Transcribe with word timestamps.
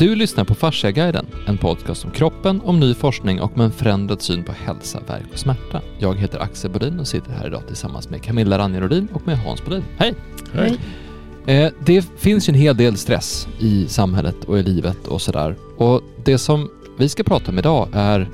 Du 0.00 0.14
lyssnar 0.14 0.44
på 0.44 0.54
Fasciaguiden, 0.54 1.26
en 1.46 1.58
podcast 1.58 2.04
om 2.04 2.10
kroppen, 2.10 2.60
om 2.64 2.80
ny 2.80 2.94
forskning 2.94 3.40
och 3.40 3.56
med 3.56 3.64
en 3.64 3.72
förändrad 3.72 4.22
syn 4.22 4.44
på 4.44 4.52
hälsa, 4.52 5.00
värk 5.06 5.26
och 5.32 5.38
smärta. 5.38 5.82
Jag 5.98 6.14
heter 6.14 6.38
Axel 6.38 6.70
Bodin 6.70 7.00
och 7.00 7.08
sitter 7.08 7.32
här 7.32 7.46
idag 7.46 7.66
tillsammans 7.66 8.10
med 8.10 8.22
Camilla 8.22 8.58
Ranjerodin 8.58 9.08
och 9.12 9.26
med 9.26 9.38
Hans 9.38 9.64
Bodin. 9.64 9.84
Hej! 9.96 10.14
Hej. 10.52 10.78
Eh, 11.46 11.72
det 11.84 12.06
finns 12.16 12.48
ju 12.48 12.50
en 12.50 12.58
hel 12.58 12.76
del 12.76 12.96
stress 12.96 13.48
i 13.58 13.86
samhället 13.88 14.44
och 14.44 14.58
i 14.58 14.62
livet 14.62 15.06
och 15.06 15.22
sådär. 15.22 15.56
Och 15.76 16.02
det 16.24 16.38
som 16.38 16.70
vi 16.98 17.08
ska 17.08 17.22
prata 17.22 17.50
om 17.50 17.58
idag 17.58 17.88
är 17.92 18.30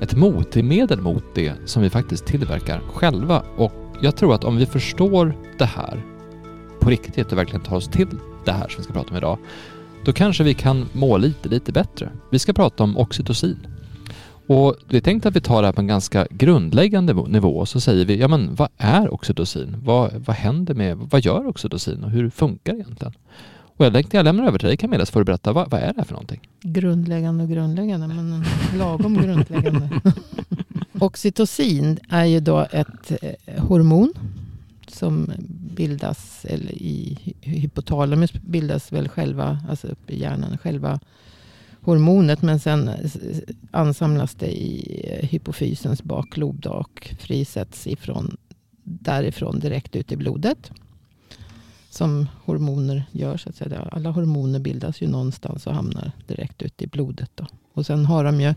ett 0.00 0.14
motmedel 0.14 1.00
mot 1.00 1.24
det 1.34 1.52
som 1.64 1.82
vi 1.82 1.90
faktiskt 1.90 2.26
tillverkar 2.26 2.80
själva. 2.92 3.42
Och 3.56 3.72
jag 4.00 4.16
tror 4.16 4.34
att 4.34 4.44
om 4.44 4.56
vi 4.56 4.66
förstår 4.66 5.36
det 5.58 5.66
här 5.66 6.04
på 6.80 6.90
riktigt 6.90 7.32
och 7.32 7.38
verkligen 7.38 7.62
tar 7.62 7.76
oss 7.76 7.88
till 7.88 8.08
det 8.44 8.52
här 8.52 8.68
som 8.68 8.76
vi 8.76 8.84
ska 8.84 8.92
prata 8.92 9.10
om 9.10 9.16
idag, 9.16 9.38
då 10.04 10.12
kanske 10.12 10.44
vi 10.44 10.54
kan 10.54 10.88
må 10.92 11.16
lite, 11.16 11.48
lite 11.48 11.72
bättre. 11.72 12.08
Vi 12.30 12.38
ska 12.38 12.52
prata 12.52 12.84
om 12.84 12.96
oxytocin. 12.96 13.66
Och 14.46 14.76
det 14.88 14.96
är 14.96 15.00
tänkt 15.00 15.26
att 15.26 15.36
vi 15.36 15.40
tar 15.40 15.62
det 15.62 15.68
här 15.68 15.72
på 15.72 15.80
en 15.80 15.86
ganska 15.86 16.26
grundläggande 16.30 17.14
nivå 17.14 17.56
Och 17.56 17.68
så 17.68 17.80
säger 17.80 18.04
vi, 18.04 18.20
ja 18.20 18.28
men 18.28 18.54
vad 18.54 18.68
är 18.76 19.14
oxytocin? 19.14 19.76
Vad, 19.84 20.12
vad 20.12 20.36
händer 20.36 20.74
med, 20.74 20.96
vad 20.96 21.20
gör 21.20 21.46
oxytocin 21.46 22.04
och 22.04 22.10
hur 22.10 22.30
funkar 22.30 22.72
det 22.72 22.78
egentligen? 22.78 23.12
Och 23.76 23.86
jag 23.86 23.92
tänkte 23.92 24.16
jag 24.16 24.24
lämnar 24.24 24.46
över 24.46 24.58
till 24.58 24.68
dig 24.68 24.76
Camilla 24.76 25.06
så 25.06 25.12
får 25.12 25.20
du 25.20 25.24
berätta, 25.24 25.52
vad, 25.52 25.70
vad 25.70 25.80
är 25.80 25.86
det 25.86 25.94
här 25.96 26.04
för 26.04 26.12
någonting? 26.12 26.40
Grundläggande 26.62 27.44
och 27.44 27.50
grundläggande, 27.50 28.08
men 28.08 28.44
lagom 28.78 29.14
grundläggande. 29.14 29.88
Oxytocin 31.00 31.98
är 32.08 32.24
ju 32.24 32.40
då 32.40 32.66
ett 32.70 33.12
eh, 33.22 33.62
hormon 33.62 34.12
som 35.02 35.30
bildas 35.76 36.44
eller 36.44 36.72
i 36.72 37.18
hypotalamus 37.40 38.32
bildas 38.32 38.92
väl 38.92 39.08
själva, 39.08 39.58
alltså 39.68 39.88
uppe 39.88 40.12
i 40.12 40.20
hjärnan, 40.20 40.58
själva 40.58 41.00
hormonet. 41.80 42.42
Men 42.42 42.60
sen 42.60 42.90
ansamlas 43.70 44.34
det 44.34 44.50
i 44.50 45.04
eh, 45.08 45.28
hypofysens 45.28 46.02
baklob 46.02 46.66
och 46.66 47.14
frisätts 47.18 47.86
ifrån, 47.86 48.36
därifrån 48.82 49.60
direkt 49.60 49.96
ut 49.96 50.12
i 50.12 50.16
blodet. 50.16 50.70
Som 51.90 52.28
hormoner 52.44 53.04
gör. 53.12 53.36
Så 53.36 53.48
att 53.48 53.56
säga. 53.56 53.88
Alla 53.92 54.10
hormoner 54.10 54.58
bildas 54.58 55.02
ju 55.02 55.06
någonstans 55.08 55.66
och 55.66 55.74
hamnar 55.74 56.12
direkt 56.26 56.62
ut 56.62 56.82
i 56.82 56.86
blodet. 56.86 57.30
Då. 57.34 57.46
Och 57.72 57.86
sen 57.86 58.06
har 58.06 58.24
de 58.24 58.40
ju 58.40 58.54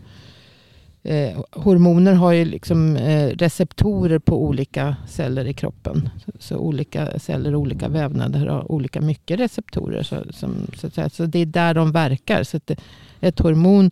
Eh, 1.08 1.40
hormoner 1.50 2.12
har 2.12 2.32
ju 2.32 2.44
liksom 2.44 2.96
eh, 2.96 3.28
receptorer 3.28 4.18
på 4.18 4.44
olika 4.44 4.96
celler 5.08 5.44
i 5.44 5.52
kroppen. 5.52 6.08
Så, 6.24 6.32
så, 6.38 6.56
olika 6.56 7.18
celler 7.18 7.54
och 7.54 7.60
olika 7.60 7.88
vävnader 7.88 8.46
har 8.46 8.72
olika 8.72 9.00
mycket 9.00 9.40
receptorer. 9.40 10.02
Så, 10.02 10.24
som, 10.30 10.66
så, 10.76 10.86
att 10.86 10.94
säga. 10.94 11.10
så 11.10 11.26
det 11.26 11.38
är 11.38 11.46
där 11.46 11.74
de 11.74 11.92
verkar. 11.92 12.42
Så 12.42 12.56
att 12.56 12.66
det, 12.66 12.76
ett 13.20 13.38
hormon 13.38 13.90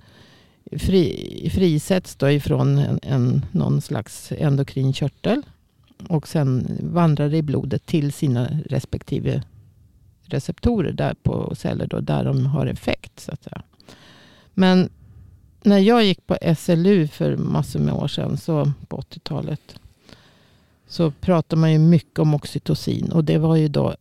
fri, 0.78 1.50
frisätts 1.54 2.16
då 2.16 2.30
ifrån 2.30 2.78
en, 2.78 3.00
en, 3.02 3.46
någon 3.52 3.80
slags 3.80 4.32
endokrin 4.38 4.92
körtel. 4.92 5.42
Och 6.08 6.28
sen 6.28 6.78
vandrar 6.80 7.28
det 7.28 7.36
i 7.36 7.42
blodet 7.42 7.86
till 7.86 8.12
sina 8.12 8.48
respektive 8.66 9.42
receptorer 10.22 10.92
där 10.92 11.14
på 11.22 11.54
celler 11.54 11.86
då, 11.86 12.00
där 12.00 12.24
de 12.24 12.46
har 12.46 12.66
effekt. 12.66 13.20
Så 13.20 13.32
att 13.32 13.42
säga. 13.42 13.62
Men 14.54 14.88
när 15.64 15.78
jag 15.78 16.04
gick 16.04 16.26
på 16.26 16.36
SLU 16.56 17.06
för 17.06 17.36
massor 17.36 17.80
med 17.80 17.94
år 17.94 18.08
sedan, 18.08 18.36
så 18.36 18.72
på 18.88 18.96
80-talet, 18.96 19.60
så 20.88 21.10
pratade 21.10 21.60
man 21.60 21.72
ju 21.72 21.78
mycket 21.78 22.18
om 22.18 22.34
oxytocin. 22.34 23.12
Och 23.12 23.24
det 23.24 23.38
var 23.38 23.56
ju 23.56 23.68
då 23.68 23.94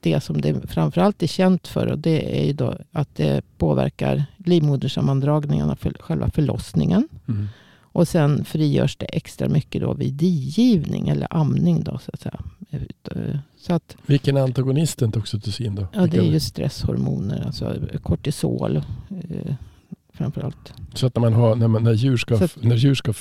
det 0.00 0.20
som 0.20 0.40
det 0.40 0.70
framförallt 0.70 1.22
är 1.22 1.26
känt 1.26 1.68
för. 1.68 1.86
Och 1.86 1.98
det 1.98 2.40
är 2.40 2.46
ju 2.46 2.52
då 2.52 2.78
att 2.92 3.16
det 3.16 3.44
påverkar 3.58 4.24
livmodersammandragningarna 4.36 5.76
för 5.76 5.92
själva 6.00 6.30
förlossningen. 6.30 7.08
Mm. 7.28 7.48
Och 7.80 8.08
sen 8.08 8.44
frigörs 8.44 8.96
det 8.96 9.06
extra 9.06 9.48
mycket 9.48 9.82
då 9.82 9.94
vid 9.94 10.14
digivning 10.14 11.08
eller 11.08 11.28
amning. 11.30 11.84
Då, 11.84 11.98
så 11.98 12.10
att 12.12 12.20
säga. 12.20 12.40
Så 13.58 13.74
att, 13.74 13.96
Vilken 14.06 14.36
är 14.36 14.40
antagonisten 14.40 15.12
till 15.12 15.20
oxytocin 15.20 15.74
då? 15.74 15.86
Ja, 15.92 16.06
det 16.06 16.18
är 16.18 16.22
ju 16.22 16.40
stresshormoner. 16.40 17.46
Alltså 17.46 17.74
kortisol. 18.02 18.82
Framförallt. 20.16 20.72
Så 20.94 21.06
att 21.06 21.14
när, 21.14 21.20
man 21.20 21.32
har, 21.32 21.54
när, 21.54 21.68
man, 21.68 21.84
när 21.84 21.92
djur 21.92 22.16
ska, 22.16 22.34
att, 22.34 22.62
när 22.62 22.76
djur 22.76 22.94
ska 22.94 23.12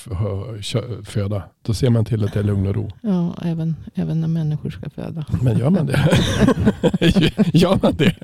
föda, 1.05 1.43
då 1.61 1.73
ser 1.73 1.89
man 1.89 2.05
till 2.05 2.23
att 2.23 2.33
det 2.33 2.39
är 2.39 2.43
lugn 2.43 2.67
och 2.67 2.75
ro? 2.75 2.91
Ja, 3.01 3.35
även, 3.41 3.75
även 3.95 4.21
när 4.21 4.27
människor 4.27 4.69
ska 4.69 4.89
föda. 4.89 5.25
Men 5.41 5.57
gör 5.57 5.69
man 5.69 5.85
det? 5.85 6.19
gör 7.53 7.79
man 7.81 7.95
det? 7.95 8.15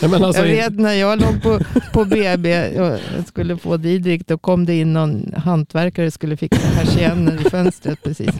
Nej, 0.00 0.10
men 0.10 0.24
alltså, 0.24 0.46
jag 0.46 0.56
vet 0.56 0.78
när 0.78 0.92
jag 0.92 1.20
låg 1.20 1.42
på, 1.42 1.60
på 1.92 2.04
BB 2.04 2.80
och 2.80 2.98
skulle 3.26 3.56
få 3.56 3.76
Didrik, 3.76 4.26
då 4.26 4.38
kom 4.38 4.66
det 4.66 4.80
in 4.80 4.92
någon 4.92 5.34
hantverkare 5.36 6.06
och 6.06 6.12
skulle 6.12 6.36
fixa 6.36 6.80
persienner 6.80 7.46
i 7.46 7.50
fönstret. 7.50 8.02
Precis. 8.02 8.30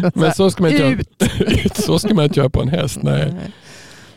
Så, 0.00 0.10
men 0.14 0.32
så 0.32 0.50
ska, 0.50 0.62
man 0.62 0.72
inte 0.72 0.84
ut. 0.84 1.74
så 1.74 1.98
ska 1.98 2.14
man 2.14 2.24
inte 2.24 2.40
göra 2.40 2.50
på 2.50 2.62
en 2.62 2.68
häst. 2.68 2.98
Nej. 3.02 3.34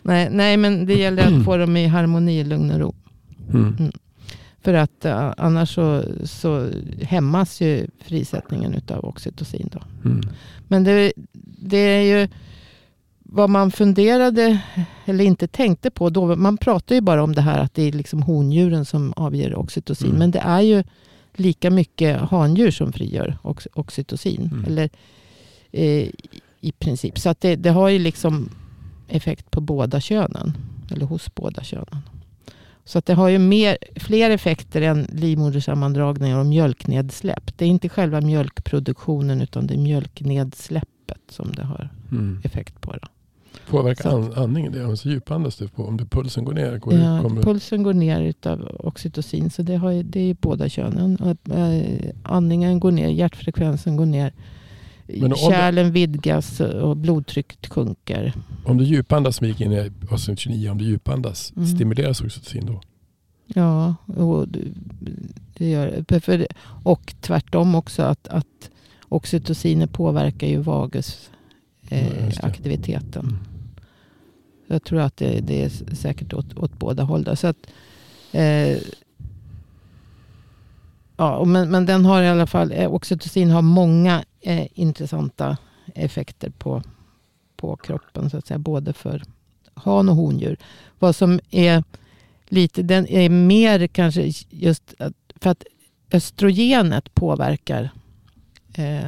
Nej, 0.02 0.30
nej, 0.32 0.58
men 0.58 0.86
det 0.86 0.94
gäller 0.94 1.24
att 1.24 1.46
få 1.46 1.58
dem 1.58 1.78
i 1.78 1.88
harmoni, 1.88 2.44
lugn 2.44 2.72
och 2.72 2.80
ro. 2.80 2.96
Mm. 3.50 3.76
Mm. 3.80 3.92
För 4.64 4.74
att 4.74 5.06
uh, 5.06 5.34
annars 5.38 5.76
så, 5.76 6.04
så 6.24 6.70
hämmas 7.02 7.62
ju 7.62 7.88
frisättningen 8.00 8.82
av 8.88 9.06
oxytocin. 9.06 9.70
Då. 9.72 10.10
Mm. 10.10 10.22
Men 10.68 10.84
det, 10.84 11.14
det 11.60 11.78
är 11.78 12.02
ju 12.02 12.28
vad 13.20 13.50
man 13.50 13.72
funderade 13.72 14.62
eller 15.06 15.26
inte 15.26 15.48
tänkte 15.48 15.92
på. 15.92 16.10
Då, 16.10 16.36
man 16.36 16.58
pratar 16.58 16.96
ju 16.96 17.02
bara 17.02 17.24
om 17.24 17.34
det 17.34 17.42
här 17.42 17.60
att 17.60 17.74
det 17.74 17.84
är 17.84 17.92
liksom 17.92 18.22
hondjuren 18.22 18.86
som 18.86 19.14
avger 19.16 19.56
oxytocin. 19.56 20.08
Mm. 20.08 20.20
Men 20.20 20.32
det 20.32 20.40
är 20.40 20.62
ju 20.62 20.84
lika 21.34 21.70
mycket 21.70 22.22
handjur 22.22 22.72
som 22.72 22.94
frigör 22.94 23.38
ox, 23.42 23.68
oxytocin. 23.74 24.50
Mm. 24.54 24.66
Eller, 24.66 24.90
eh, 25.72 26.10
I 26.62 26.72
princip. 26.80 27.20
Så 27.20 27.30
att 27.30 27.42
det, 27.42 27.56
det 27.56 27.70
har 27.70 27.90
ju 27.90 28.00
liksom 28.00 28.50
effekt 29.08 29.52
på 29.52 29.62
båda 29.62 30.02
könen. 30.02 30.58
Eller 30.92 31.06
hos 31.06 31.36
båda 31.36 31.64
könen. 31.64 31.98
Så 32.86 32.98
att 32.98 33.06
det 33.06 33.14
har 33.14 33.30
ju 33.30 33.40
mer, 33.40 33.78
fler 33.96 34.30
effekter 34.30 34.82
än 34.82 35.08
livmodersammandragningar 35.14 36.40
och 36.40 36.46
mjölknedsläpp. 36.46 37.58
Det 37.58 37.66
är 37.66 37.70
inte 37.70 37.90
själva 37.90 38.22
mjölkproduktionen 38.22 39.42
utan 39.42 39.68
det 39.68 39.74
är 39.74 39.78
mjölknedsläppet 39.78 41.22
som 41.30 41.52
det 41.52 41.64
har 41.64 41.90
mm. 42.12 42.42
effekt 42.44 42.82
på. 42.82 42.92
Då. 42.92 43.08
Påverkar 43.70 44.10
an, 44.10 44.34
andningen 44.36 44.72
det? 44.72 44.86
Alltså 44.86 45.10
djupandas 45.10 45.56
du 45.58 45.68
på? 45.68 45.84
Om 45.84 45.98
det, 45.98 46.06
pulsen 46.06 46.46
går 46.46 46.54
ner? 46.54 46.78
Går 46.78 46.94
ja, 46.94 47.30
pulsen 47.44 47.84
går 47.84 47.94
ner 47.94 48.34
av 48.44 48.76
oxytocin. 48.80 49.50
Så 49.50 49.62
det, 49.62 49.76
har, 49.76 50.04
det 50.04 50.20
är 50.20 50.36
båda 50.42 50.70
könen. 50.70 51.38
Äh, 51.52 52.10
andningen 52.24 52.80
går 52.80 52.92
ner, 52.92 53.10
hjärtfrekvensen 53.10 53.98
går 53.98 54.06
ner. 54.06 54.34
Kärlen 55.08 55.92
vidgas 55.92 56.60
och 56.60 56.98
blodtrycket 56.98 57.68
sjunker. 57.68 58.34
Om 58.66 58.78
du 58.78 58.84
djupandas, 58.84 59.36
som 59.36 59.48
vi 59.48 59.52
gick 59.52 59.62
in 59.62 59.72
i 59.72 59.92
avsnitt 60.12 60.40
29, 60.40 60.70
om 60.70 60.78
du 60.78 60.86
djupandas, 60.86 61.54
mm. 61.56 61.68
stimuleras 61.68 62.22
oxytocin 62.22 62.66
då? 62.66 62.82
Ja, 63.48 63.96
och 64.06 64.48
det 65.58 65.70
gör 65.70 66.04
det. 66.38 66.48
Och 66.84 67.14
tvärtom 67.22 67.76
också 67.76 68.04
att, 68.04 68.28
att 68.28 68.70
oxytociner 69.10 69.88
påverkar 69.88 70.48
ju 70.48 70.58
vagusaktiviteten. 70.58 73.26
Eh, 73.26 73.30
mm. 73.30 73.38
Jag 74.68 74.84
tror 74.84 75.00
att 75.00 75.18
det, 75.18 75.40
det, 75.40 75.64
är 75.64 75.96
säkert 75.96 76.34
åt, 76.34 76.58
åt 76.58 76.80
båda 76.80 77.04
håll. 77.04 77.38
Så 77.38 77.48
att, 77.48 77.68
eh, 78.32 78.78
ja, 81.24 81.46
men, 81.46 81.72
men 81.72 81.86
den 81.86 82.06
har 82.06 82.22
i 82.22 82.28
alla 82.28 82.48
fall, 82.48 82.72
eh, 82.72 82.94
oxytocin 82.94 83.50
har 83.50 83.62
många 83.62 84.24
eh, 84.42 84.68
intressanta 84.74 85.58
effekter 85.96 86.50
på, 86.50 86.84
på 87.56 87.76
kroppen. 87.76 88.30
Så 88.30 88.38
att 88.38 88.48
säga, 88.48 88.58
både 88.58 88.94
för 88.94 89.24
han 89.74 90.10
och 90.10 90.16
hondjur. 90.16 90.58
Vad 91.00 91.16
som 91.16 91.40
är 91.50 91.84
lite, 92.48 92.84
den 92.84 93.08
är 93.08 93.30
mer 93.30 93.88
kanske 93.88 94.32
just 94.50 94.94
för 95.36 95.50
att 95.50 95.64
östrogenet 96.12 97.14
påverkar, 97.14 97.90
eh, 98.74 99.04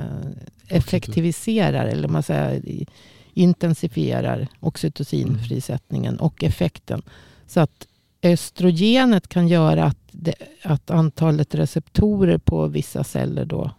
effektiviserar, 0.68 1.86
eller 1.86 2.08
man 2.08 2.24
säger 2.24 2.86
intensifierar 3.34 4.48
oxytocinfrisättningen 4.60 6.20
och 6.20 6.44
effekten. 6.44 7.02
Så 7.48 7.60
att 7.60 7.88
östrogenet 8.34 9.28
kan 9.28 9.48
göra 9.48 9.84
att, 9.84 9.98
det, 10.12 10.36
att 10.64 10.92
antalet 10.92 11.56
receptorer 11.56 12.38
på 12.38 12.68
vissa 12.68 13.04
celler 13.04 13.46
då 13.46 13.72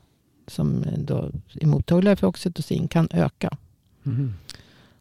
som 0.47 0.85
då 0.99 1.31
är 1.55 1.67
mottagliga 1.67 2.17
för 2.17 2.27
oxytocin 2.27 2.89
kan 2.89 3.09
öka. 3.11 3.57
Mm. 4.07 4.35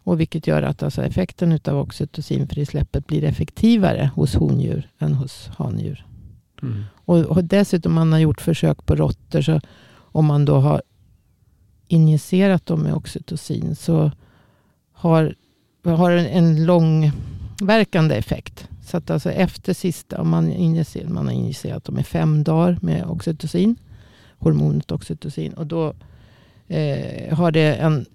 Och 0.03 0.19
vilket 0.19 0.47
gör 0.47 0.62
att 0.62 0.83
alltså 0.83 1.03
effekten 1.03 1.59
av 1.65 1.80
oxytocinfrisläppet 1.80 3.07
blir 3.07 3.24
effektivare 3.24 4.12
hos 4.15 4.36
hondjur 4.36 4.89
än 5.00 5.13
hos 5.13 5.48
handjur. 5.57 6.06
Mm. 6.62 6.83
Och, 6.94 7.18
och 7.18 7.44
dessutom 7.44 7.94
man 7.94 8.12
har 8.12 8.19
gjort 8.19 8.41
försök 8.41 8.86
på 8.86 8.95
råttor. 8.95 9.41
Så 9.41 9.62
om 9.95 10.25
man 10.25 10.45
då 10.45 10.56
har 10.56 10.81
injicerat 11.88 12.65
dem 12.65 12.80
med 12.80 12.94
oxytocin 12.94 13.75
så 13.75 14.12
har, 14.91 15.36
har 15.83 16.12
en 16.12 16.65
långverkande 16.65 18.15
effekt. 18.15 18.69
Så 18.85 18.97
att 18.97 19.09
alltså 19.09 19.31
efter 19.31 19.73
sista, 19.73 20.21
om 20.21 20.29
man, 20.29 20.51
injicerar, 20.51 21.09
man 21.09 21.25
har 21.25 21.33
injicerat 21.33 21.83
dem 21.83 21.99
i 21.99 22.03
fem 22.03 22.43
dagar 22.43 22.77
med 22.81 23.05
oxytocin, 23.05 23.75
hormonet 24.37 24.91
oxytocin. 24.91 25.53
Och 25.53 25.67
då 25.67 25.93
eh, 26.67 27.37
har 27.37 27.51
det 27.51 27.75
en 27.75 28.05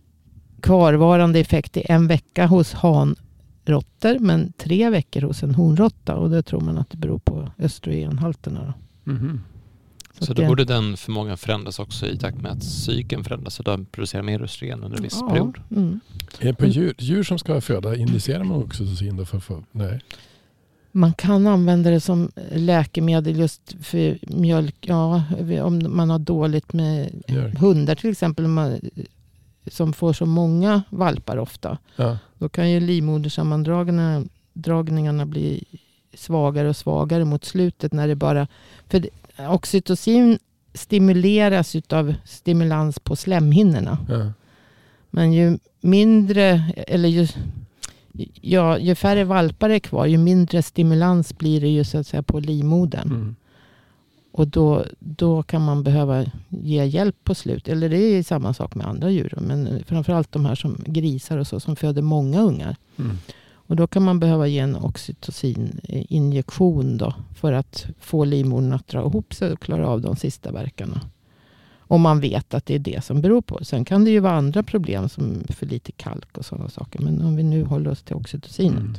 kvarvarande 0.60 1.38
effekt 1.38 1.76
i 1.76 1.82
en 1.88 2.06
vecka 2.06 2.46
hos 2.46 2.72
hanråttor, 2.72 4.18
men 4.18 4.52
tre 4.52 4.90
veckor 4.90 5.20
hos 5.22 5.42
en 5.42 5.54
honråtta. 5.54 6.16
Och 6.16 6.30
det 6.30 6.42
tror 6.42 6.60
man 6.60 6.78
att 6.78 6.90
det 6.90 6.96
beror 6.96 7.18
på 7.18 7.50
östrogenhalterna. 7.58 8.74
Då. 9.04 9.12
Mhm. 9.12 9.40
Så, 10.18 10.30
att 10.32 10.36
då 10.36 10.42
det- 10.42 10.48
borde 10.48 10.64
den 10.64 10.96
förmågan 10.96 11.36
förändras 11.38 11.78
också 11.78 12.06
i 12.06 12.16
takt 12.18 12.38
med 12.42 12.52
att 12.52 12.64
cykeln 12.64 13.24
förändras 13.24 13.54
så 13.54 13.62
den 13.62 13.84
producerar 13.84 14.22
mer 14.22 14.42
östrogen 14.42 14.84
under 14.84 14.96
en 14.96 15.02
viss 15.02 15.18
Ja, 15.20 15.28
period. 15.30 15.58
Mm. 15.76 16.00
Är 16.40 16.46
det 16.46 16.54
på 16.54 16.66
djur, 16.66 16.94
djur 16.98 17.22
som 17.22 17.38
ska 17.38 17.60
föda, 17.60 17.96
injicerar 17.96 18.44
man 18.44 18.56
oxytocin 18.62 19.16
då? 19.16 19.24
För, 19.24 19.38
för, 19.40 19.62
nej. 19.72 20.00
Man 20.92 21.12
kan 21.12 21.46
använda 21.46 21.90
det 21.90 22.00
som 22.00 22.30
läkemedel 22.52 23.38
just 23.38 23.76
för 23.82 24.18
mjölk. 24.22 24.76
Ja, 24.80 25.22
om 25.62 25.96
man 25.96 26.10
har 26.10 26.18
dåligt 26.18 26.72
med 26.72 27.22
Mjölk. 27.28 27.58
hundar 27.58 27.94
till 27.94 28.10
exempel. 28.10 28.46
Man, 28.46 28.80
som 29.66 29.92
får 29.92 30.12
så 30.12 30.26
många 30.26 30.82
valpar 30.90 31.36
ofta. 31.36 31.78
Ja. 31.96 32.18
Då 32.38 32.48
kan 32.48 32.70
ju 32.70 32.80
livmodersammandragningarna 32.80 34.24
dragningarna 34.52 35.26
bli 35.26 35.64
svagare 36.14 36.68
och 36.68 36.76
svagare 36.76 37.24
mot 37.24 37.44
slutet. 37.44 37.92
när 37.92 38.08
det 38.08 38.14
bara... 38.14 38.46
För 38.88 39.08
oxytocin 39.48 40.38
stimuleras 40.74 41.76
av 41.88 42.14
stimulans 42.24 42.98
på 42.98 43.16
slemhinnorna. 43.16 43.98
Ja. 44.08 44.32
Men 45.10 45.32
ju 45.32 45.58
mindre, 45.80 46.72
eller 46.86 47.08
ju, 47.08 47.28
ja, 48.40 48.78
ju 48.78 48.94
färre 48.94 49.24
valpar 49.24 49.70
är 49.70 49.78
kvar, 49.78 50.06
ju 50.06 50.18
mindre 50.18 50.62
stimulans 50.62 51.38
blir 51.38 51.60
det 51.60 51.68
ju 51.68 51.84
så 51.84 51.98
att 51.98 52.06
säga 52.06 52.22
på 52.22 52.40
livmodern. 52.40 53.08
Mm. 53.08 53.36
Och 54.32 54.48
då, 54.48 54.84
då 54.98 55.42
kan 55.42 55.64
man 55.64 55.82
behöva 55.82 56.24
ge 56.48 56.84
hjälp 56.84 57.16
på 57.24 57.34
slut. 57.34 57.68
Eller 57.68 57.88
det 57.88 57.96
är 57.96 58.22
samma 58.22 58.54
sak 58.54 58.74
med 58.74 58.86
andra 58.86 59.10
djur. 59.10 59.34
Men 59.40 59.84
framförallt 59.86 60.32
de 60.32 60.46
här 60.46 60.54
som 60.54 60.76
grisar 60.86 61.38
och 61.38 61.46
så 61.46 61.60
som 61.60 61.76
föder 61.76 62.02
många 62.02 62.40
ungar. 62.40 62.76
Mm. 62.96 63.18
Och 63.52 63.76
då 63.76 63.86
kan 63.86 64.02
man 64.02 64.20
behöva 64.20 64.46
ge 64.46 64.58
en 64.58 64.76
oxytocininjektion 64.76 66.96
då. 66.96 67.14
För 67.34 67.52
att 67.52 67.86
få 68.00 68.24
livmodern 68.24 68.72
att 68.72 68.88
dra 68.88 69.00
ihop 69.00 69.34
sig 69.34 69.52
och 69.52 69.60
klara 69.60 69.88
av 69.88 70.00
de 70.00 70.16
sista 70.16 70.52
verkarna. 70.52 71.00
Om 71.90 72.00
man 72.00 72.20
vet 72.20 72.54
att 72.54 72.66
det 72.66 72.74
är 72.74 72.78
det 72.78 73.04
som 73.04 73.20
beror 73.20 73.42
på. 73.42 73.64
Sen 73.64 73.84
kan 73.84 74.04
det 74.04 74.10
ju 74.10 74.20
vara 74.20 74.32
andra 74.32 74.62
problem 74.62 75.08
som 75.08 75.42
för 75.48 75.66
lite 75.66 75.92
kalk 75.92 76.38
och 76.38 76.44
sådana 76.44 76.68
saker. 76.68 76.98
Men 77.00 77.22
om 77.22 77.36
vi 77.36 77.42
nu 77.42 77.64
håller 77.64 77.90
oss 77.90 78.02
till 78.02 78.14
oxytocinet. 78.14 78.78
Mm. 78.78 78.94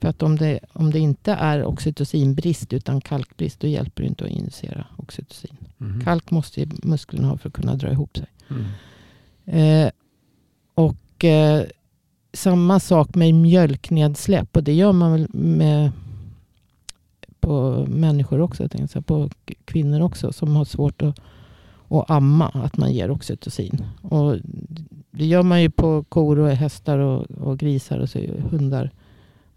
För 0.00 0.08
att 0.08 0.22
om 0.22 0.36
det, 0.36 0.60
om 0.72 0.90
det 0.90 0.98
inte 0.98 1.32
är 1.32 1.64
oxytocinbrist 1.64 2.72
utan 2.72 3.00
kalkbrist. 3.00 3.60
Då 3.60 3.66
hjälper 3.66 4.02
det 4.02 4.08
inte 4.08 4.24
att 4.24 4.30
injicera 4.30 4.86
oxytocin. 4.96 5.56
Mhm. 5.78 6.00
Kalk 6.04 6.30
måste 6.30 6.60
ju 6.60 6.68
musklerna 6.82 7.28
ha 7.28 7.36
för 7.36 7.48
att 7.48 7.54
kunna 7.54 7.76
dra 7.76 7.92
ihop 7.92 8.16
sig. 8.16 8.28
Mm. 8.50 9.86
Eh, 9.86 9.90
och 10.74 11.24
eh, 11.24 11.64
samma 12.32 12.80
sak 12.80 13.14
med 13.14 13.34
mjölknedsläpp. 13.34 14.56
Och 14.56 14.64
det 14.64 14.72
gör 14.72 14.92
man 14.92 15.12
väl 15.12 15.26
med 15.34 15.90
på 17.40 17.86
människor 17.88 18.40
också. 18.40 18.68
Jag 18.72 19.06
på 19.06 19.30
kvinnor 19.64 20.00
också 20.00 20.32
som 20.32 20.56
har 20.56 20.64
svårt 20.64 21.02
att, 21.02 21.20
att 21.90 22.10
amma. 22.10 22.48
Att 22.48 22.76
man 22.76 22.92
ger 22.92 23.10
oxytocin. 23.10 23.84
Och 24.02 24.36
det 25.10 25.26
gör 25.26 25.42
man 25.42 25.62
ju 25.62 25.70
på 25.70 26.04
kor 26.04 26.38
och 26.38 26.50
hästar 26.50 26.98
och, 26.98 27.30
och 27.30 27.58
grisar 27.58 27.98
och 27.98 28.08
så, 28.08 28.18
hundar. 28.50 28.90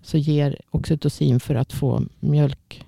Så 0.02 0.18
ger 0.18 0.62
oxytocin 0.72 1.40
för 1.40 1.56
att 1.56 1.74
få 1.74 2.04
mjölk 2.20 2.86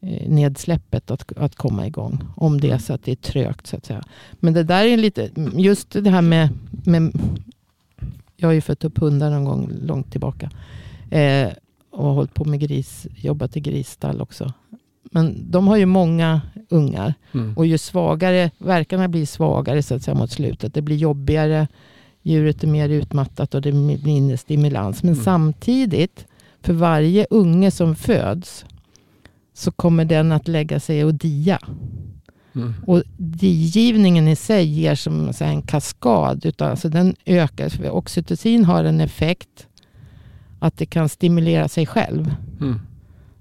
eh, 0.00 0.30
nedsläppet 0.30 1.10
att, 1.10 1.32
att 1.36 1.54
komma 1.54 1.86
igång. 1.86 2.18
Om 2.36 2.60
det 2.60 2.70
är 2.70 2.78
så 2.78 2.92
att 2.92 3.04
det 3.04 3.12
är 3.12 3.16
trögt 3.16 3.66
så 3.66 3.76
att 3.76 3.86
säga. 3.86 4.04
Men 4.32 4.54
det 4.54 4.64
där 4.64 4.84
är 4.84 4.96
lite, 4.96 5.30
just 5.54 5.90
det 5.90 6.10
här 6.10 6.22
med, 6.22 6.48
med 6.84 7.12
jag 8.36 8.48
har 8.48 8.52
ju 8.52 8.60
fött 8.60 8.84
upp 8.84 8.98
hundar 8.98 9.30
någon 9.30 9.44
gång 9.44 9.70
långt 9.82 10.10
tillbaka. 10.10 10.50
Eh, 11.10 11.48
och 11.90 12.04
har 12.04 12.12
hållit 12.12 12.34
på 12.34 12.44
med 12.44 12.60
gris, 12.60 13.06
jobbat 13.16 13.56
i 13.56 13.60
grisstall 13.60 14.20
också. 14.20 14.52
Men 15.02 15.50
de 15.50 15.68
har 15.68 15.76
ju 15.76 15.86
många 15.86 16.40
ungar. 16.68 17.14
Mm. 17.32 17.56
Och 17.56 17.66
ju 17.66 17.78
svagare, 17.78 18.50
verkarna 18.58 19.08
blir 19.08 19.26
svagare 19.26 19.82
så 19.82 19.94
att 19.94 20.02
säga 20.02 20.14
mot 20.14 20.30
slutet. 20.30 20.74
Det 20.74 20.82
blir 20.82 20.96
jobbigare, 20.96 21.68
djuret 22.22 22.62
är 22.62 22.66
mer 22.68 22.88
utmattat 22.88 23.54
och 23.54 23.62
det 23.62 23.72
blir 23.72 24.04
mindre 24.04 24.36
stimulans. 24.36 25.02
Men 25.02 25.12
Mm. 25.12 25.24
samtidigt, 25.24 26.26
för 26.62 26.72
varje 26.72 27.26
unge 27.30 27.70
som 27.70 27.94
föds 27.96 28.64
så 29.54 29.72
kommer 29.72 30.04
den 30.04 30.32
att 30.32 30.48
lägga 30.48 30.80
sig 30.80 31.04
och 31.04 31.14
dia. 31.14 31.58
Mm. 32.54 32.74
Och 32.86 33.02
digivningen 33.16 34.28
i 34.28 34.36
sig 34.36 34.66
ger 34.66 34.94
som 34.94 35.32
så 35.32 35.44
en 35.44 35.62
kaskad. 35.62 36.46
Utav, 36.46 36.70
alltså 36.70 36.88
den 36.88 37.14
ökar. 37.26 37.68
För 37.68 37.90
Oxytocin 37.90 38.64
har 38.64 38.84
en 38.84 39.00
effekt 39.00 39.66
att 40.58 40.76
det 40.76 40.86
kan 40.86 41.08
stimulera 41.08 41.68
sig 41.68 41.86
själv. 41.86 42.34
Mm. 42.60 42.80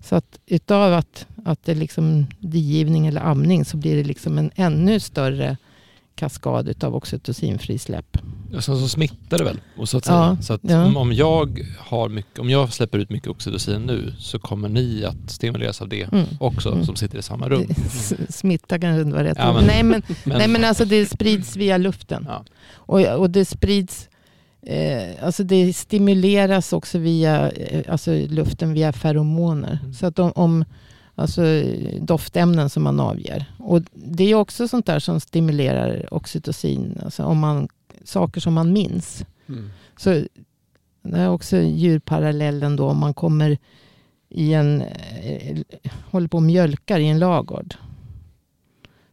Så 0.01 0.15
att 0.15 0.39
utav 0.45 0.93
att, 0.93 1.27
att 1.49 1.63
det 1.65 1.75
liksom 1.75 2.27
digivning 2.39 3.07
eller 3.07 3.21
amning 3.21 3.65
så 3.65 3.77
blir 3.77 3.95
det 3.95 4.03
liksom 4.03 4.37
en 4.37 4.51
ännu 4.55 4.99
större 4.99 5.57
kaskad 6.15 6.69
utav 6.69 6.95
oxytocinfrisläpp. 6.95 8.17
Och 8.55 8.63
sen 8.63 8.77
så 8.79 8.87
smittar 8.87 9.37
det 9.37 9.43
väl? 9.43 9.59
Och 9.77 9.89
så 9.89 9.97
att 9.97 10.05
säga. 10.05 10.17
Ja, 10.17 10.37
så 10.41 10.53
att 10.53 10.61
ja. 10.63 10.95
om, 10.97 11.13
jag 11.13 11.65
har 11.79 12.09
mycket, 12.09 12.39
om 12.39 12.49
jag 12.49 12.73
släpper 12.73 12.97
ut 12.99 13.09
mycket 13.09 13.27
oxytocin 13.29 13.81
nu 13.81 14.13
så 14.17 14.39
kommer 14.39 14.69
ni 14.69 15.05
att 15.05 15.29
stimuleras 15.31 15.81
av 15.81 15.89
det 15.89 16.03
Mm. 16.11 16.25
också 16.39 16.71
Mm. 16.71 16.85
som 16.85 16.95
sitter 16.95 17.17
i 17.17 17.21
samma 17.21 17.49
rum. 17.49 17.65
S- 17.69 18.13
Smitta 18.29 18.79
kanske 18.79 19.01
inte 19.01 19.15
var 19.15 19.23
rätt 19.23 19.37
Ja, 19.37 19.53
men- 19.53 19.65
nej, 19.65 19.83
men, 19.83 20.01
Men, 20.23 20.37
nej 20.37 20.47
men 20.47 20.63
alltså 20.65 20.85
det 20.85 21.05
sprids 21.05 21.55
via 21.55 21.77
luften. 21.77 22.25
Ja. 22.29 22.45
Och, 22.73 23.01
och 23.01 23.29
det 23.29 23.45
sprids, 23.45 24.09
eh, 24.65 25.25
alltså 25.25 25.43
det 25.43 25.73
stimuleras 25.73 26.73
också 26.73 26.97
via 26.97 27.51
eh, 27.51 27.81
alltså 27.91 28.11
luften 28.29 28.73
via 28.73 28.93
feromoner. 28.93 29.79
Mm. 29.81 29.93
Så 29.93 30.05
att 30.05 30.19
om, 30.19 30.31
om 30.35 30.65
alltså 31.19 31.41
doftämnen 32.01 32.69
som 32.69 32.83
man 32.83 32.99
avger. 32.99 33.45
Och 33.57 33.81
det 33.93 34.23
är 34.23 34.35
också 34.35 34.67
sånt 34.67 34.85
där 34.85 34.99
som 34.99 35.19
stimulerar 35.19 36.13
oxytocin. 36.13 36.99
Alltså 37.03 37.23
om 37.23 37.39
man, 37.39 37.67
saker 38.03 38.41
som 38.41 38.53
man 38.53 38.73
minns. 38.73 39.25
Mm. 39.49 39.69
Så 39.97 40.09
det 41.01 41.17
är 41.17 41.29
också 41.29 41.57
djurparallellen 41.57 42.75
då. 42.75 42.85
Om 42.85 42.97
man 42.97 43.13
kommer 43.13 43.57
i 44.29 44.53
en, 44.53 44.81
eh, 44.81 45.57
håller 46.11 46.27
på 46.27 46.37
och 46.37 46.43
mjölkar 46.43 46.99
i 46.99 47.07
en 47.07 47.19
lagård. 47.19 47.75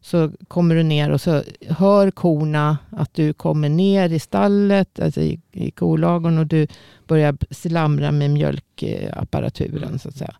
Så 0.00 0.32
kommer 0.48 0.74
du 0.74 0.82
ner 0.82 1.10
och 1.10 1.20
så 1.20 1.42
hör 1.68 2.10
korna 2.10 2.78
att 2.90 3.14
du 3.14 3.32
kommer 3.32 3.68
ner 3.68 4.08
i 4.10 4.18
stallet, 4.18 5.00
alltså 5.00 5.20
i, 5.20 5.40
i 5.52 5.70
kolagorn 5.70 6.38
och 6.38 6.46
du 6.46 6.66
börjar 7.06 7.36
slamra 7.50 8.12
med 8.12 8.30
mjölkapparaturen 8.30 9.98
så 9.98 10.08
att 10.08 10.16
säga. 10.16 10.36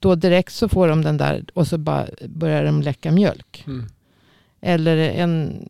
Då 0.00 0.14
direkt 0.14 0.52
så 0.52 0.68
får 0.68 0.88
de 0.88 1.02
den 1.02 1.16
där 1.16 1.44
och 1.54 1.66
så 1.66 1.78
bara 1.78 2.06
börjar 2.28 2.64
de 2.64 2.82
läcka 2.82 3.10
mjölk. 3.10 3.64
Mm. 3.66 3.86
Eller 4.60 4.96
en, 4.96 5.68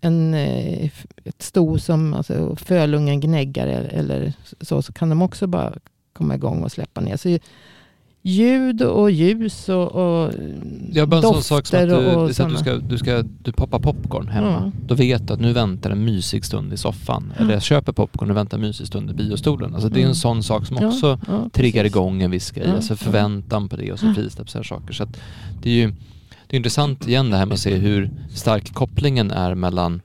en, 0.00 0.34
eh, 0.34 0.90
ett 1.24 1.42
sto 1.42 1.78
som 1.78 2.14
alltså, 2.14 2.56
fölungen 2.56 3.20
gnäggar 3.20 3.66
eller, 3.66 3.88
eller 3.88 4.32
så, 4.60 4.82
så 4.82 4.92
kan 4.92 5.08
de 5.08 5.22
också 5.22 5.46
bara 5.46 5.74
komma 6.12 6.34
igång 6.34 6.62
och 6.62 6.72
släppa 6.72 7.00
ner. 7.00 7.16
Så 7.16 7.38
ljud 8.24 8.82
och 8.82 9.10
ljus 9.10 9.68
och, 9.68 9.92
och 9.92 10.32
Ja, 10.92 11.06
bara 11.06 11.16
en 11.16 11.22
sån 11.22 11.42
sak 11.42 11.66
som 11.66 11.78
att 11.82 11.88
du, 11.88 11.94
och, 11.94 12.22
och 12.22 12.34
så 12.36 12.42
att 12.42 12.50
du, 12.50 12.56
ska, 12.56 12.74
du, 12.76 12.98
ska, 12.98 13.22
du 13.42 13.52
poppar 13.52 13.78
popcorn 13.78 14.28
hemma. 14.28 14.50
Ja. 14.50 14.72
Då 14.86 14.94
vet 14.94 15.28
du 15.28 15.34
att 15.34 15.40
nu 15.40 15.52
väntar 15.52 15.90
en 15.90 16.04
mysig 16.04 16.44
stund 16.44 16.72
i 16.72 16.76
soffan. 16.76 17.32
Eller 17.36 17.52
jag 17.52 17.62
köper 17.62 17.92
popcorn 17.92 18.30
och 18.30 18.36
väntar 18.36 18.56
en 18.56 18.60
mysig 18.60 18.86
stund 18.86 19.10
i 19.10 19.14
biostolen. 19.14 19.74
Alltså 19.74 19.88
det 19.88 19.96
är 19.98 20.00
en 20.00 20.04
Mm. 20.04 20.14
sån 20.14 20.42
sak 20.42 20.66
som 20.66 20.76
Ja, 20.80 20.86
också 20.88 21.18
ja, 21.26 21.48
triggar 21.52 21.82
precis. 21.82 21.96
igång 21.96 22.22
en 22.22 22.30
viss 22.30 22.50
grej. 22.50 22.66
Ja, 22.68 22.74
Alltså 22.74 22.92
ja. 22.92 22.96
förväntan 22.96 23.68
på 23.68 23.76
det 23.76 23.92
och 23.92 23.98
så 23.98 24.14
frisläpps 24.14 24.54
här 24.54 24.62
saker. 24.62 24.92
Så 24.92 25.06
det 25.62 25.70
är 25.70 25.74
ju 25.74 25.92
det 26.46 26.56
är 26.56 26.58
intressant 26.58 27.08
igen 27.08 27.30
det 27.30 27.36
här 27.36 27.46
med 27.46 27.54
att 27.54 27.60
se 27.60 27.74
hur 27.74 28.10
stark 28.34 28.74
kopplingen 28.74 29.30
är 29.30 29.54
mellan 29.54 30.00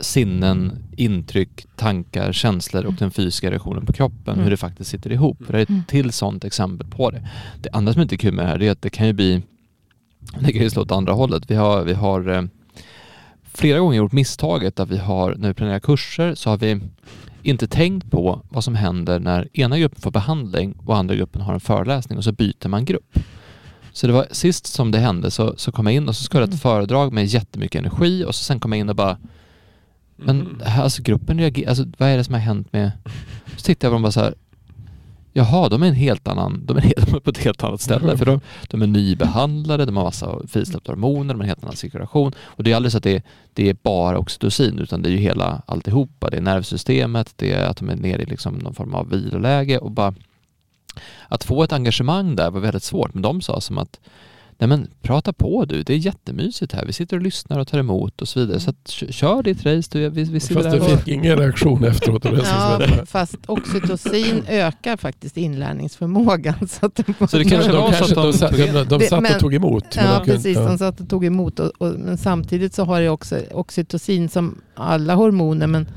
sinnen, 0.00 0.78
intryck, 0.96 1.66
tankar, 1.76 2.32
känslor 2.32 2.84
och 2.84 2.94
den 2.94 3.10
fysiska 3.10 3.50
reaktionen 3.50 3.86
på 3.86 3.92
kroppen. 3.92 4.34
Mm. 4.34 4.44
Hur 4.44 4.50
det 4.50 4.56
faktiskt 4.56 4.90
sitter 4.90 5.12
ihop. 5.12 5.44
För 5.46 5.52
det 5.52 5.60
är 5.60 5.66
Mm. 5.70 5.80
ett 5.80 5.88
till 5.88 6.12
sånt 6.12 6.44
exempel 6.44 6.88
på 6.88 7.10
det. 7.10 7.28
Det 7.62 7.70
andra 7.72 7.92
som 7.92 8.02
inte 8.02 8.14
är 8.14 8.16
kul 8.16 8.34
med 8.34 8.44
det 8.44 8.48
här 8.48 8.62
är 8.62 8.70
att 8.70 8.82
det 8.82 8.90
kan 8.90 9.06
ju 9.06 9.12
bli 9.12 9.42
det 10.40 10.52
kan 10.52 10.62
ju 10.62 10.70
slå 10.70 10.82
åt 10.82 10.92
andra 10.92 11.12
hållet. 11.12 11.50
Vi 11.50 11.54
har, 11.54 11.82
vi 11.84 11.94
har 11.94 12.28
eh, 12.28 12.42
flera 13.52 13.78
gånger 13.78 13.96
gjort 13.96 14.12
misstaget 14.12 14.80
att 14.80 14.90
vi 14.90 14.98
har, 14.98 15.34
när 15.38 15.48
vi 15.48 15.54
planerar 15.54 15.80
kurser, 15.80 16.34
så 16.34 16.50
har 16.50 16.56
vi 16.56 16.80
inte 17.42 17.66
tänkt 17.66 18.10
på 18.10 18.42
vad 18.48 18.64
som 18.64 18.74
händer 18.74 19.20
när 19.20 19.48
ena 19.52 19.78
gruppen 19.78 20.00
får 20.00 20.10
behandling 20.10 20.74
och 20.86 20.96
andra 20.96 21.14
gruppen 21.14 21.42
har 21.42 21.54
en 21.54 21.60
föreläsning 21.60 22.18
och 22.18 22.24
så 22.24 22.32
byter 22.32 22.68
man 22.68 22.84
grupp. 22.84 23.18
Så 23.92 24.06
det 24.06 24.12
var 24.12 24.26
sist 24.30 24.66
som 24.66 24.90
det 24.90 24.98
hände 24.98 25.30
så, 25.30 25.54
så 25.56 25.72
kom 25.72 25.86
jag 25.86 25.94
in 25.94 26.08
och 26.08 26.16
så 26.16 26.24
skulle 26.24 26.42
jag 26.42 26.54
ett 26.54 26.62
föredrag 26.62 27.12
med 27.12 27.26
jättemycket 27.26 27.78
energi 27.78 28.24
och 28.24 28.34
så 28.34 28.44
sen 28.44 28.60
kom 28.60 28.72
jag 28.72 28.78
in 28.78 28.88
och 28.88 28.96
bara 28.96 29.16
men 30.18 30.40
Mm. 30.40 30.60
alltså 30.80 31.02
gruppen 31.02 31.38
reagerar, 31.38 31.68
alltså 31.68 31.84
vad 31.98 32.08
är 32.08 32.16
det 32.16 32.24
som 32.24 32.34
har 32.34 32.40
hänt 32.40 32.72
med... 32.72 32.90
Så 33.56 33.62
tittade 33.62 33.86
jag 33.86 33.90
på 33.90 33.94
dem 33.94 34.02
bara 34.02 34.12
så 34.12 34.20
här, 34.20 34.34
jaha, 35.32 35.68
de 35.68 35.82
är, 35.82 35.86
en 35.86 35.94
helt 35.94 36.28
annan, 36.28 36.62
de 36.66 36.76
är, 36.76 36.82
de 37.06 37.16
är 37.16 37.20
på 37.20 37.30
ett 37.30 37.38
helt 37.38 37.64
annat 37.64 37.80
ställe. 37.80 38.16
För 38.16 38.26
de, 38.26 38.40
de 38.68 38.82
är 38.82 38.86
nybehandlade, 38.86 39.84
de 39.84 39.96
har 39.96 40.04
massa 40.04 40.38
frisläppta 40.48 40.92
hormoner, 40.92 41.34
de 41.34 41.40
har 41.40 41.44
en 41.44 41.48
helt 41.48 41.64
annan 41.64 41.76
cirkulation. 41.76 42.32
Och 42.42 42.64
det 42.64 42.72
är 42.72 42.76
aldrig 42.76 42.92
så 42.92 42.98
att 42.98 43.04
det, 43.04 43.24
det 43.52 43.68
är 43.68 43.76
bara 43.82 44.18
oxytocin, 44.18 44.78
utan 44.78 45.02
det 45.02 45.08
är 45.08 45.10
ju 45.10 45.18
hela 45.18 45.62
alltihopa. 45.66 46.30
Det 46.30 46.36
är 46.36 46.40
nervsystemet, 46.40 47.32
det 47.36 47.52
är 47.52 47.66
att 47.66 47.76
de 47.76 47.90
är 47.90 47.96
nere 47.96 48.22
i 48.22 48.26
liksom 48.26 48.54
någon 48.54 48.74
form 48.74 48.94
av 48.94 49.10
viloläge 49.10 49.78
och 49.78 49.90
bara 49.90 50.14
att 51.28 51.44
få 51.44 51.62
ett 51.62 51.72
engagemang 51.72 52.36
där 52.36 52.50
var 52.50 52.60
väldigt 52.60 52.82
svårt. 52.82 53.14
Men 53.14 53.22
de 53.22 53.40
sa 53.40 53.60
som 53.60 53.78
att 53.78 54.00
nej 54.58 54.68
men 54.68 54.88
prata 55.02 55.32
på 55.32 55.64
du, 55.64 55.82
det 55.82 55.94
är 55.94 55.98
jättemysigt 55.98 56.72
här. 56.72 56.84
Vi 56.86 56.92
sitter 56.92 57.16
och 57.16 57.22
lyssnar 57.22 57.58
och 57.58 57.68
tar 57.68 57.78
emot 57.78 58.22
och 58.22 58.28
så 58.28 58.40
vidare. 58.40 58.60
Så 58.60 58.70
att, 58.70 58.88
kör 58.88 59.42
ditt 59.42 59.66
race, 59.66 59.88
du, 59.92 60.08
vi, 60.08 60.24
vi 60.24 60.40
Fast 60.40 60.70
du 60.70 60.80
fick 60.80 61.08
ingen 61.08 61.38
reaktion 61.38 61.84
efteråt. 61.84 62.24
Och 62.24 62.38
ja, 62.38 62.80
fast 63.06 63.36
oxytocin 63.46 64.42
ökar 64.48 64.96
faktiskt 64.96 65.36
inlärningsförmågan. 65.36 66.68
Så, 66.68 66.86
att 66.86 66.96
så 67.30 67.38
det 67.38 67.44
kanske 67.44 67.72
var 67.72 67.92
så 67.92 68.04
att 68.04 68.50
de, 68.52 68.56
de, 68.56 68.72
de, 68.72 68.98
de 68.98 69.06
satt 69.06 69.34
och 69.34 69.40
tog 69.40 69.54
emot? 69.54 69.84
Ja, 69.96 70.22
precis. 70.24 70.56
Ja. 70.56 70.68
De 70.68 70.78
satt 70.78 71.00
och 71.00 71.08
tog 71.08 71.24
emot. 71.24 71.60
Och, 71.60 71.72
och, 71.78 71.94
men 71.98 72.18
samtidigt 72.18 72.74
så 72.74 72.84
har 72.84 73.00
det 73.00 73.08
också 73.08 73.40
oxytocin 73.50 74.28
som 74.28 74.60
alla 74.74 75.14
hormoner, 75.14 75.66
men 75.66 75.88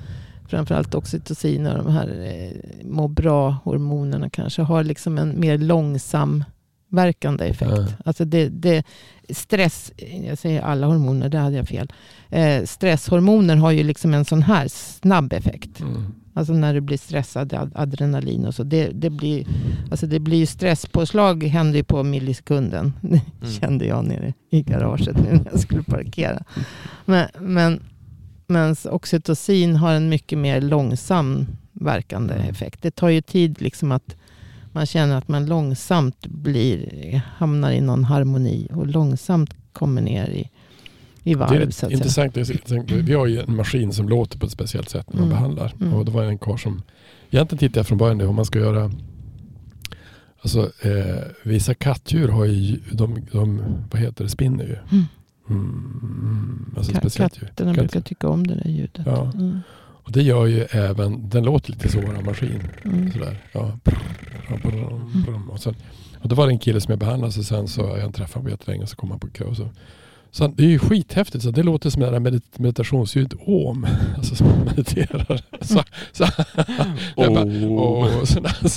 framförallt 0.47 0.95
oxytocin 0.95 1.67
och 1.67 1.77
de 1.83 1.93
här 1.93 2.07
eh, 2.25 2.85
må 2.85 3.07
bra-hormonerna 3.07 4.29
kanske 4.29 4.61
har 4.61 4.83
liksom 4.83 5.17
en 5.17 5.39
mer 5.39 5.57
långsam 5.57 6.43
verkande 6.91 7.45
effekt. 7.45 7.71
Mm. 7.71 7.91
Alltså 8.05 8.25
det, 8.25 8.49
det, 8.49 8.83
stress, 9.29 9.91
jag 10.27 10.37
säger 10.37 10.61
alla 10.61 10.87
hormoner, 10.87 11.29
det 11.29 11.37
hade 11.37 11.55
jag 11.55 11.67
fel. 11.67 11.91
Eh, 12.29 12.63
stresshormoner 12.63 13.55
har 13.55 13.71
ju 13.71 13.83
liksom 13.83 14.13
en 14.13 14.25
sån 14.25 14.41
här 14.41 14.67
snabb 14.67 15.33
effekt. 15.33 15.79
Mm. 15.79 16.13
Alltså 16.33 16.53
när 16.53 16.73
du 16.73 16.81
blir 16.81 16.97
stressad, 16.97 17.71
adrenalin 17.75 18.45
och 18.45 18.55
så. 18.55 18.63
Det, 18.63 18.87
det, 18.87 19.09
blir, 19.09 19.47
alltså 19.91 20.07
det 20.07 20.19
blir 20.19 20.37
ju 20.37 20.45
stresspåslag 20.45 21.43
händer 21.43 21.77
ju 21.77 21.83
på 21.83 22.03
millisekunden. 22.03 22.93
Mm. 23.41 23.53
kände 23.53 23.85
jag 23.85 24.05
nere 24.05 24.33
i 24.49 24.61
garaget 24.61 25.17
nu 25.17 25.29
när 25.31 25.51
jag 25.51 25.59
skulle 25.59 25.83
parkera. 25.83 26.43
Men, 27.05 27.27
men, 27.39 27.83
men 28.47 28.75
oxytocin 28.85 29.75
har 29.75 29.93
en 29.93 30.09
mycket 30.09 30.37
mer 30.37 30.61
långsam 30.61 31.47
verkande 31.71 32.33
mm. 32.33 32.49
effekt. 32.49 32.81
Det 32.81 32.91
tar 32.91 33.09
ju 33.09 33.21
tid 33.21 33.61
liksom 33.61 33.91
att 33.91 34.15
man 34.71 34.85
känner 34.85 35.17
att 35.17 35.27
man 35.27 35.45
långsamt 35.45 36.27
blir, 36.27 37.21
hamnar 37.37 37.71
i 37.71 37.81
någon 37.81 38.03
harmoni 38.03 38.67
och 38.73 38.87
långsamt 38.87 39.53
kommer 39.73 40.01
ner 40.01 40.29
i, 40.29 40.49
i 41.23 41.35
varv. 41.35 41.49
Det 41.49 41.55
är 41.55 41.61
intressant, 41.61 42.37
intressant. 42.37 42.91
Vi 42.91 43.13
har 43.13 43.27
ju 43.27 43.39
en 43.39 43.55
maskin 43.55 43.93
som 43.93 44.09
låter 44.09 44.39
på 44.39 44.45
ett 44.45 44.51
speciellt 44.51 44.89
sätt 44.89 45.13
när 45.13 45.19
man 45.19 45.23
mm. 45.23 45.37
behandlar. 45.37 45.73
Mm. 45.81 45.93
Och 45.93 46.05
det 46.05 46.11
var 46.11 46.23
en 46.23 46.37
karl 46.37 46.57
som, 46.57 46.81
egentligen 47.29 47.59
tittade 47.59 47.79
jag 47.79 47.87
från 47.87 47.97
början 47.97 48.17
det, 48.17 48.25
om 48.27 48.35
man 48.35 48.45
ska 48.45 48.59
göra 48.59 48.91
Alltså 50.43 50.71
eh, 50.81 51.23
vissa 51.43 51.73
kattdjur 51.73 52.27
har 52.27 52.45
ju, 52.45 52.79
de, 52.91 53.25
de, 53.31 53.61
vad 53.91 54.01
heter 54.01 54.23
det, 54.23 54.29
spinner 54.29 54.63
ju. 54.63 54.77
Mm. 54.91 55.05
Mm, 55.49 56.73
alltså 56.77 56.91
Katterna 56.93 57.73
brukar 57.73 58.01
tycka 58.01 58.29
om 58.29 58.47
det 58.47 58.55
där 58.55 58.69
ljudet. 58.69 59.05
Ja. 59.05 59.31
Mm. 59.33 59.59
Och 60.11 60.17
det 60.17 60.23
gör 60.23 60.45
ju 60.45 60.61
även, 60.71 61.29
den 61.29 61.43
låter 61.43 61.71
lite 61.71 61.89
så 61.89 62.01
våran 62.01 62.25
maskin. 62.25 62.63
Mm. 62.85 63.11
Sådär. 63.11 63.37
Ja. 63.51 63.77
Och, 65.51 65.59
sen, 65.59 65.75
och 66.19 66.29
då 66.29 66.35
var 66.35 66.47
det 66.47 66.53
en 66.53 66.59
kille 66.59 66.81
som 66.81 66.91
jag 66.91 66.99
behandlade 66.99 67.39
och 67.39 67.45
sen 67.45 67.67
så 67.67 67.81
jag 67.81 68.13
träffade 68.13 68.39
honom 68.39 68.51
jättelänge 68.51 68.87
så 68.87 68.95
kom 68.95 69.11
han 69.11 69.19
på 69.19 69.27
kö. 69.27 69.43
Och 69.43 69.57
så 69.57 69.69
så 70.33 70.47
det 70.47 70.63
är 70.63 70.67
ju 70.67 70.79
skithäftigt. 70.79 71.43
Så 71.43 71.51
det 71.51 71.63
låter 71.63 71.89
som 71.89 72.03
en 72.03 72.23
medit 72.23 72.59
meditationsljud. 72.59 73.33
Om. 73.39 73.87
Alltså 74.17 74.35
som 74.35 74.47
man 74.47 74.63
mediterar. 74.65 75.41
Så, 75.61 75.83
så, 76.11 76.27
jag 77.15 77.33
bara, 77.33 77.45
oh. 77.45 78.23
så 78.23 78.39
när, 78.39 78.67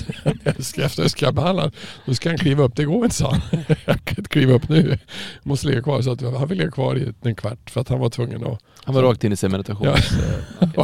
efter 0.84 1.32
behandla 1.32 1.70
Då 2.06 2.14
ska 2.14 2.28
han 2.28 2.38
kliva 2.38 2.62
upp. 2.62 2.76
Det 2.76 2.84
går 2.84 3.04
inte 3.04 3.16
sa 3.16 3.30
han. 3.30 3.40
Jag 3.84 4.04
kan 4.04 4.18
inte 4.18 4.28
kliva 4.28 4.52
upp 4.52 4.68
nu. 4.68 4.88
Jag 4.88 4.98
måste 5.42 5.66
ligga 5.66 5.82
kvar. 5.82 6.02
Så 6.02 6.12
att 6.12 6.20
han 6.20 6.48
fick 6.48 6.58
ligga 6.58 6.70
kvar 6.70 6.96
i 6.96 7.12
en 7.22 7.34
kvart. 7.34 7.70
För 7.70 7.80
att 7.80 7.88
han 7.88 7.98
var 7.98 8.10
tvungen 8.10 8.46
att... 8.46 8.58
Han 8.84 8.94
var 8.94 9.02
rakt 9.02 9.24
in 9.24 9.32
i 9.32 9.36
sin 9.36 9.50
meditation. 9.50 9.86
Ja. 9.86 9.96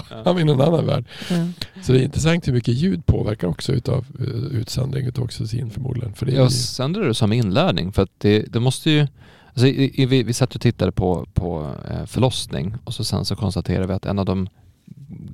han 0.25 0.35
var 0.35 0.39
i 0.39 0.43
en 0.43 0.51
annan 0.51 0.87
värld. 0.87 1.05
Mm. 1.31 1.53
Så 1.83 1.93
det 1.93 2.01
är 2.01 2.03
intressant 2.03 2.49
hur 2.49 2.53
mycket 2.53 2.75
ljud 2.75 3.07
påverkar 3.07 3.49
också 3.49 3.73
utav 3.73 4.07
uh, 4.21 4.61
utsöndring 4.61 5.07
utav 5.07 5.25
oxytocin 5.25 5.71
förmodligen. 5.71 6.15
För 6.15 6.27
det 6.27 6.33
ja, 6.33 6.51
sen 6.51 6.97
är 6.97 7.01
det 7.01 7.15
som 7.15 7.33
inlärning. 7.33 7.93
För 7.93 8.03
att 8.03 8.11
det, 8.19 8.53
det 8.53 8.61
måste 8.61 8.91
ju 8.91 9.07
Alltså, 9.61 9.81
i, 9.81 10.03
i, 10.03 10.07
vi, 10.07 10.23
vi 10.23 10.33
satt 10.33 10.55
och 10.55 10.61
tittade 10.61 10.93
på, 10.93 11.27
på 11.35 11.75
eh, 11.91 12.05
förlossning 12.07 12.75
och 12.85 12.95
så 12.95 13.05
sen 13.05 13.25
så 13.25 13.37
konstaterade 13.37 13.87
vi 13.87 13.93
att 13.93 14.07
en 14.07 14.19
av 14.19 14.25
de 14.25 14.49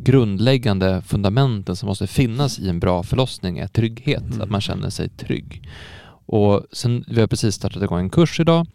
grundläggande 0.03 1.03
fundamenten 1.03 1.77
som 1.77 1.87
måste 1.87 2.07
finnas 2.07 2.59
i 2.59 2.69
en 2.69 2.81
bra 2.81 3.03
förlossning 3.03 3.59
är 3.59 3.67
trygghet, 3.67 4.23
mm. 4.23 4.41
att 4.41 4.51
man 4.51 4.61
känner 4.61 4.91
sig 4.91 5.09
trygg. 5.09 5.69
Och 6.27 6.67
sen, 6.73 7.05
vi 7.09 7.21
har 7.21 7.27
precis 7.27 7.55
startat 7.55 7.83
igång 7.83 7.99
en 7.99 8.11
kurs 8.11 8.41
idag 8.41 8.67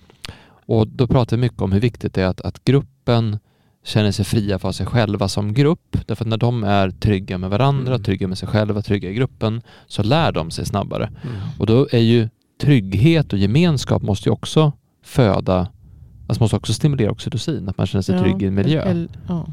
och 0.65 0.87
då 0.87 1.07
pratar 1.07 1.37
vi 1.37 1.41
mycket 1.41 1.61
om 1.61 1.71
hur 1.71 1.79
viktigt 1.79 2.13
det 2.13 2.21
är 2.21 2.27
att, 2.27 2.41
att 2.41 2.63
gruppen 2.63 3.39
känner 3.83 4.11
sig 4.11 4.25
fria 4.25 4.59
för 4.59 4.71
sig 4.71 4.85
själva 4.85 5.27
som 5.27 5.53
grupp. 5.53 5.97
Därför 6.05 6.23
att 6.25 6.29
när 6.29 6.37
de 6.37 6.63
är 6.63 6.89
trygga 6.89 7.37
med 7.37 7.49
varandra, 7.49 7.93
mm. 7.93 8.03
trygga 8.03 8.27
med 8.27 8.37
sig 8.37 8.47
själva, 8.47 8.81
trygga 8.81 9.09
i 9.09 9.13
gruppen, 9.13 9.61
så 9.87 10.03
lär 10.03 10.31
de 10.31 10.51
sig 10.51 10.65
snabbare. 10.65 11.05
Mm. 11.05 11.35
Och 11.59 11.65
då 11.65 11.87
är 11.91 11.99
ju 11.99 12.29
trygghet 12.61 13.33
och 13.33 13.39
gemenskap 13.39 14.01
måste 14.01 14.29
ju 14.29 14.33
också 14.33 14.71
föda, 15.11 15.67
alltså 16.27 16.43
måste 16.43 16.55
också 16.55 16.73
stimulera 16.73 17.11
oxytocin, 17.11 17.69
att 17.69 17.77
man 17.77 17.87
känner 17.87 18.01
sig 18.01 18.15
ja, 18.15 18.21
trygg 18.21 18.41
i 18.41 18.45
en 18.45 18.53
miljö. 18.53 18.81
Eller, 18.81 19.09
ja, 19.27 19.47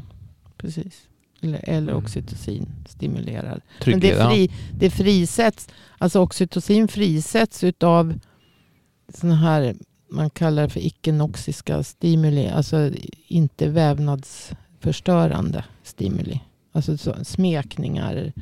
precis. 0.57 1.01
Eller, 1.41 1.69
eller 1.69 1.91
mm. 1.91 2.03
oxytocin 2.03 2.69
stimulerar. 2.85 3.61
Trygghet, 3.81 4.17
Men 4.17 4.29
det, 4.29 4.35
fri, 4.35 4.45
ja. 4.45 4.77
det 4.79 4.89
frisätts, 4.89 5.67
alltså 5.97 6.19
oxytocin 6.19 6.87
frisätts 6.87 7.63
utav 7.63 8.19
sådana 9.13 9.35
här, 9.35 9.75
man 10.11 10.29
kallar 10.29 10.63
det 10.63 10.69
för 10.69 10.85
icke-noxiska 10.85 11.83
stimuli, 11.83 12.47
alltså 12.47 12.91
inte 13.27 13.69
vävnadsförstörande 13.69 15.63
stimuli. 15.83 16.41
Alltså 16.71 16.97
så, 16.97 17.15
smekningar, 17.23 18.33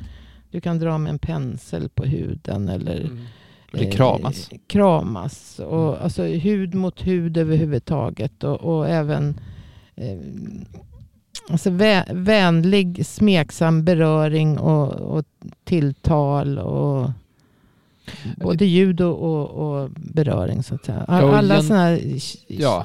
du 0.50 0.60
kan 0.60 0.78
dra 0.78 0.98
med 0.98 1.10
en 1.10 1.18
pensel 1.18 1.88
på 1.88 2.04
huden 2.04 2.68
eller 2.68 3.00
mm 3.00 3.18
kramas? 3.72 4.48
Eh, 4.52 4.58
kramas. 4.66 5.58
Och, 5.58 5.88
mm. 5.88 6.02
Alltså 6.02 6.22
hud 6.22 6.74
mot 6.74 7.06
hud 7.06 7.36
överhuvudtaget. 7.36 8.44
Och, 8.44 8.60
och 8.60 8.88
även 8.88 9.40
eh, 9.96 10.18
alltså 11.48 11.70
vä 11.70 12.04
vänlig, 12.10 13.06
smeksam 13.06 13.84
beröring 13.84 14.58
och, 14.58 14.92
och 14.92 15.24
tilltal. 15.64 16.58
Och, 16.58 17.10
både 18.36 18.66
ljud 18.66 19.00
och, 19.00 19.18
och, 19.18 19.48
och, 19.50 19.90
beröring 19.90 20.62
så 20.62 20.74
att 20.74 20.84
säga. 20.84 21.04
Alla 21.08 21.54
ja, 21.54 21.62
sådana 21.62 21.82
här... 21.82 22.00
Ja. 22.46 22.84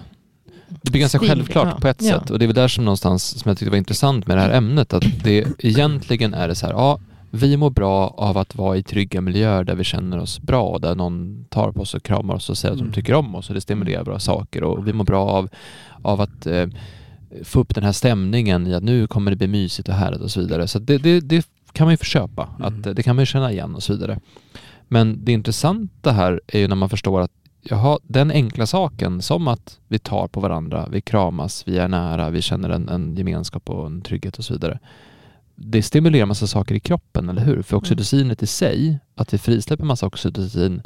Det 0.82 0.92
blir 0.92 1.02
ganska 1.02 1.20
självklart 1.20 1.68
ja, 1.72 1.80
på 1.80 1.88
ett 1.88 2.02
ja. 2.02 2.20
sätt 2.20 2.30
och 2.30 2.40
det 2.40 2.46
är 2.46 2.48
väl 2.48 2.56
där 2.56 2.68
som 2.68 2.86
någonstans 2.86 3.40
som 3.40 3.50
jag 3.50 3.58
tyckte 3.58 3.70
var 3.70 3.78
intressant 3.78 4.28
med 4.28 4.38
det 4.38 4.42
här 4.42 4.50
ämnet 4.50 4.94
att 4.94 5.04
det 5.24 5.46
egentligen 5.60 6.34
är 6.34 6.48
det 6.48 6.56
så 6.56 6.66
här, 6.66 6.74
ja 6.74 7.00
vi 7.36 7.58
mår 7.58 7.70
bra 7.70 8.08
av 8.08 8.38
att 8.38 8.56
vara 8.56 8.78
i 8.78 8.84
trygga 8.84 9.22
miljöer 9.22 9.64
där 9.64 9.76
vi 9.76 9.84
känner 9.84 10.20
oss 10.20 10.40
bra, 10.40 10.78
där 10.80 10.96
någon 10.96 11.46
tar 11.50 11.72
på 11.72 11.82
oss 11.82 11.94
och 11.94 12.04
kramar 12.04 12.36
oss 12.36 12.50
och 12.50 12.58
säger 12.58 12.72
att 12.72 12.78
de 12.78 12.84
mm. 12.84 12.94
tycker 12.94 13.14
om 13.14 13.36
oss 13.36 13.50
och 13.50 13.56
det 13.56 13.62
stimulerar 13.62 14.04
bra 14.04 14.20
saker 14.20 14.64
och 14.64 14.88
vi 14.88 14.94
mår 14.94 15.04
bra 15.04 15.26
av, 15.26 15.50
av 16.02 16.22
att 16.22 16.46
eh, 16.46 16.68
få 17.44 17.60
upp 17.60 17.76
den 17.76 17.84
här 17.84 17.92
stämningen 17.92 18.68
i 18.68 18.74
att 18.74 18.84
nu 18.84 19.08
kommer 19.08 19.32
det 19.32 19.38
bli 19.38 19.48
mysigt 19.48 19.90
och 19.90 19.96
härligt 19.96 20.22
och 20.22 20.32
så 20.32 20.40
vidare. 20.40 20.68
Så 20.68 20.80
det, 20.80 20.98
det, 20.98 21.20
det 21.20 21.48
kan 21.72 21.86
man 21.86 21.94
ju 21.94 21.98
förköpa, 21.98 22.50
mm. 22.60 22.68
att, 22.68 22.96
det 22.96 23.04
kan 23.04 23.16
man 23.16 23.22
ju 23.22 23.26
känna 23.26 23.52
igen 23.52 23.76
och 23.76 23.84
så 23.84 23.94
vidare. 23.94 24.20
Men 24.88 25.26
det 25.26 25.32
intressanta 25.32 26.12
här 26.12 26.42
är 26.48 26.60
ju 26.60 26.68
när 26.68 26.76
man 26.76 26.90
förstår 26.90 27.22
att 27.22 27.32
jaha, 27.62 28.00
den 28.04 28.32
enkla 28.32 28.66
saken 28.66 29.22
som 29.22 29.48
att 29.48 29.80
vi 29.88 30.00
tar 30.00 30.28
på 30.28 30.40
varandra, 30.40 30.88
vi 30.92 31.02
kramas, 31.02 31.64
vi 31.68 31.78
är 31.78 31.88
nära, 31.88 32.30
vi 32.30 32.42
känner 32.42 32.70
en, 32.70 32.90
en 32.90 33.16
gemenskap 33.16 33.70
och 33.70 33.86
en 33.86 34.02
trygghet 34.02 34.38
och 34.38 34.46
så 34.46 34.54
vidare 34.54 34.80
det 35.56 35.84
stimulerar 35.84 36.26
massa 36.26 36.48
saker 36.48 36.76
i 36.76 36.80
kroppen, 36.80 37.30
eller 37.30 37.42
hur? 37.42 37.62
För 37.62 37.76
mm. 37.76 37.78
oxytocinet 37.78 38.44
i 38.44 38.48
sig, 38.48 39.00
att 39.16 39.34
vi 39.34 39.38
frisläpper 39.38 39.84
massa 39.86 40.08
oxytocin, 40.08 40.82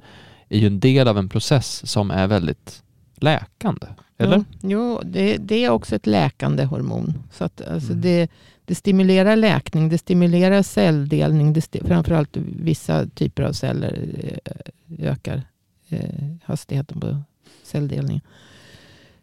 är 0.49 0.59
ju 0.59 0.67
en 0.67 0.79
del 0.79 1.07
av 1.07 1.17
en 1.17 1.29
process 1.29 1.91
som 1.91 2.11
är 2.11 2.27
väldigt 2.27 2.83
läkande. 3.15 3.87
Eller? 4.17 4.37
Jo, 4.37 4.45
jo 4.61 5.01
det, 5.05 5.37
det, 5.37 5.65
är 5.65 5.69
också 5.69 5.95
ett 5.95 6.07
läkande 6.07 6.63
hormon. 6.63 7.13
Så 7.31 7.43
att, 7.43 7.61
alltså 7.61 7.91
mm. 7.91 8.01
det, 8.01 8.31
det, 8.65 8.75
stimulerar 8.75 9.35
läkning, 9.35 9.89
det 9.89 9.97
stimulerar 9.97 10.61
celldelning. 10.61 11.53
Det 11.53 11.61
sti 11.61 11.81
framförallt 11.85 12.37
vissa 12.37 13.07
typer 13.07 13.43
av 13.43 13.53
celler 13.53 14.09
eh, 14.45 15.09
ökar 15.11 15.41
eh, 15.89 16.25
hastigheten 16.43 16.99
på 16.99 17.21
celldelningen. 17.63 18.21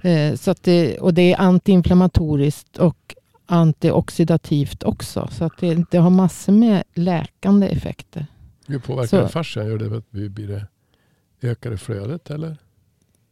Eh, 0.03 0.35
så 0.35 0.51
att 0.51 0.63
det, 0.63 0.99
och 0.99 1.15
det 1.15 1.33
är 1.33 1.41
antiinflammatoriskt 1.41 2.79
och 2.79 3.15
antioxidativt 3.47 4.83
också. 4.83 5.29
Så 5.33 5.45
att 5.45 5.53
det, 5.61 5.85
det 5.91 5.99
har 5.99 6.11
massor 6.11 6.53
med 6.53 6.83
läkande 6.95 7.67
effekter. 7.67 8.27
Hur 8.67 8.79
påverkar 8.79 9.23
så, 9.23 9.29
fascian? 9.29 9.67
Gör 9.67 9.79
det 9.79 9.97
att 9.97 10.07
vi 10.11 10.29
blir 10.29 10.49
det 10.49 10.67
ökade 11.49 11.77
flödet 11.79 12.31
eller? 12.31 12.57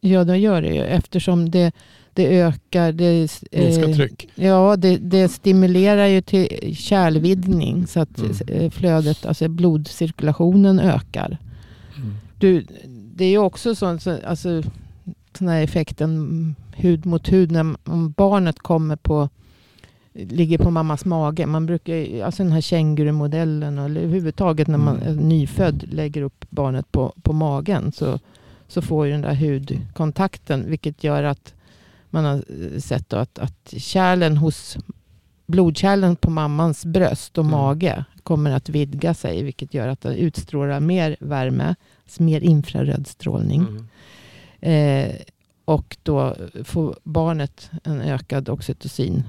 Ja, 0.01 0.25
det 0.25 0.37
gör 0.39 0.63
det 0.63 0.75
ju 0.75 0.83
eftersom 0.83 1.51
det, 1.51 1.73
det 2.13 2.41
ökar. 2.41 2.93
Det, 2.93 3.29
Minska 3.53 3.89
eh, 3.89 3.97
tryck. 3.97 4.29
Ja, 4.35 4.77
det, 4.77 4.97
det 4.97 5.29
stimulerar 5.29 6.07
ju 6.07 6.21
till 6.21 6.77
kärlvidgning 6.77 7.87
så 7.87 8.01
att 8.01 8.19
Mm. 8.19 8.33
eh, 8.49 8.71
flödet, 8.71 9.27
alltså 9.27 9.49
blodcirkulationen 9.49 10.81
ökar. 10.81 11.39
Mm. 11.97 12.15
Du, 12.39 12.67
det 13.15 13.25
är 13.25 13.31
ju 13.31 13.39
också 13.39 13.75
sånt, 13.75 14.03
så, 14.03 14.19
alltså, 14.27 14.63
sån 15.39 15.49
här 15.49 15.63
effekten 15.63 16.11
mm, 16.11 16.55
hud 16.77 17.07
mot 17.07 17.33
hud 17.33 17.51
när 17.51 17.77
barnet 18.09 18.59
kommer 18.59 18.97
på 18.97 19.29
ligger 20.15 20.59
på 20.59 20.71
mammas 20.71 21.05
mage. 21.05 21.47
Man 21.47 21.67
brukar, 21.67 22.23
alltså 22.25 22.43
den 22.43 22.53
här 22.53 22.61
kängurumodellen 22.61 23.79
eller 23.79 24.01
överhuvudtaget 24.01 24.69
när 24.69 24.79
man 24.79 24.97
Mm. 25.03 25.19
är 25.19 25.23
nyfödd 25.23 25.85
lägger 25.93 26.23
upp 26.23 26.45
barnet 26.51 26.93
på, 26.93 27.13
på 27.23 27.33
magen 27.33 27.93
så, 27.93 28.19
så 28.69 28.83
får 28.83 29.07
ju 29.07 29.13
den 29.13 29.21
där 29.23 29.35
hudkontakten 29.35 30.71
vilket 30.71 31.05
gör 31.05 31.23
att 31.23 31.55
man 32.11 32.25
har 32.25 32.35
eh, 32.35 32.79
sett 32.81 33.13
att, 33.13 33.39
att 33.39 33.75
kärlen 33.77 34.37
hos 34.37 34.77
blodkärlen 35.47 36.17
på 36.17 36.31
mammans 36.31 36.85
bröst 36.87 37.39
och 37.39 37.45
Mm. 37.45 37.57
mage 37.59 38.05
kommer 38.23 38.51
att 38.51 38.69
vidga 38.69 39.15
sig 39.15 39.43
vilket 39.43 39.75
gör 39.75 39.89
att 39.89 40.01
den 40.01 40.15
utstrålar 40.15 40.81
mer 40.81 41.17
värme, 41.21 41.75
mer 42.19 42.41
infraröd 42.41 43.07
strålning. 43.07 43.67
Mm. 44.61 45.09
Eh, 45.11 45.15
och 45.65 45.97
då 46.03 46.37
får 46.65 46.97
barnet 47.05 47.71
en 47.85 48.01
ökad 48.01 48.49
oxytocin 48.49 49.23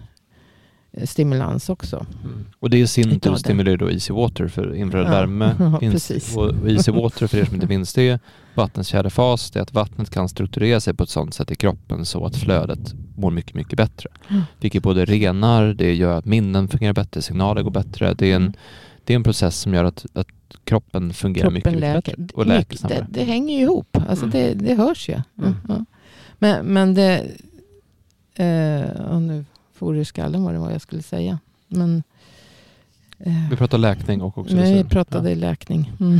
stimulans 1.03 1.69
också. 1.69 2.05
Mm. 2.23 2.45
Och 2.59 2.69
det 2.69 2.77
i 2.79 2.87
sin 2.87 3.19
tur 3.19 3.31
det. 3.31 3.39
stimulerar 3.39 3.77
då 3.77 3.91
Easy 3.91 4.13
Water 4.13 4.47
för 4.47 4.75
infraröd 4.75 5.07
Ja, 5.07 5.11
värme. 5.11 5.55
ja, 5.59 5.77
precis. 5.79 6.37
och 6.37 6.69
Easy 6.69 6.91
Water 6.91 7.27
för 7.27 7.37
er 7.37 7.45
som 7.45 7.55
inte 7.55 7.67
minns 7.67 7.93
det, 7.93 8.19
vattnets 8.55 8.91
fjärde 8.91 9.09
fas, 9.09 9.51
det 9.51 9.59
är 9.59 9.63
att 9.63 9.73
vattnet 9.73 10.09
kan 10.09 10.29
strukturera 10.29 10.79
sig 10.79 10.93
på 10.93 11.03
ett 11.03 11.09
sådant 11.09 11.33
sätt 11.33 11.51
i 11.51 11.55
kroppen 11.55 12.05
så 12.05 12.25
att 12.25 12.35
flödet 12.35 12.93
mår 13.15 13.31
mycket, 13.31 13.53
mycket 13.55 13.77
bättre. 13.77 14.09
Mm. 14.29 14.41
Vilket 14.59 14.83
både 14.83 15.05
renar, 15.05 15.73
det 15.73 15.93
gör 15.95 16.17
att 16.17 16.25
minnen 16.25 16.67
fungerar 16.67 16.93
bättre, 16.93 17.21
signaler 17.21 17.61
går 17.61 17.71
bättre. 17.71 18.13
Det 18.13 18.31
är 18.31 18.35
en, 18.35 18.53
det 19.03 19.13
är 19.13 19.15
en 19.15 19.23
process 19.23 19.59
som 19.59 19.73
gör 19.73 19.83
att, 19.83 20.05
att 20.13 20.27
kroppen 20.63 21.13
fungerar 21.13 21.49
mycket, 21.49 21.63
Kroppen 21.73 21.79
mycket 21.79 21.95
läker. 22.05 22.17
bättre 22.21 22.35
och 22.37 22.45
läker 22.45 22.71
det, 22.71 22.77
snabbare. 22.77 23.07
det 23.09 23.23
hänger 23.23 23.55
ju 23.57 23.63
ihop. 23.63 23.97
Alltså 24.09 24.25
Mm. 24.25 24.31
det, 24.37 24.53
det 24.53 24.75
hörs 24.75 25.09
ju. 25.09 25.13
Mm. 25.37 25.55
Ja. 25.67 25.85
Men, 26.39 26.65
men 26.65 26.93
det... 26.93 27.23
Och 29.09 29.21
nu 29.21 29.45
det 29.91 29.99
i 29.99 30.05
skallen 30.05 30.43
vad 30.43 30.53
det 30.53 30.59
var 30.59 30.71
jag 30.71 30.81
skulle 30.81 31.01
säga. 31.01 31.39
Men, 31.67 32.03
eh, 33.19 33.33
Vi 33.49 33.55
pratar 33.55 33.77
läkning 33.77 34.21
och 34.21 34.37
också 34.37 34.55
vi 34.55 34.83
pratade 34.83 35.35
läkning. 35.35 35.91
Mm. 35.99 36.19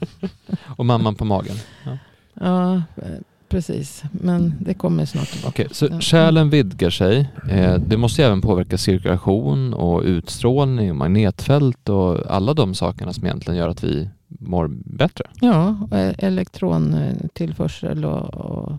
Och 0.76 0.86
mamman 0.86 1.14
på 1.14 1.24
magen. 1.24 1.56
Ja. 1.84 1.98
Ja, 2.34 2.74
eh, 2.74 3.18
precis. 3.48 4.02
Men 4.12 4.54
det 4.60 4.74
kommer 4.74 5.04
snart. 5.04 5.28
Okej, 5.46 5.66
så 5.72 5.86
Ja. 5.90 6.00
kärlen 6.00 6.50
vidgar 6.50 6.90
sig. 6.90 7.28
Eh, 7.50 7.74
det 7.74 7.96
måste 7.96 8.22
ju 8.22 8.26
även 8.26 8.40
påverka 8.40 8.78
cirkulation 8.78 9.74
och 9.74 10.02
utstrålning 10.02 10.90
och 10.90 10.96
magnetfält 10.96 11.88
och 11.88 12.18
alla 12.30 12.54
de 12.54 12.74
sakerna 12.74 13.12
som 13.12 13.24
egentligen 13.24 13.58
gör 13.58 13.68
att 13.68 13.84
vi 13.84 14.08
mår 14.28 14.68
bättre. 14.84 15.24
Ja, 15.40 15.78
och 15.90 15.98
e- 15.98 16.14
elektrontillförsel 16.18 18.04
och, 18.04 18.34
och 18.34 18.72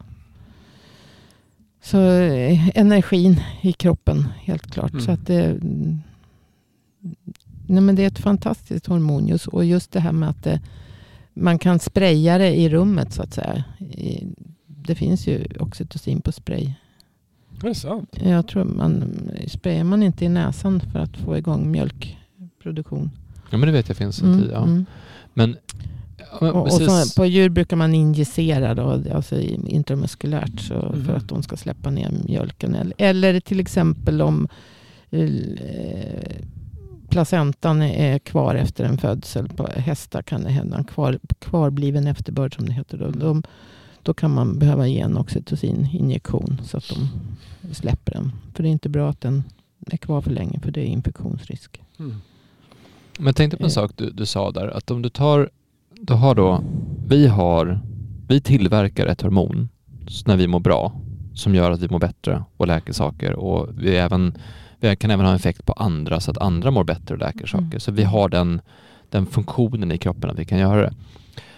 så 1.83 2.01
eh, 2.19 2.69
energin 2.77 3.39
i 3.61 3.73
kroppen 3.73 4.27
helt 4.41 4.71
klart. 4.71 4.91
Mm. 4.91 5.05
Så 5.05 5.11
att 5.11 5.27
det, 5.27 5.45
mm, 5.45 6.01
nej 7.67 7.81
men 7.81 7.95
det 7.95 8.03
är 8.03 8.07
ett 8.07 8.19
fantastiskt 8.19 8.85
hormon 8.87 9.27
just, 9.27 9.47
och 9.47 9.65
just 9.65 9.91
det 9.91 9.99
här 9.99 10.11
med 10.11 10.29
att 10.29 10.43
det, 10.43 10.59
man 11.33 11.59
kan 11.59 11.79
spraya 11.79 12.37
det 12.37 12.55
i 12.55 12.69
rummet 12.69 13.13
så 13.13 13.21
att 13.23 13.33
säga. 13.33 13.63
I, 13.79 14.27
det 14.67 14.95
finns 14.95 15.27
ju 15.27 15.45
oxytocin 15.59 16.21
på 16.21 16.31
spray. 16.31 16.73
Det 17.61 17.67
är 17.69 17.73
sant. 17.73 18.17
Jag 18.23 18.47
tror 18.47 18.63
man 18.63 19.03
sprayar 19.47 19.83
man 19.83 20.03
inte 20.03 20.25
i 20.25 20.29
näsan 20.29 20.79
för 20.91 20.99
att 20.99 21.17
få 21.17 21.37
igång 21.37 21.71
mjölkproduktion. 21.71 23.09
Ja 23.49 23.57
men 23.57 23.67
det 23.67 23.71
vet 23.73 23.87
jag 23.87 23.97
finns 23.97 24.21
en 24.21 24.27
Mm, 24.27 24.41
tid. 24.41 24.51
Ja. 24.53 24.63
mm. 24.63 24.85
Men, 25.33 25.57
ja, 26.41 26.51
Och, 26.51 26.71
så, 26.71 27.15
på 27.15 27.25
djur 27.25 27.49
brukar 27.49 27.75
man 27.77 27.93
injicera 27.95 28.75
då, 28.75 29.03
alltså 29.13 29.39
intramuskulärt 29.41 30.59
så 30.59 30.73
Mhm. 30.73 31.05
för 31.05 31.13
att 31.13 31.27
de 31.27 31.43
ska 31.43 31.57
släppa 31.57 31.89
ner 31.89 32.11
mjölken. 32.25 32.75
Eller, 32.75 32.93
eller 32.97 33.39
till 33.39 33.59
exempel 33.59 34.21
om 34.21 34.47
eh, 35.09 36.35
placentan 37.09 37.81
är 37.81 38.19
kvar 38.19 38.55
efter 38.55 38.83
en 38.83 38.97
födsel. 38.97 39.49
På 39.49 39.67
hästar 39.75 40.21
kan 40.21 40.43
det 40.43 40.49
hända 40.49 40.77
en 40.77 40.83
kvar, 40.83 41.19
kvarbliven 41.39 42.07
efterbörd 42.07 42.55
som 42.55 42.65
det 42.65 42.73
heter. 42.73 42.97
Då, 42.97 43.09
de, 43.11 43.43
då 44.03 44.13
kan 44.13 44.33
man 44.33 44.59
behöva 44.59 44.87
ge 44.87 44.99
en 44.99 45.17
oxytocininjektion 45.17 46.61
så 46.65 46.77
att 46.77 46.89
de 46.89 47.09
släpper 47.73 48.11
den. 48.13 48.31
För 48.53 48.63
det 48.63 48.69
är 48.69 48.71
inte 48.71 48.89
bra 48.89 49.09
att 49.09 49.21
den 49.21 49.43
är 49.87 49.97
kvar 49.97 50.21
för 50.21 50.31
länge 50.31 50.59
för 50.59 50.71
det 50.71 50.81
är 50.81 50.85
infektionsrisk. 50.85 51.81
Mm. 51.99 52.15
Men 53.17 53.25
jag 53.25 53.35
tänkte 53.35 53.57
på 53.57 53.63
en 53.63 53.67
Eh. 53.69 53.73
sak 53.73 53.91
du, 53.95 54.09
du 54.11 54.25
sa 54.25 54.51
där. 54.51 54.67
Att 54.67 54.91
om 54.91 55.01
du 55.01 55.09
tar, 55.09 55.49
du 56.01 56.13
har 56.13 56.35
då, 56.35 56.63
vi 57.07 57.27
har, 57.27 57.79
vi 58.27 58.41
tillverkar 58.41 59.05
ett 59.05 59.21
hormon 59.21 59.69
när 60.25 60.37
vi 60.37 60.47
mår 60.47 60.59
bra 60.59 60.93
som 61.33 61.55
gör 61.55 61.71
att 61.71 61.79
vi 61.79 61.89
mår 61.89 61.99
bättre 61.99 62.43
och 62.57 62.67
läker 62.67 62.93
saker 62.93 63.33
och 63.33 63.69
vi, 63.77 63.97
även, 63.97 64.37
vi 64.79 64.95
kan 64.95 65.11
även 65.11 65.25
ha 65.25 65.35
effekt 65.35 65.65
på 65.65 65.73
andra 65.73 66.19
så 66.19 66.31
att 66.31 66.37
andra 66.37 66.71
mår 66.71 66.83
bättre 66.83 67.15
och 67.15 67.19
läker 67.19 67.45
saker. 67.45 67.65
Mm. 67.65 67.79
Så 67.79 67.91
vi 67.91 68.03
har 68.03 68.29
den, 68.29 68.61
den 69.09 69.25
funktionen 69.25 69.91
i 69.91 69.97
kroppen 69.97 70.29
att 70.29 70.39
vi 70.39 70.45
kan 70.45 70.59
göra 70.59 70.81
det. 70.81 70.93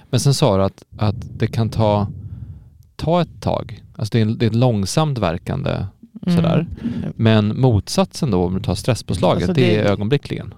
Men 0.10 0.20
sen 0.20 0.34
sa 0.34 0.58
du 0.58 0.64
att, 0.64 0.84
att 0.98 1.40
det 1.40 1.48
kan 1.48 1.70
ta, 1.70 2.08
ta 2.96 3.22
ett 3.22 3.42
tag. 3.42 3.84
Alltså 3.96 4.18
det 4.18 4.22
är, 4.22 4.26
det 4.26 4.46
är 4.46 4.50
ett 4.50 4.56
långsamt 4.56 5.18
verkande 5.18 5.86
Sådär. 6.28 6.68
Mm. 6.82 7.14
men 7.16 7.62
motsatsen 7.62 8.32
då 8.32 8.46
om 8.46 8.54
du 8.54 8.60
tar 8.60 8.76
stresspåslaget, 8.76 9.50
Alltså 9.50 9.54
det, 9.54 9.62
det- 9.62 9.76
är 9.76 9.86
ögonblickligen. 9.86 10.54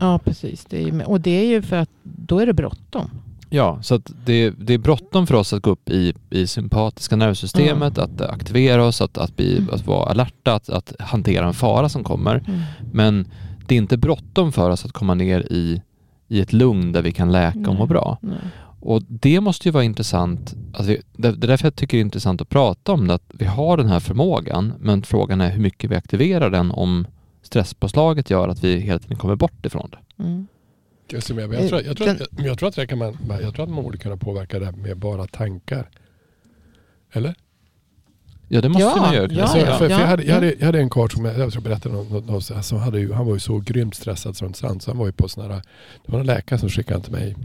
Ja, 0.00 0.18
precis. 0.18 0.64
Det 0.64 0.82
är, 0.88 1.08
och 1.08 1.20
det 1.20 1.30
är 1.30 1.44
ju 1.44 1.62
för 1.62 1.76
att 1.76 1.90
då 2.02 2.38
är 2.38 2.46
det 2.46 2.54
bråttom. 2.54 3.10
Ja, 3.52 3.78
så 3.82 4.00
det, 4.24 4.50
det 4.50 4.74
är 4.74 4.78
bråttom 4.78 5.26
för 5.26 5.34
oss 5.34 5.52
att 5.52 5.62
gå 5.62 5.70
upp 5.70 5.90
i, 5.90 6.14
i 6.30 6.46
sympatiska 6.46 7.16
nervsystemet, 7.16 7.98
att 7.98 8.20
aktivera 8.20 8.84
oss, 8.84 9.00
att, 9.00 9.18
att, 9.18 9.36
bli, 9.36 9.56
Mm. 9.58 9.70
att 9.74 9.86
vara 9.86 10.10
alerta, 10.10 10.54
att, 10.54 10.68
att 10.68 10.92
hantera 10.98 11.46
en 11.46 11.54
fara 11.54 11.88
som 11.88 12.04
kommer. 12.04 12.42
Men 12.92 13.26
det 13.66 13.74
är 13.74 13.78
inte 13.78 13.96
bråttom 13.96 14.52
för 14.52 14.70
oss 14.70 14.84
att 14.84 14.92
komma 14.92 15.14
ner 15.14 15.40
i, 15.52 15.82
i 16.28 16.40
ett 16.40 16.52
lugn 16.52 16.92
där 16.92 17.02
vi 17.02 17.12
kan 17.12 17.32
läka 17.32 17.70
och 17.70 17.74
må 17.76 17.86
bra. 17.86 18.18
Nej. 18.20 18.36
Och 18.80 19.02
det 19.08 19.40
måste 19.40 19.68
ju 19.68 19.72
vara 19.72 19.84
intressant, 19.84 20.54
det 20.86 21.00
det 21.12 21.28
är 21.28 21.32
därför 21.32 21.66
jag 21.66 21.76
tycker 21.76 21.96
det 21.96 22.00
är 22.00 22.04
intressant 22.04 22.40
att 22.40 22.48
prata 22.48 22.92
om 22.92 23.06
det, 23.06 23.14
att 23.14 23.30
vi 23.34 23.44
har 23.44 23.76
den 23.76 23.88
här 23.88 24.00
förmågan, 24.00 24.72
men 24.80 25.02
frågan 25.02 25.40
är 25.40 25.50
hur 25.50 25.60
mycket 25.60 25.90
vi 25.90 25.96
aktiverar 25.96 26.50
den 26.50 26.70
om 26.70 27.06
stresspåslaget 27.50 28.30
gör 28.30 28.48
att 28.48 28.64
vi 28.64 28.76
hela 28.80 28.98
tiden 28.98 29.16
kommer 29.18 29.36
bort 29.36 29.66
ifrån 29.66 29.90
det. 29.90 30.22
Mm. 30.22 30.46
Jag, 31.12 31.24
tror, 31.24 31.40
jag, 31.40 31.68
tror, 31.68 32.06
Den- 32.06 32.18
jag, 32.36 32.46
jag, 32.46 32.58
tror 32.58 32.68
att 32.68 32.74
det 32.74 32.86
kan 32.86 32.98
man, 32.98 33.16
jag 33.42 33.54
tror 33.54 33.64
att 33.64 33.70
man 33.70 33.84
borde 33.84 33.98
kunna 33.98 34.16
påverka 34.16 34.58
det 34.58 34.72
med 34.72 34.96
bara 34.98 35.26
tankar. 35.26 35.88
Eller? 37.12 37.34
Ja, 38.48 38.60
det 38.60 38.68
måste 38.68 38.82
Ja, 38.88 38.96
man 38.96 39.14
göra. 39.14 39.32
ja, 39.32 39.46
så, 39.46 39.58
ja. 39.58 39.64
för, 39.64 39.88
för 39.88 39.88
jag, 39.90 40.06
hade, 40.06 40.22
jag, 40.22 40.30
ja. 40.30 40.34
hade, 40.34 40.54
jag 40.58 40.66
hade 40.66 40.78
en 40.78 40.90
karl 40.90 41.08
som 41.08 41.24
jag, 41.24 41.38
jag 41.38 41.52
ska 41.52 41.60
berätta 41.60 41.88
något, 41.88 42.10
något, 42.10 42.26
något, 42.26 42.50
alltså, 42.50 42.74
han, 42.74 42.84
hade 42.84 43.00
ju, 43.00 43.12
han 43.12 43.26
var 43.26 43.34
ju 43.34 43.40
så 43.40 43.58
grymt 43.58 43.94
stressad 43.94 44.36
inte 44.42 44.58
sant. 44.58 44.82
Så 44.82 44.90
han 44.90 44.98
var 44.98 45.06
ju 45.06 45.12
på 45.12 45.28
sån 45.28 45.50
här, 45.50 45.62
det 46.06 46.12
var 46.12 46.20
en 46.20 46.26
läkare 46.26 46.58
som 46.58 46.68
skickade 46.68 46.94
han 46.94 47.02
till 47.02 47.12
mig 47.12 47.36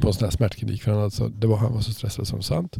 på 0.00 0.08
en 0.08 0.14
sån 0.14 0.24
här 0.24 0.30
smärtklinik. 0.30 0.82
För 0.82 0.92
han, 0.92 1.00
alltså, 1.02 1.28
det 1.28 1.46
var, 1.46 1.56
han 1.56 1.72
var 1.72 1.80
så 1.80 1.92
stressad 1.92 2.28
som 2.28 2.42
sant. 2.42 2.76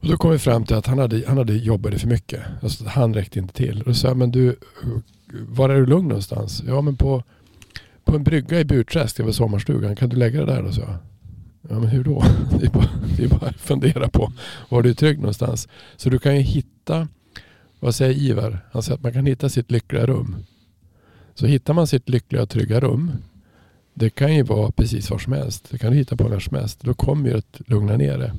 Och 0.00 0.08
då 0.08 0.16
kom 0.16 0.30
vi 0.30 0.38
fram 0.38 0.64
till 0.64 0.76
att 0.76 0.86
han 0.86 0.98
hade, 0.98 1.22
han 1.26 1.38
hade 1.38 1.52
jobbat 1.52 2.00
för 2.00 2.08
mycket. 2.08 2.42
Alltså, 2.62 2.84
han 2.88 3.14
räckte 3.14 3.38
inte 3.38 3.54
till. 3.54 3.80
Och 3.80 3.88
då 3.88 3.94
sa 3.94 4.08
jag, 4.08 4.16
men 4.16 4.30
du, 4.30 4.56
var 5.48 5.68
är 5.68 5.74
du 5.74 5.86
lugn 5.86 6.08
någonstans? 6.08 6.62
Ja 6.66 6.80
men 6.80 6.96
på, 6.96 7.22
på 8.04 8.16
en 8.16 8.24
brygga 8.24 8.60
i 8.60 8.64
Burträsk, 8.64 9.16
det 9.16 9.22
var 9.22 9.32
sommarstugan. 9.32 9.96
Kan 9.96 10.08
du 10.08 10.16
lägga 10.16 10.40
det 10.40 10.52
där 10.52 10.62
då? 10.62 10.72
Så 10.72 10.80
jag. 10.80 10.94
Ja 11.68 11.78
men 11.78 11.88
hur 11.88 12.04
då? 12.04 12.24
Det 12.60 12.66
är 12.66 12.70
bara, 12.70 12.88
det 13.16 13.24
är 13.24 13.28
bara 13.28 13.50
att 13.50 13.60
fundera 13.60 14.08
på 14.08 14.32
var 14.68 14.82
du 14.82 14.90
är 14.90 14.94
trygg 14.94 15.18
någonstans. 15.18 15.68
Så 15.96 16.10
du 16.10 16.18
kan 16.18 16.36
ju 16.36 16.42
hitta, 16.42 17.08
vad 17.80 17.94
säger 17.94 18.14
Ivar? 18.14 18.58
Han 18.72 18.82
säger 18.82 18.96
att 18.96 19.02
man 19.02 19.12
kan 19.12 19.26
hitta 19.26 19.48
sitt 19.48 19.70
lyckliga 19.70 20.06
rum. 20.06 20.36
Så 21.34 21.46
hittar 21.46 21.74
man 21.74 21.86
sitt 21.86 22.08
lyckliga 22.08 22.42
och 22.42 22.48
trygga 22.48 22.80
rum. 22.80 23.12
Det 23.94 24.10
kan 24.10 24.34
ju 24.34 24.42
vara 24.42 24.72
precis 24.72 25.10
var 25.10 25.18
som 25.18 25.32
helst. 25.32 25.68
Det 25.70 25.78
kan 25.78 25.90
du 25.90 25.98
hitta 25.98 26.16
på 26.16 26.28
när 26.28 26.40
som 26.40 26.56
helst. 26.56 26.80
Då 26.80 26.94
kommer 26.94 27.28
ju 27.28 27.36
att 27.36 27.60
lugna 27.66 27.96
ner 27.96 28.18
det. 28.18 28.32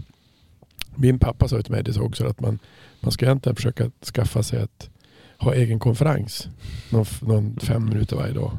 Min 1.02 1.20
pappa 1.20 1.48
sa 1.48 1.62
till 1.62 1.72
mig 1.72 1.84
det 1.84 1.98
också 1.98 2.26
att 2.26 2.40
man, 2.40 2.60
man 3.00 3.12
ska 3.12 3.26
egentligen 3.26 3.56
försöka 3.56 3.92
skaffa 4.14 4.44
sig 4.44 4.62
att 4.62 4.90
ha 5.38 5.54
egen 5.54 5.80
konferens. 5.80 6.48
Någon, 6.90 7.06
någon 7.22 7.58
fem 7.60 7.86
minuter 7.86 8.16
varje 8.16 8.34
dag. 8.34 8.58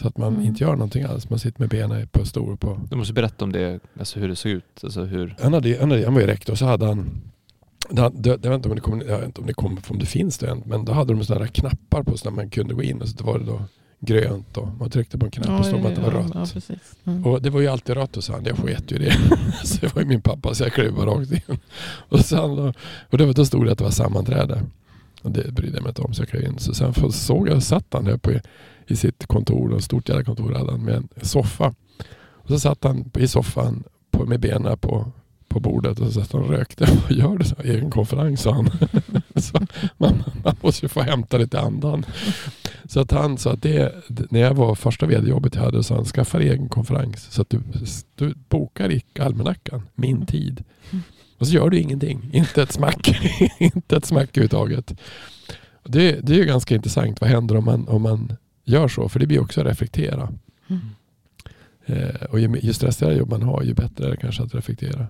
Så 0.00 0.08
att 0.08 0.18
man 0.18 0.34
Mm. 0.34 0.46
inte 0.46 0.64
gör 0.64 0.72
någonting 0.72 1.04
alls. 1.04 1.30
Man 1.30 1.38
sitter 1.38 1.60
med 1.60 1.68
benen 1.68 2.08
på 2.08 2.24
stol 2.24 2.56
på. 2.56 2.80
Du 2.90 2.96
måste 2.96 3.12
berätta 3.12 3.44
om 3.44 3.52
det, 3.52 3.80
alltså 3.98 4.20
hur 4.20 4.28
det 4.28 4.36
såg 4.36 4.52
ut. 4.52 4.80
Alltså 4.82 5.04
hur... 5.04 5.36
Han, 5.40 5.52
hade, 5.52 5.78
han, 5.80 5.90
hade, 5.90 6.04
han 6.04 6.14
var 6.14 6.20
ju 6.20 6.26
rektor 6.26 6.54
så 6.54 6.66
hade 6.66 6.86
han 6.86 7.22
det, 7.90 8.10
det, 8.14 8.28
jag, 8.28 8.38
vet 8.38 8.54
inte 8.56 8.68
om 8.68 8.74
det 8.74 8.80
kommer, 8.80 9.04
jag 9.04 9.18
vet 9.18 9.26
inte 9.26 9.40
om 9.40 9.46
det 9.46 9.54
kommer, 9.54 9.82
om 9.88 9.98
det 9.98 10.06
finns 10.06 10.38
det 10.38 10.50
än, 10.50 10.62
men 10.66 10.84
då 10.84 10.92
hade 10.92 11.14
de 11.14 11.24
sådana 11.24 11.44
där 11.44 11.52
knappar 11.52 12.02
på 12.02 12.16
så 12.18 12.30
när 12.30 12.36
man 12.36 12.50
kunde 12.50 12.74
gå 12.74 12.82
in 12.82 13.02
och 13.02 13.08
så 13.08 13.24
var 13.24 13.38
det 13.38 13.44
då 13.44 13.62
grönt 14.04 14.56
och 14.56 14.68
man 14.78 14.90
tryckte 14.90 15.18
på 15.18 15.24
en 15.24 15.30
knapp 15.30 15.60
och 15.60 15.66
stod 15.66 15.86
att 15.86 15.94
det 15.94 16.00
var 16.00 16.10
rött. 16.10 16.54
Ja. 16.68 16.74
Mm. 17.04 17.26
Och 17.26 17.42
det 17.42 17.50
var 17.50 17.60
ju 17.60 17.68
alltid 17.68 17.94
rött 17.96 18.16
hos 18.16 18.28
han. 18.28 18.44
Jag 18.44 18.56
sket 18.56 18.92
ju 18.92 18.98
det. 18.98 19.12
så 19.64 19.78
det 19.80 19.94
var 19.94 20.02
ju 20.02 20.08
min 20.08 20.22
pappa 20.22 20.54
så 20.54 20.64
jag 20.64 20.72
klev 20.72 20.96
rakt 20.96 21.32
in. 21.32 21.58
Och, 22.08 22.20
sen, 22.20 22.56
då, 22.56 22.72
och 23.10 23.34
då 23.34 23.44
stod 23.44 23.66
det 23.66 23.72
att 23.72 23.78
det 23.78 23.84
var 23.84 23.90
sammanträde. 23.90 24.62
Och 25.22 25.30
det 25.30 25.52
brydde 25.52 25.76
jag 25.76 25.82
mig 25.82 25.90
inte 25.90 26.02
om 26.02 26.14
så 26.14 26.22
jag 26.22 26.28
klev 26.28 26.44
in. 26.44 26.58
Så 26.58 26.74
sen 26.74 27.12
såg 27.12 27.48
jag, 27.48 27.62
satt 27.62 27.86
han 27.90 28.04
där 28.04 28.16
på, 28.16 28.32
i 28.86 28.96
sitt 28.96 29.26
kontor, 29.26 29.76
ett 29.76 29.84
stort 29.84 30.08
jävla 30.08 30.24
kontor 30.24 30.52
hade 30.52 30.70
han 30.70 30.84
med 30.84 30.94
en 30.94 31.08
soffa. 31.22 31.74
Och 32.44 32.48
så 32.48 32.60
satt 32.60 32.84
han 32.84 33.10
i 33.14 33.28
soffan 33.28 33.84
på, 34.10 34.26
med 34.26 34.40
benen 34.40 34.78
på, 34.78 35.12
på 35.48 35.60
bordet 35.60 36.00
och 36.00 36.06
så 36.06 36.20
satt 36.20 36.32
han 36.32 36.42
och 36.42 36.50
rökte. 36.50 36.88
Vad 37.08 37.18
gör 37.18 37.36
du? 37.36 37.44
Så, 37.44 37.56
egen 37.64 37.90
konferens 37.90 38.42
sa 38.42 38.52
han. 38.52 38.70
så, 39.36 39.58
man, 39.96 40.24
man 40.44 40.56
måste 40.60 40.84
ju 40.84 40.88
få 40.88 41.00
hämta 41.00 41.38
lite 41.38 41.60
andan. 41.60 42.06
Så 42.86 43.00
att 43.00 43.10
han 43.10 43.38
sa 43.38 43.52
att 43.52 43.62
det, 43.62 43.94
när 44.30 44.40
jag 44.40 44.54
var 44.54 44.74
första 44.74 45.06
vd-jobbet 45.06 45.54
jag 45.54 45.62
hade 45.62 45.82
så 45.82 45.94
han 45.94 46.04
skaffa 46.04 46.40
egen 46.40 46.68
konferens. 46.68 47.32
Så 47.32 47.42
att 47.42 47.50
du, 47.50 47.60
du 48.14 48.34
bokar 48.48 48.92
i 48.92 49.02
almanackan 49.18 49.82
min 49.94 50.26
tid. 50.26 50.64
Och 51.38 51.46
så 51.46 51.54
gör 51.54 51.70
du 51.70 51.78
ingenting. 51.78 52.30
Inte 52.32 52.62
ett 52.62 52.72
smack. 52.72 53.20
inte 53.58 53.96
ett 53.96 54.04
smack 54.04 54.28
överhuvudtaget. 54.28 54.94
Det, 55.84 56.20
det 56.22 56.32
är 56.32 56.36
ju 56.36 56.44
ganska 56.44 56.74
intressant. 56.74 57.20
Vad 57.20 57.30
händer 57.30 57.56
om 57.56 57.64
man, 57.64 57.88
om 57.88 58.02
man 58.02 58.36
gör 58.64 58.88
så? 58.88 59.08
För 59.08 59.20
det 59.20 59.26
blir 59.26 59.40
också 59.40 59.60
att 59.60 59.66
reflektera. 59.66 60.32
Mm. 60.68 60.80
Eh, 61.86 62.22
och 62.30 62.40
ju, 62.40 62.58
ju 62.62 62.72
stressigare 62.72 63.14
jobb 63.14 63.30
man 63.30 63.42
har, 63.42 63.62
ju 63.62 63.74
bättre 63.74 64.06
är 64.06 64.10
det 64.10 64.16
kanske 64.16 64.42
att 64.42 64.54
reflektera. 64.54 65.06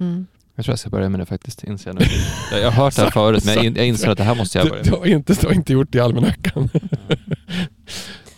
Mm. 0.00 0.26
Jag 0.58 0.64
tror 0.64 0.72
jag 0.72 0.78
ska 0.78 0.90
börja 0.90 1.08
med 1.08 1.20
det 1.20 1.26
faktiskt, 1.26 1.64
inser 1.64 1.90
jag 1.90 2.00
nu. 2.00 2.06
Jag 2.58 2.70
har 2.70 2.84
hört 2.84 2.96
det 2.96 3.02
här 3.02 3.10
förut, 3.20 3.44
men 3.44 3.74
jag 3.74 3.86
inser 3.86 4.08
att 4.08 4.18
det 4.18 4.24
här 4.24 4.34
måste 4.34 4.58
jag 4.58 4.68
börja 4.68 4.82
med. 4.82 4.84
Du, 4.84 4.90
du, 4.90 4.96
har, 4.96 5.06
inte, 5.06 5.34
du 5.40 5.46
har 5.46 5.54
inte 5.54 5.72
gjort 5.72 5.92
det 5.92 5.98
i 5.98 6.00
almanackan. 6.00 6.68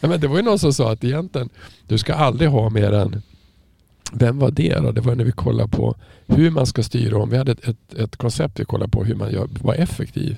Nej, 0.00 0.10
men 0.10 0.20
det 0.20 0.28
var 0.28 0.36
ju 0.36 0.42
någon 0.42 0.58
som 0.58 0.72
sa 0.72 0.92
att 0.92 1.04
egentligen, 1.04 1.48
du 1.86 1.98
ska 1.98 2.14
aldrig 2.14 2.50
ha 2.50 2.70
mer 2.70 2.92
än 2.92 3.22
vem 4.12 4.38
var 4.38 4.50
det 4.50 4.74
då? 4.74 4.92
Det 4.92 5.00
var 5.00 5.14
när 5.14 5.24
vi 5.24 5.32
kollade 5.32 5.68
på 5.68 5.96
hur 6.26 6.50
man 6.50 6.66
ska 6.66 6.82
styra 6.82 7.18
om. 7.18 7.30
Vi 7.30 7.36
hade 7.36 7.52
ett, 7.52 7.68
ett, 7.68 7.94
ett 7.94 8.16
koncept 8.16 8.60
vi 8.60 8.64
kollade 8.64 8.90
på 8.90 9.04
hur 9.04 9.14
man 9.14 9.32
gör, 9.32 9.48
var 9.62 9.74
effektiv. 9.74 10.36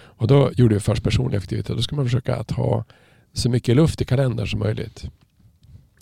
Och 0.00 0.26
då 0.26 0.50
gjorde 0.52 0.74
vi 0.74 0.80
först 0.80 1.02
personlig 1.02 1.36
effektivitet. 1.36 1.76
Då 1.76 1.82
ska 1.82 1.96
man 1.96 2.04
försöka 2.04 2.36
att 2.36 2.50
ha 2.50 2.84
så 3.32 3.50
mycket 3.50 3.76
luft 3.76 4.00
i 4.00 4.04
kalendern 4.04 4.46
som 4.46 4.60
möjligt. 4.60 5.04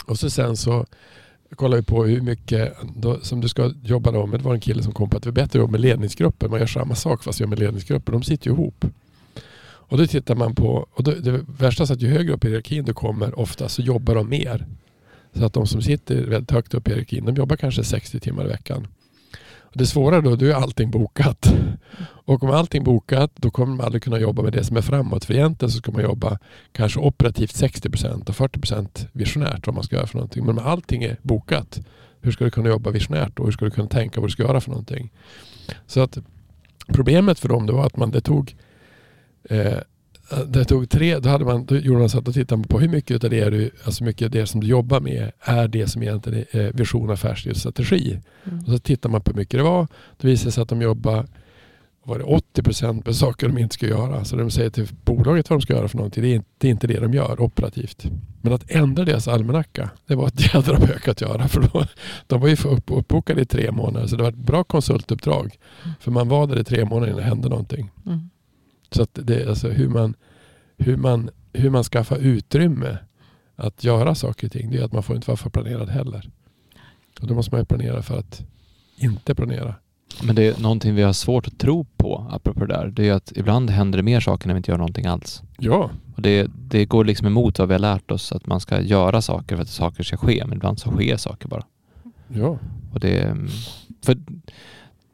Och 0.06 0.18
så 0.18 0.30
sen 0.30 0.56
så 0.56 0.86
kollar 1.54 1.76
vi 1.76 1.82
på 1.82 2.04
hur 2.04 2.20
mycket 2.20 2.76
då, 2.96 3.20
som 3.20 3.40
du 3.40 3.48
ska 3.48 3.72
jobba 3.82 4.10
då 4.10 4.26
med. 4.26 4.40
Det 4.40 4.44
var 4.44 4.54
en 4.54 4.60
kille 4.60 4.82
som 4.82 4.92
kom 4.92 5.10
på 5.10 5.16
att 5.16 5.22
det 5.22 5.30
är 5.30 5.32
bättre 5.32 5.58
att 5.58 5.62
jobba 5.62 5.72
med 5.72 5.80
ledningsgrupper. 5.80 6.48
Man 6.48 6.60
gör 6.60 6.66
samma 6.66 6.94
sak 6.94 7.24
fast 7.24 7.40
gör 7.40 7.46
med 7.46 7.58
ledningsgrupper. 7.58 8.12
De 8.12 8.22
sitter 8.22 8.46
ju 8.46 8.52
ihop. 8.52 8.84
Och 9.88 9.98
då 9.98 10.06
tittar 10.06 10.34
man 10.34 10.54
på, 10.54 10.86
och 10.92 11.04
då, 11.04 11.10
det 11.10 11.44
värsta 11.58 11.82
är 11.82 11.92
att 11.92 12.02
ju 12.02 12.08
högre 12.08 12.32
upp 12.32 12.44
i 12.44 12.48
hierarkin 12.48 12.84
du 12.84 12.92
kommer 12.92 13.38
ofta 13.38 13.68
så 13.68 13.82
jobbar 13.82 14.14
de 14.14 14.28
mer. 14.28 14.66
Så 15.34 15.44
att 15.44 15.52
de 15.52 15.66
som 15.66 15.82
sitter 15.82 16.24
väldigt 16.24 16.50
högt 16.50 16.74
upp 16.74 16.88
i 16.88 16.90
hierarkin, 16.90 17.24
de 17.24 17.34
jobbar 17.34 17.56
kanske 17.56 17.84
60 17.84 18.20
timmar 18.20 18.44
i 18.44 18.48
veckan. 18.48 18.86
Det 19.78 19.86
svåra 19.86 20.20
då, 20.20 20.36
då 20.36 20.46
är 20.46 20.52
allting 20.54 20.90
bokat. 20.90 21.54
Och 22.02 22.42
om 22.42 22.50
allting 22.50 22.84
bokat, 22.84 23.30
då 23.36 23.50
kommer 23.50 23.76
man 23.76 23.86
aldrig 23.86 24.02
kunna 24.02 24.18
jobba 24.18 24.42
med 24.42 24.52
det 24.52 24.64
som 24.64 24.76
är 24.76 24.80
framåt. 24.80 25.24
För 25.24 25.34
egentligen 25.34 25.70
så 25.70 25.78
ska 25.78 25.92
man 25.92 26.02
jobba 26.02 26.38
kanske 26.72 27.00
operativt 27.00 27.54
60% 27.54 28.28
och 28.28 28.34
40% 28.34 29.06
visionärt 29.12 29.66
vad 29.66 29.74
man 29.74 29.84
ska 29.84 29.96
göra 29.96 30.06
för 30.06 30.14
någonting. 30.14 30.46
Men 30.46 30.58
om 30.58 30.66
allting 30.66 31.02
är 31.02 31.16
bokat, 31.22 31.80
hur 32.20 32.32
ska 32.32 32.44
du 32.44 32.50
kunna 32.50 32.68
jobba 32.68 32.90
visionärt 32.90 33.38
och 33.38 33.44
hur 33.44 33.52
ska 33.52 33.64
du 33.64 33.70
kunna 33.70 33.88
tänka 33.88 34.20
vad 34.20 34.28
du 34.28 34.32
ska 34.32 34.42
göra 34.42 34.60
för 34.60 34.70
någonting? 34.70 35.12
Så 35.86 36.00
att 36.00 36.18
problemet 36.86 37.38
för 37.38 37.48
dem 37.48 37.66
det 37.66 37.72
var 37.72 37.86
att 37.86 37.96
man, 37.96 38.10
det 38.10 38.20
tog 38.20 38.56
eh, 39.50 39.78
det 40.46 40.64
tog 40.64 40.90
tre, 40.90 41.18
då, 41.18 41.28
hade 41.28 41.44
man, 41.44 41.64
då 41.64 41.76
gjorde 41.76 42.00
man 42.00 42.08
så 42.08 42.18
att 42.18 42.24
då 42.24 42.32
tittade 42.32 42.58
man 42.58 42.68
på 42.68 42.80
hur 42.80 42.88
mycket 42.88 43.24
av 43.24 43.30
det, 43.30 43.50
du, 43.50 43.70
alltså 43.84 44.04
mycket 44.04 44.32
det 44.32 44.46
som 44.46 44.60
du 44.60 44.66
jobbar 44.66 45.00
med 45.00 45.32
är 45.40 45.68
det 45.68 45.86
som 45.86 46.02
egentligen 46.02 46.44
är 46.50 46.72
vision, 46.72 47.10
affärsstil 47.10 47.52
och 47.52 47.56
strategi. 47.56 48.20
Mm. 48.44 48.58
Och 48.58 48.66
så 48.66 48.78
tittar 48.78 49.10
man 49.10 49.20
på 49.20 49.30
hur 49.30 49.38
mycket 49.38 49.58
det 49.58 49.64
var. 49.64 49.86
Då 50.16 50.28
visade 50.28 50.48
det 50.48 50.52
sig 50.52 50.62
att 50.62 50.68
de 50.68 50.82
jobbar 50.82 51.26
var 52.06 52.18
det 52.18 52.24
80 52.24 52.62
procent 52.62 53.06
med 53.06 53.16
saker 53.16 53.48
de 53.48 53.58
inte 53.58 53.74
ska 53.74 53.86
göra. 53.86 54.24
Så 54.24 54.36
de 54.36 54.50
säger 54.50 54.70
till 54.70 54.88
bolaget 55.04 55.50
vad 55.50 55.58
de 55.58 55.62
ska 55.62 55.72
göra 55.72 55.88
för 55.88 55.96
någonting, 55.96 56.22
det 56.22 56.28
är, 56.28 56.34
inte, 56.34 56.48
det 56.58 56.66
är 56.66 56.70
inte 56.70 56.86
det 56.86 57.00
de 57.00 57.14
gör 57.14 57.40
operativt. 57.40 58.06
Men 58.42 58.52
att 58.52 58.70
ändra 58.70 59.04
deras 59.04 59.28
almanacka, 59.28 59.90
det 60.06 60.14
var 60.14 60.26
ett 60.26 60.54
jädra 60.54 60.78
bök 60.78 61.08
att 61.08 61.20
göra. 61.20 61.48
För 61.48 61.60
då, 61.60 61.86
de 62.26 62.40
var 62.40 62.48
ju 62.48 62.54
upp, 62.54 62.84
uppbokade 62.86 63.40
i 63.40 63.46
tre 63.46 63.72
månader, 63.72 64.06
så 64.06 64.16
det 64.16 64.22
var 64.22 64.30
ett 64.30 64.36
bra 64.36 64.64
konsultuppdrag. 64.64 65.58
Mm. 65.84 65.94
För 66.00 66.10
man 66.10 66.28
var 66.28 66.46
där 66.46 66.58
i 66.58 66.64
tre 66.64 66.84
månader 66.84 67.06
innan 67.06 67.16
det 67.16 67.28
hände 67.28 67.48
någonting. 67.48 67.90
Mm. 68.06 68.30
Så 68.96 69.02
att 69.02 69.18
det 69.22 69.42
är 69.42 69.48
alltså 69.48 69.68
hur 69.68 69.88
man, 69.88 70.14
hur, 70.78 70.96
man, 70.96 71.30
hur 71.52 71.70
man 71.70 71.84
skaffar 71.84 72.16
utrymme 72.16 72.98
att 73.56 73.84
göra 73.84 74.14
saker 74.14 74.46
och 74.46 74.52
ting. 74.52 74.70
Det 74.70 74.78
är 74.78 74.84
att 74.84 74.92
man 74.92 75.02
får 75.02 75.16
inte 75.16 75.28
vara 75.28 75.36
för 75.36 75.50
planerad 75.50 75.88
heller. 75.88 76.30
Och 77.20 77.26
då 77.26 77.34
måste 77.34 77.54
man 77.54 77.60
ju 77.60 77.64
planera 77.64 78.02
för 78.02 78.18
att 78.18 78.42
inte 78.96 79.34
planera. 79.34 79.74
Men 80.22 80.34
det 80.36 80.42
är 80.42 80.62
någonting 80.62 80.94
vi 80.94 81.02
har 81.02 81.12
svårt 81.12 81.46
att 81.46 81.58
tro 81.58 81.84
på, 81.96 82.26
apropå 82.30 82.60
det 82.60 82.74
där. 82.74 82.86
Det 82.86 83.08
är 83.08 83.12
att 83.12 83.32
ibland 83.36 83.70
händer 83.70 83.96
det 83.96 84.02
mer 84.02 84.20
saker 84.20 84.46
när 84.46 84.54
vi 84.54 84.58
inte 84.58 84.70
gör 84.70 84.78
någonting 84.78 85.06
alls. 85.06 85.42
Ja. 85.58 85.90
Och 86.14 86.22
det, 86.22 86.50
det 86.56 86.84
går 86.84 87.04
liksom 87.04 87.26
emot 87.26 87.58
vad 87.58 87.68
vi 87.68 87.74
har 87.74 87.78
lärt 87.78 88.10
oss, 88.10 88.32
att 88.32 88.46
man 88.46 88.60
ska 88.60 88.80
göra 88.80 89.22
saker 89.22 89.56
för 89.56 89.62
att 89.62 89.68
saker 89.68 90.02
ska 90.04 90.16
ske. 90.16 90.44
Men 90.46 90.56
ibland 90.56 90.78
så 90.78 90.90
sker 90.90 91.16
saker 91.16 91.48
bara. 91.48 91.64
Ja. 92.28 92.58
Och 92.92 93.00
det, 93.00 93.36
för 94.02 94.16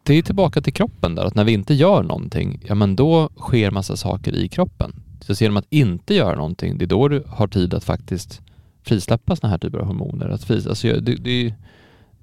det 0.03 0.15
är 0.15 0.23
tillbaka 0.23 0.61
till 0.61 0.73
kroppen 0.73 1.15
där, 1.15 1.25
att 1.25 1.35
när 1.35 1.45
vi 1.45 1.53
inte 1.53 1.75
gör 1.75 2.03
någonting, 2.03 2.61
ja 2.69 2.75
men 2.75 2.97
då 2.97 3.29
sker 3.37 3.71
massa 3.71 3.97
saker 3.97 4.35
i 4.35 4.49
kroppen. 4.49 4.93
Så 5.21 5.33
genom 5.33 5.57
att 5.57 5.67
inte 5.71 6.15
göra 6.15 6.37
någonting, 6.37 6.79
det 6.79 6.85
är 6.85 6.87
då 6.87 7.09
du 7.09 7.25
har 7.29 7.49
tid 7.49 7.75
att 7.75 7.85
faktiskt 7.85 8.41
frisläppa 8.83 9.37
sådana 9.37 9.51
här 9.51 9.59
typer 9.59 9.79
av 9.79 9.87
hormoner. 9.87 10.29
Att, 10.29 10.45
fris, 10.45 10.67
alltså, 10.67 11.01
det, 11.01 11.15
det, 11.15 11.55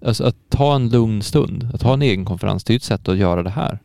alltså, 0.06 0.24
att 0.24 0.36
ta 0.50 0.76
en 0.76 0.90
lugn 0.90 1.22
stund, 1.22 1.70
att 1.74 1.82
ha 1.82 1.94
en 1.94 2.02
egen 2.02 2.26
konferens, 2.26 2.64
det 2.64 2.74
är 2.74 2.76
ett 2.76 2.84
sätt 2.84 3.08
att 3.08 3.18
göra 3.18 3.44
det 3.44 3.50
här. 3.50 3.80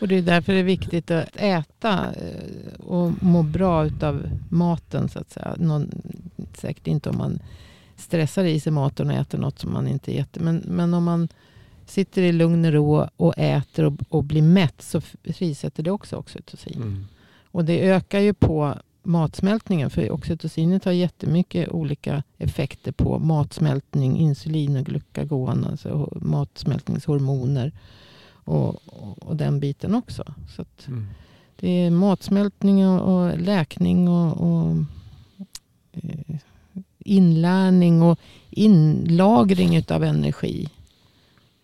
Och 0.00 0.08
det 0.08 0.18
är 0.18 0.22
därför 0.22 0.52
det 0.52 0.58
är 0.58 0.64
viktigt 0.64 1.10
att 1.10 1.36
äta 1.36 2.14
eh, 2.14 2.80
och 2.80 3.12
må 3.22 3.42
bra 3.42 3.86
utav 3.86 4.22
maten 4.48 5.08
så 5.08 5.18
att 5.18 5.30
säga. 5.30 5.54
Någon, 5.58 5.90
säkert 6.54 6.86
inte 6.86 7.10
om 7.10 7.18
man 7.18 7.38
stressar 7.96 8.44
i 8.44 8.60
sig 8.60 8.72
maten 8.72 9.10
och 9.10 9.16
äter 9.16 9.38
något 9.38 9.58
som 9.58 9.72
man 9.72 9.88
inte 9.88 10.18
äter. 10.18 10.40
Men, 10.40 10.62
men 10.66 10.94
om 10.94 11.04
man 11.04 11.28
sitter 11.86 12.22
i 12.22 12.32
lugn 12.32 12.64
och 12.64 12.72
ro 12.72 13.06
och 13.16 13.34
äter 13.36 13.84
och, 13.84 13.94
och 14.08 14.24
blir 14.24 14.42
mätt 14.42 14.82
så 14.82 15.00
frisätter 15.24 15.82
det 15.82 15.90
också 15.90 16.16
oxytocin. 16.16 16.82
Mm. 16.82 17.04
Och 17.44 17.64
det 17.64 17.88
ökar 17.88 18.20
ju 18.20 18.34
på 18.34 18.74
matsmältningen. 19.02 19.90
För 19.90 20.10
oxytocinet 20.10 20.84
har 20.84 20.92
jättemycket 20.92 21.68
olika 21.68 22.22
effekter 22.38 22.92
på 22.92 23.18
matsmältning, 23.18 24.18
insulin 24.18 24.76
och 24.76 24.84
glukagon, 24.84 25.64
alltså 25.64 26.18
matsmältningshormoner 26.20 27.72
och, 28.44 28.88
och, 29.26 29.36
den 29.36 29.60
biten 29.60 29.94
också. 29.94 30.34
Så 30.56 30.64
mm. 30.86 31.06
Det 31.56 31.68
är 31.68 31.90
matsmältning 31.90 32.86
och, 32.88 33.14
och 33.14 33.38
läkning 33.38 34.08
och, 34.08 34.36
och 34.40 34.76
eh, 35.92 36.36
inlärning 36.98 38.02
och 38.02 38.18
inlagring 38.50 39.84
av 39.88 40.04
energi. 40.04 40.68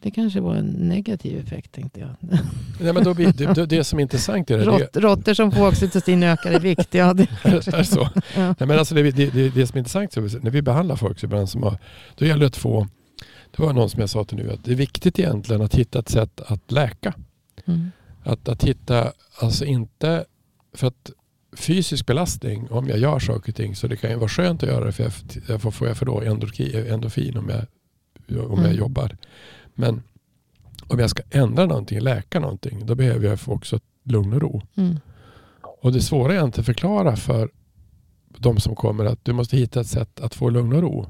Det 0.03 0.11
kanske 0.11 0.41
var 0.41 0.55
en 0.55 0.67
negativ 0.67 1.39
effekt 1.39 1.73
tänkte 1.73 2.01
jag. 2.01 2.11
Nej, 2.81 2.93
men 2.93 3.05
då 3.05 3.15
blir, 3.15 3.55
det, 3.55 3.67
det 3.67 3.85
som 3.85 3.99
är 3.99 4.03
intressant 4.03 4.51
är 4.51 4.59
det... 4.59 4.65
Rott, 4.65 4.97
råttor 4.97 5.35
som 5.35 5.53
får 5.53 5.69
oxytocin 5.69 6.23
ökar 6.23 6.57
i 6.57 6.59
vikt. 6.59 6.95
Ja, 6.95 7.15
det, 7.15 7.23
är 7.43 7.83
så? 7.83 8.09
Ja. 8.37 8.55
Nej, 8.59 8.69
men 8.69 8.79
alltså 8.79 8.95
det, 8.95 9.11
det, 9.11 9.31
det, 9.31 9.49
det 9.49 9.67
som 9.67 9.77
är 9.77 9.79
intressant 9.79 10.17
är 10.17 10.43
när 10.43 10.51
vi 10.51 10.63
behandlar 10.63 10.97
folk 10.97 11.23
ibland 11.23 11.49
som 11.49 11.63
har, 11.63 11.79
då 12.17 12.27
gäller 12.27 12.41
det 12.41 12.47
att 12.47 12.57
få, 12.57 12.89
det 13.57 13.63
var 13.63 13.73
någon 13.73 13.91
som 13.91 14.01
jag 14.01 14.11
sa 14.11 14.25
till 14.25 14.37
nu, 14.37 14.53
att 14.53 14.65
det 14.65 14.73
är 14.73 14.77
viktigt 14.77 15.19
egentligen 15.19 15.63
att 15.63 15.75
hitta 15.75 15.99
ett 15.99 16.09
sätt 16.09 16.41
att 16.41 16.73
läka. 16.73 17.15
Mm. 17.67 17.91
Att, 18.23 18.49
att 18.49 18.65
hitta, 18.65 19.13
alltså 19.41 19.65
inte, 19.65 20.25
för 20.75 20.87
att 20.87 21.11
fysisk 21.57 22.07
belastning, 22.07 22.71
om 22.71 22.89
jag 22.89 22.99
gör 22.99 23.19
saker 23.19 23.53
och 23.53 23.57
ting, 23.57 23.77
så 23.77 23.87
det 23.87 23.97
kan 23.97 24.11
ju 24.11 24.17
vara 24.17 24.29
skönt 24.29 24.63
att 24.63 24.69
göra 24.69 24.85
det 24.85 24.93
för 24.93 25.03
jag, 25.03 25.13
jag 25.49 25.63
får, 25.63 25.71
får 25.71 25.89
jag 25.89 25.97
för 25.97 26.07
då 26.07 26.21
endorfin 26.21 27.37
om 27.37 27.49
jag, 27.49 27.67
om 28.51 28.59
jag 28.59 28.67
mm. 28.67 28.77
jobbar. 28.77 29.17
Men 29.79 30.03
om 30.87 30.99
jag 30.99 31.11
ska 31.11 31.23
ändra 31.31 31.67
någonting, 31.67 32.01
läka 32.01 32.41
någonting, 32.41 32.87
då 32.87 32.95
behöver 32.95 33.27
jag 33.27 33.39
också 33.47 33.81
lugn 34.03 34.33
och 34.33 34.41
ro. 34.41 34.63
Mm. 34.75 35.01
Och 35.63 35.93
det 35.93 36.01
svåra 36.01 36.35
är 36.35 36.45
inte 36.45 36.61
att 36.61 36.67
förklara 36.67 37.17
för 37.17 37.51
de 38.39 38.61
som 38.61 38.77
kommer 38.77 39.05
att 39.05 39.25
du 39.25 39.33
måste 39.33 39.57
hitta 39.57 39.81
ett 39.81 39.87
sätt 39.87 40.21
att 40.21 40.35
få 40.35 40.51
lugn 40.51 40.73
och 40.73 40.83
ro. 40.83 41.07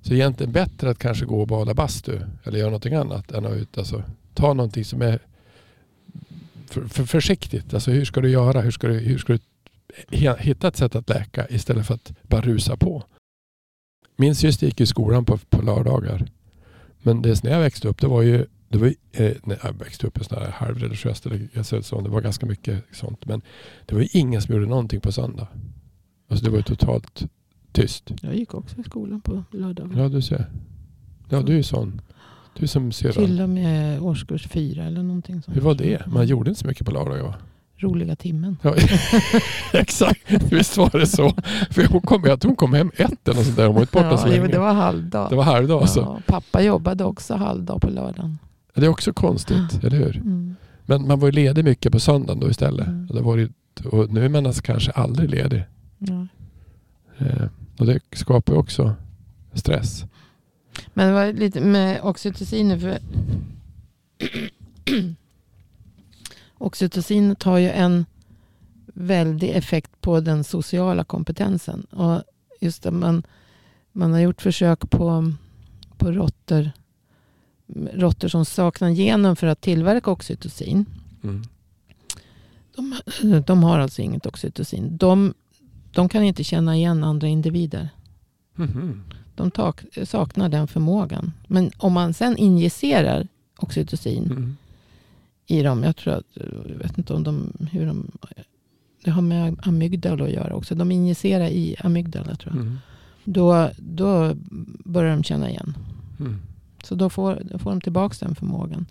Så 0.00 0.14
egentligen 0.14 0.52
bättre 0.52 0.90
att 0.90 0.98
kanske 0.98 1.24
gå 1.24 1.40
och 1.40 1.46
bada 1.46 1.74
bastu 1.74 2.20
eller 2.44 2.58
göra 2.58 2.68
någonting 2.68 2.94
annat 2.94 3.32
än 3.32 3.46
att 3.46 3.56
ut, 3.56 3.78
alltså, 3.78 4.02
ta 4.34 4.54
någonting 4.54 4.84
som 4.84 5.02
är 5.02 5.18
för, 6.66 6.88
för 6.88 7.04
försiktigt. 7.04 7.74
Alltså 7.74 7.90
hur 7.90 8.04
ska 8.04 8.20
du 8.20 8.30
göra? 8.30 8.60
Hur 8.60 8.70
ska 8.70 8.88
du, 8.88 8.98
hur 8.98 9.18
ska 9.18 9.32
du 9.32 9.40
hitta 10.38 10.68
ett 10.68 10.76
sätt 10.76 10.94
att 10.94 11.08
läka 11.08 11.46
istället 11.48 11.86
för 11.86 11.94
att 11.94 12.12
bara 12.22 12.40
rusa 12.40 12.76
på? 12.76 13.02
Min 14.16 14.34
syster 14.34 14.66
gick 14.66 14.80
i 14.80 14.86
skolan 14.86 15.24
på, 15.24 15.38
på 15.38 15.62
lördagar. 15.62 16.26
Men 17.02 17.22
det 17.22 17.44
när 17.44 17.50
jag 17.50 17.60
växte 17.60 17.88
upp, 17.88 18.00
det 18.00 18.06
var 18.06 18.22
ju, 18.22 18.46
det 18.68 18.78
var 18.78 18.86
ju, 18.86 18.94
eh, 19.12 19.36
när 19.44 19.58
jag 19.62 19.72
växte 19.72 20.06
upp 20.06 20.20
i 20.20 20.24
sån 20.24 20.38
här 20.38 20.50
halvreligiöst, 20.50 21.26
eller 21.26 22.02
det 22.02 22.08
var 22.08 22.20
ganska 22.20 22.46
mycket 22.46 22.84
sånt. 22.92 23.26
Men 23.26 23.42
det 23.86 23.94
var 23.94 24.02
ju 24.02 24.08
ingen 24.12 24.42
som 24.42 24.54
gjorde 24.54 24.66
någonting 24.66 25.00
på 25.00 25.12
söndag. 25.12 25.46
Alltså 26.28 26.44
det 26.44 26.50
var 26.50 26.58
ju 26.58 26.62
totalt 26.62 27.26
tyst. 27.72 28.12
Jag 28.22 28.36
gick 28.36 28.54
också 28.54 28.80
i 28.80 28.82
skolan 28.82 29.20
på 29.20 29.44
lördagar. 29.50 30.02
Ja, 30.02 30.08
du 30.08 30.22
ser. 30.22 30.46
Ja, 31.28 31.42
du 31.42 31.52
är 31.52 31.56
ju 31.56 31.62
sån. 31.62 32.00
Du 32.58 32.66
som 32.66 32.92
ser 32.92 33.12
Till 33.12 33.40
och 33.40 33.48
med 33.48 34.00
årskurs 34.00 34.48
fyra 34.48 34.84
eller 34.84 35.02
någonting 35.02 35.42
sånt. 35.42 35.56
Hur 35.56 35.62
var 35.62 35.74
det? 35.74 36.06
Man 36.06 36.26
gjorde 36.26 36.50
inte 36.50 36.60
så 36.60 36.66
mycket 36.66 36.86
på 36.86 36.92
lördagar 36.92 37.22
va? 37.22 37.34
Roliga 37.80 38.16
timmen. 38.16 38.56
Ja, 38.62 38.74
exakt, 39.72 40.32
visst 40.52 40.76
var 40.76 40.98
det 40.98 41.06
så. 41.06 41.32
För 41.70 41.86
hon 41.86 42.00
kom, 42.00 42.24
jag 42.24 42.40
tror 42.40 42.50
hon 42.50 42.56
kom 42.56 42.74
hem 42.74 42.90
ett 42.96 43.28
eller 43.28 43.36
något 43.36 43.44
sånt 43.44 43.56
där. 43.56 43.66
Hon 43.66 43.74
var 43.74 43.82
inte 43.82 43.92
borta 43.92 44.10
ja, 44.10 44.18
så 44.18 44.26
länge. 44.26 44.46
det 44.46 44.58
var 44.58 44.72
halvdag. 44.72 45.30
Det 45.30 45.36
var 45.36 45.44
halvdag 45.44 45.80
alltså. 45.80 46.00
Ja, 46.00 46.20
pappa 46.26 46.62
jobbade 46.62 47.04
också 47.04 47.34
halvdag 47.34 47.80
på 47.80 47.90
lördagen. 47.90 48.38
Det 48.74 48.86
är 48.86 48.88
också 48.88 49.12
konstigt, 49.12 49.84
eller 49.84 49.96
hur? 49.96 50.16
Mm. 50.16 50.56
Men 50.86 51.06
man 51.06 51.20
var 51.20 51.28
ju 51.28 51.32
ledig 51.32 51.64
mycket 51.64 51.92
på 51.92 52.00
söndagen 52.00 52.40
då 52.40 52.50
istället. 52.50 52.86
Mm. 52.86 53.06
Det 53.06 53.20
var 53.20 53.36
ju, 53.36 53.48
och 53.84 54.12
nu 54.12 54.24
är 54.24 54.28
man 54.28 54.46
alltså 54.46 54.62
kanske 54.62 54.90
aldrig 54.90 55.30
ledig. 55.30 55.64
Ja. 55.98 56.26
Eh, 57.18 57.48
och 57.78 57.86
det 57.86 58.00
skapar 58.12 58.52
ju 58.52 58.58
också 58.58 58.94
stress. 59.52 60.04
Men 60.94 61.08
det 61.08 61.12
var 61.14 61.32
lite 61.32 61.60
med 61.60 62.00
oxytocin 62.02 62.80
för 62.80 62.98
Oxytocinet 66.58 67.42
har 67.42 67.58
ju 67.58 67.70
en 67.70 68.06
väldig 68.86 69.50
effekt 69.50 70.00
på 70.00 70.20
den 70.20 70.44
sociala 70.44 71.04
kompetensen. 71.04 71.84
Och 71.84 72.22
just 72.60 72.82
det, 72.82 72.90
man, 72.90 73.22
man 73.92 74.12
har 74.12 74.20
gjort 74.20 74.42
försök 74.42 74.90
på, 74.90 75.32
på 75.96 76.12
råttor, 76.12 76.70
råttor 77.94 78.28
som 78.28 78.44
saknar 78.44 78.90
genen 78.90 79.36
för 79.36 79.46
att 79.46 79.60
tillverka 79.60 80.10
oxytocin. 80.10 80.86
Mm. 81.22 81.42
De, 82.76 82.94
de 83.46 83.62
har 83.62 83.78
alltså 83.78 84.02
inget 84.02 84.26
oxytocin. 84.26 84.96
De, 84.96 85.34
de 85.92 86.08
kan 86.08 86.22
inte 86.22 86.44
känna 86.44 86.76
igen 86.76 87.04
andra 87.04 87.26
individer. 87.28 87.88
Mhm. 88.54 89.02
De 89.34 89.50
tak, 89.50 89.84
saknar 90.04 90.48
den 90.48 90.68
förmågan. 90.68 91.32
Men 91.46 91.70
om 91.76 91.92
man 91.92 92.14
sen 92.14 92.36
injicerar 92.36 93.28
oxytocin 93.56 94.24
Mm. 94.24 94.56
I 95.48 95.62
dem. 95.62 95.82
Jag 95.82 95.96
tror 95.96 96.14
att, 96.14 96.26
jag 96.68 96.74
vet 96.78 96.98
inte 96.98 97.14
om 97.14 97.22
de, 97.22 97.52
hur 97.72 97.86
de, 97.86 98.10
det 99.04 99.10
har 99.10 99.22
med 99.22 99.56
amygdala 99.62 100.24
att 100.24 100.30
göra 100.30 100.54
också. 100.54 100.74
De 100.74 100.90
injicerar 100.90 101.46
i 101.48 101.76
amygdala 101.78 102.34
tror 102.34 102.54
jag. 102.54 102.62
Mm. 102.62 102.78
Då, 103.24 103.70
då 103.76 104.34
börjar 104.84 105.10
de 105.10 105.22
känna 105.24 105.50
igen. 105.50 105.74
Mm. 106.20 106.36
Så 106.84 106.94
då 106.94 107.10
får, 107.10 107.42
då 107.50 107.58
får 107.58 107.70
de 107.70 107.80
tillbaka 107.80 108.26
den 108.26 108.34
förmågan. 108.34 108.86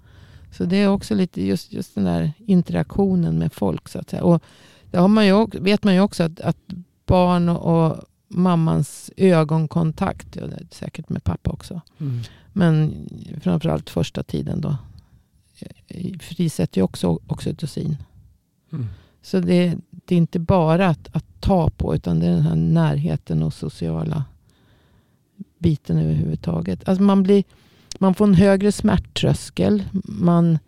Så 0.52 0.66
det 0.66 0.78
är 0.78 0.88
också 0.88 1.16
lite 1.16 1.46
just, 1.46 1.74
just 1.74 1.96
den 1.96 2.04
där 2.04 2.34
interaktionen 2.38 3.40
med 3.40 3.54
folk. 3.54 3.90
så 3.90 4.00
att 4.00 4.10
säga. 4.10 4.24
Och 4.24 4.44
det 4.92 4.98
har 4.98 5.08
man 5.08 5.28
ju, 5.28 5.48
vet 5.52 5.84
man 5.84 5.94
ju 5.94 6.00
också 6.02 6.24
att, 6.24 6.40
att 6.42 6.58
barn 7.06 7.50
och, 7.50 7.88
och 7.88 7.98
mammans 8.28 9.12
ögonkontakt, 9.18 10.36
ja, 10.36 10.44
säkert 10.72 11.10
med 11.10 11.24
pappa 11.24 11.52
också, 11.52 11.82
Mm. 12.00 12.20
men 12.54 12.94
framförallt 13.42 13.90
första 13.90 14.24
tiden 14.24 14.62
då, 14.62 14.78
frisätter 16.20 16.82
ju 16.82 16.84
också 16.84 17.20
oxytocin. 17.28 17.98
Mm. 18.72 18.86
Så 19.22 19.40
det, 19.40 19.78
det 19.90 20.16
är 20.16 20.18
inte 20.18 20.40
bara 20.40 20.88
att, 20.88 21.16
att 21.16 21.26
ta 21.40 21.70
på, 21.70 21.96
utan 21.96 22.20
det 22.20 22.26
är 22.26 22.32
den 22.32 22.42
här 22.42 22.56
närheten 22.56 23.44
och 23.44 23.54
sociala 23.54 24.24
biten 25.58 25.98
överhuvudtaget. 25.98 26.90
Alltså 26.90 27.04
man, 27.04 27.24
blir, 27.24 27.44
man 28.00 28.14
får 28.14 28.26
en 28.28 28.34
högre 28.34 28.72
smärttröskel 28.72 29.84
man, 30.04 30.60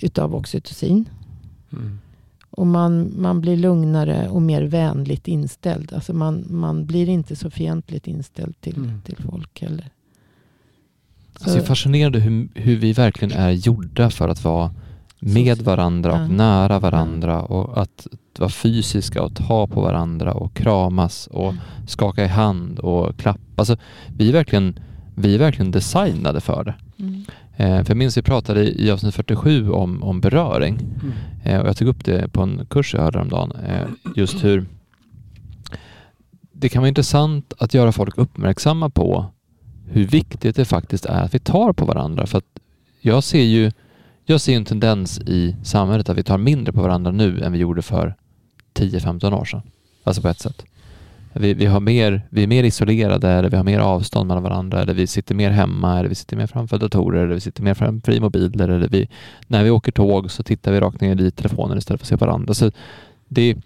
utav 0.00 0.34
oxytocin. 0.34 1.08
Mm. 1.72 1.98
Och 2.50 2.66
man, 2.66 3.12
man 3.16 3.40
blir 3.40 3.56
lugnare 3.56 4.28
och 4.28 4.42
mer 4.42 4.62
vänligt 4.62 5.28
inställd. 5.28 5.92
Alltså 5.92 6.12
man, 6.12 6.44
man 6.50 6.86
blir 6.86 7.08
inte 7.08 7.36
så 7.36 7.50
fientligt 7.50 8.06
inställd 8.06 8.60
till, 8.60 8.76
Mm. 8.76 9.00
till 9.02 9.16
folk 9.16 9.62
heller. 9.62 9.90
Så, 11.38 11.44
Alltså 11.44 11.58
det 11.58 11.64
är 11.64 11.66
fascinerande 11.66 12.18
hur, 12.18 12.48
hur 12.54 12.76
vi 12.76 12.92
verkligen 12.92 13.38
är 13.38 13.50
gjorda 13.50 14.10
för 14.10 14.28
att 14.28 14.44
vara 14.44 14.70
med 15.20 15.58
varandra 15.62 16.12
och 16.12 16.18
Ja. 16.18 16.26
nära 16.28 16.78
varandra 16.78 17.42
och 17.42 17.82
att 17.82 18.06
vara 18.38 18.50
fysiska 18.50 19.22
och 19.22 19.34
ta 19.34 19.66
på 19.66 19.80
varandra 19.80 20.32
och 20.34 20.54
kramas 20.54 21.26
och 21.26 21.54
skaka 21.86 22.24
i 22.24 22.28
hand 22.28 22.78
och 22.78 23.16
klappa. 23.16 23.40
Alltså, 23.56 23.76
vi, 24.16 24.28
är 24.28 24.32
verkligen, 24.32 24.78
vi 25.14 25.34
är 25.34 25.38
verkligen 25.38 25.70
designade 25.70 26.40
för 26.40 26.64
det. 26.64 26.74
mm. 26.98 27.24
Eh, 27.56 27.82
för 27.84 27.90
jag 27.90 27.96
minns 27.96 28.16
vi 28.18 28.22
pratade 28.22 28.60
i, 28.64 28.86
i 28.86 28.90
avsnitt 28.90 29.14
47 29.14 29.70
om, 29.70 30.02
om 30.02 30.20
beröring 30.20 30.74
Mm. 31.02 31.12
eh, 31.44 31.60
och 31.60 31.68
jag 31.68 31.76
tog 31.76 31.88
upp 31.88 32.04
det 32.04 32.32
på 32.32 32.42
en 32.42 32.66
kurs 32.70 32.94
jag 32.94 33.02
hörde 33.02 33.18
häromdagen. 33.18 33.52
Eh, 33.66 33.86
just 34.16 34.44
hur 34.44 34.66
det 36.52 36.68
kan 36.68 36.82
vara 36.82 36.88
intressant 36.88 37.52
att 37.58 37.74
göra 37.74 37.92
folk 37.92 38.18
uppmärksamma 38.18 38.90
på 38.90 39.26
hur 39.88 40.06
viktigt 40.06 40.56
det 40.56 40.64
faktiskt 40.64 41.06
är 41.06 41.22
att 41.22 41.34
vi 41.34 41.38
tar 41.38 41.72
på 41.72 41.84
varandra. 41.84 42.26
För 42.26 42.38
att 42.38 42.58
jag 43.00 43.24
ser 43.24 43.42
ju 43.42 43.70
jag 44.26 44.40
ser 44.40 44.56
en 44.56 44.64
tendens 44.64 45.18
i 45.18 45.56
samhället 45.62 46.08
att 46.08 46.16
vi 46.16 46.22
tar 46.22 46.38
mindre 46.38 46.72
på 46.72 46.82
varandra 46.82 47.10
nu 47.10 47.40
än 47.42 47.52
vi 47.52 47.58
gjorde 47.58 47.82
för 47.82 48.14
10-15 48.74 49.40
år 49.40 49.44
sedan. 49.44 49.62
Alltså 50.04 50.22
på 50.22 50.28
ett 50.28 50.40
sätt. 50.40 50.64
Vi, 51.32 51.54
vi, 51.54 51.66
har 51.66 51.80
mer, 51.80 52.22
vi 52.30 52.42
är 52.42 52.46
mer 52.46 52.64
isolerade, 52.64 53.30
eller 53.30 53.50
vi 53.50 53.56
har 53.56 53.64
mer 53.64 53.78
avstånd 53.78 54.28
mellan 54.28 54.42
varandra, 54.42 54.82
eller 54.82 54.94
vi 54.94 55.06
sitter 55.06 55.34
mer 55.34 55.50
hemma, 55.50 55.98
eller 55.98 56.08
vi 56.08 56.14
sitter 56.14 56.36
mer 56.36 56.46
framför 56.46 56.78
datorer, 56.78 57.24
eller 57.24 57.34
vi 57.34 57.40
sitter 57.40 57.62
mer 57.62 57.74
framför 57.74 58.12
i 58.12 58.20
mobiler, 58.20 58.68
eller 58.68 58.88
vi, 58.88 59.08
när 59.46 59.64
vi 59.64 59.70
åker 59.70 59.92
tåg 59.92 60.30
så 60.30 60.42
tittar 60.42 60.72
vi 60.72 60.80
rakt 60.80 61.00
ner 61.00 61.20
i 61.20 61.30
telefonen 61.30 61.78
istället 61.78 62.00
för 62.00 62.04
att 62.04 62.20
se 62.20 62.26
varandra. 62.26 62.54
Så 62.54 62.70
det, 63.28 63.56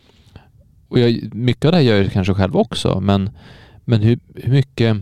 och 0.89 0.99
jag, 0.99 1.35
mycket 1.35 1.65
av 1.65 1.73
det 1.73 1.77
här 1.79 1.85
gör 1.85 2.03
jag 2.03 2.13
kanske 2.13 2.35
själv 2.35 2.57
också, 2.57 3.01
men, 3.01 3.31
men 3.85 4.03
hur, 4.03 4.19
hur 4.35 4.53
mycket... 4.53 4.97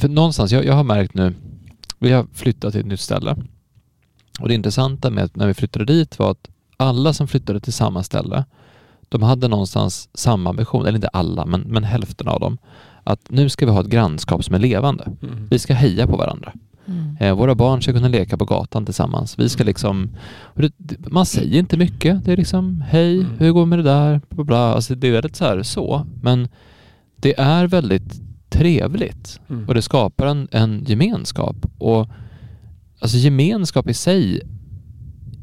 För 0.00 0.08
någonstans, 0.08 0.52
jag, 0.52 0.64
jag 0.64 0.74
har 0.74 0.84
märkt 0.84 1.14
nu, 1.14 1.34
vi 1.98 2.12
har 2.12 2.26
flyttat 2.32 2.72
till 2.72 2.80
ett 2.80 2.86
nytt 2.86 3.00
ställe. 3.00 3.36
Och 4.40 4.48
det 4.48 4.54
intressanta 4.54 5.10
med 5.10 5.24
att 5.24 5.36
när 5.36 5.46
vi 5.46 5.54
flyttade 5.54 5.84
dit 5.84 6.18
var 6.18 6.30
att 6.30 6.48
alla 6.76 7.12
som 7.12 7.28
flyttade 7.28 7.60
till 7.60 7.72
samma 7.72 8.02
ställe, 8.02 8.44
de 9.08 9.22
hade 9.22 9.48
någonstans 9.48 10.08
samma 10.14 10.50
ambition, 10.50 10.86
eller 10.86 10.96
inte 10.96 11.08
alla, 11.08 11.46
men, 11.46 11.60
men 11.60 11.84
hälften 11.84 12.28
av 12.28 12.40
dem, 12.40 12.58
att 13.04 13.30
nu 13.30 13.48
ska 13.48 13.66
vi 13.66 13.72
ha 13.72 13.80
ett 13.80 13.86
grannskap 13.86 14.44
som 14.44 14.54
är 14.54 14.58
levande. 14.58 15.04
Mm. 15.22 15.48
Vi 15.50 15.58
ska 15.58 15.74
heja 15.74 16.06
på 16.06 16.16
varandra. 16.16 16.52
Mm. 16.86 17.16
Eh, 17.20 17.34
våra 17.34 17.54
barn 17.54 17.82
ska 17.82 17.92
kunna 17.92 18.08
leka 18.08 18.36
på 18.36 18.44
gatan 18.44 18.84
tillsammans. 18.84 19.38
Vi 19.38 19.48
ska 19.48 19.64
liksom... 19.64 20.10
man 20.98 21.26
säger 21.26 21.58
inte 21.58 21.76
mycket. 21.76 22.24
Det 22.24 22.32
är 22.32 22.36
liksom 22.36 22.84
hej, 22.88 23.18
Mm. 23.20 23.32
hur 23.38 23.52
går 23.52 23.60
det 23.60 23.66
med 23.66 23.78
det 23.78 23.82
där? 23.82 24.20
Bla, 24.28 24.44
bla. 24.44 24.74
Alltså, 24.74 24.94
det 24.94 25.08
är 25.08 25.12
väldigt 25.12 25.36
så 25.36 25.44
här 25.44 25.62
så. 25.62 26.06
Men 26.22 26.48
det 27.16 27.40
är 27.40 27.66
väldigt 27.66 28.20
trevligt 28.52 29.40
Mm. 29.48 29.68
och 29.68 29.74
det 29.74 29.82
skapar 29.82 30.26
en, 30.26 30.48
en 30.50 30.84
gemenskap. 30.84 31.56
Och 31.78 32.08
alltså 33.00 33.16
gemenskap 33.16 33.88
i 33.88 33.94
sig, 33.94 34.40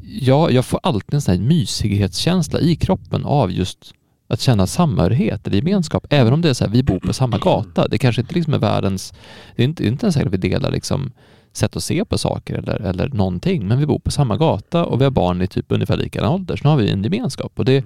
ja, 0.02 0.50
jag 0.50 0.64
får 0.64 0.80
alltid 0.82 1.14
en 1.14 1.20
sån 1.20 1.34
här 1.34 1.42
mysighetskänsla 1.42 2.60
i 2.60 2.76
kroppen 2.76 3.24
av 3.24 3.52
just 3.52 3.94
att 4.28 4.40
känna 4.40 4.66
samhörighet 4.66 5.46
eller 5.46 5.56
gemenskap. 5.56 6.06
Även 6.10 6.32
om 6.32 6.40
det 6.42 6.50
är 6.50 6.54
så 6.54 6.64
här, 6.64 6.72
vi 6.72 6.82
bor 6.82 6.98
på 6.98 7.12
samma 7.12 7.38
gata. 7.38 7.88
Det 7.88 7.98
kanske 7.98 8.20
inte 8.20 8.34
liksom 8.34 8.54
är 8.54 8.58
världens... 8.58 9.12
Det 9.56 9.62
är 9.62 9.64
inte, 9.64 9.86
inte 9.86 10.06
ens 10.06 10.14
säkert 10.14 10.26
att 10.26 10.34
vi 10.34 10.48
delar 10.48 10.70
liksom 10.70 11.12
sätt 11.52 11.76
att 11.76 11.84
se 11.84 12.04
på 12.04 12.18
saker 12.18 12.54
eller, 12.54 12.80
eller 12.80 13.08
någonting. 13.08 13.68
Men 13.68 13.78
vi 13.78 13.86
bor 13.86 13.98
på 13.98 14.10
samma 14.10 14.36
gata 14.36 14.84
och 14.84 15.00
vi 15.00 15.04
har 15.04 15.10
barn 15.10 15.42
i 15.42 15.46
typ 15.46 15.66
ungefär 15.68 15.96
likadan 15.96 16.32
ålder. 16.32 16.56
Så 16.56 16.64
nu 16.64 16.70
har 16.70 16.76
vi 16.76 16.90
en 16.90 17.04
gemenskap. 17.04 17.52
Och 17.56 17.64
det, 17.64 17.84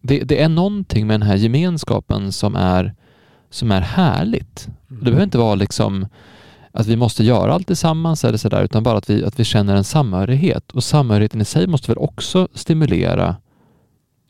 det, 0.00 0.18
det 0.18 0.42
är 0.42 0.48
någonting 0.48 1.06
med 1.06 1.20
den 1.20 1.28
här 1.28 1.36
gemenskapen 1.36 2.32
som 2.32 2.56
är, 2.56 2.94
som 3.50 3.70
är 3.70 3.80
härligt. 3.80 4.68
Det 4.88 5.04
behöver 5.04 5.22
inte 5.22 5.38
vara 5.38 5.54
liksom 5.54 6.06
att 6.72 6.86
vi 6.86 6.96
måste 6.96 7.24
göra 7.24 7.54
allt 7.54 7.66
tillsammans 7.66 8.24
eller 8.24 8.38
sådär, 8.38 8.62
utan 8.62 8.82
bara 8.82 8.98
att 8.98 9.10
vi, 9.10 9.24
att 9.24 9.40
vi 9.40 9.44
känner 9.44 9.76
en 9.76 9.84
samhörighet. 9.84 10.72
Och 10.72 10.84
samhörigheten 10.84 11.40
i 11.40 11.44
sig 11.44 11.66
måste 11.66 11.90
väl 11.90 11.98
också 11.98 12.48
stimulera 12.54 13.36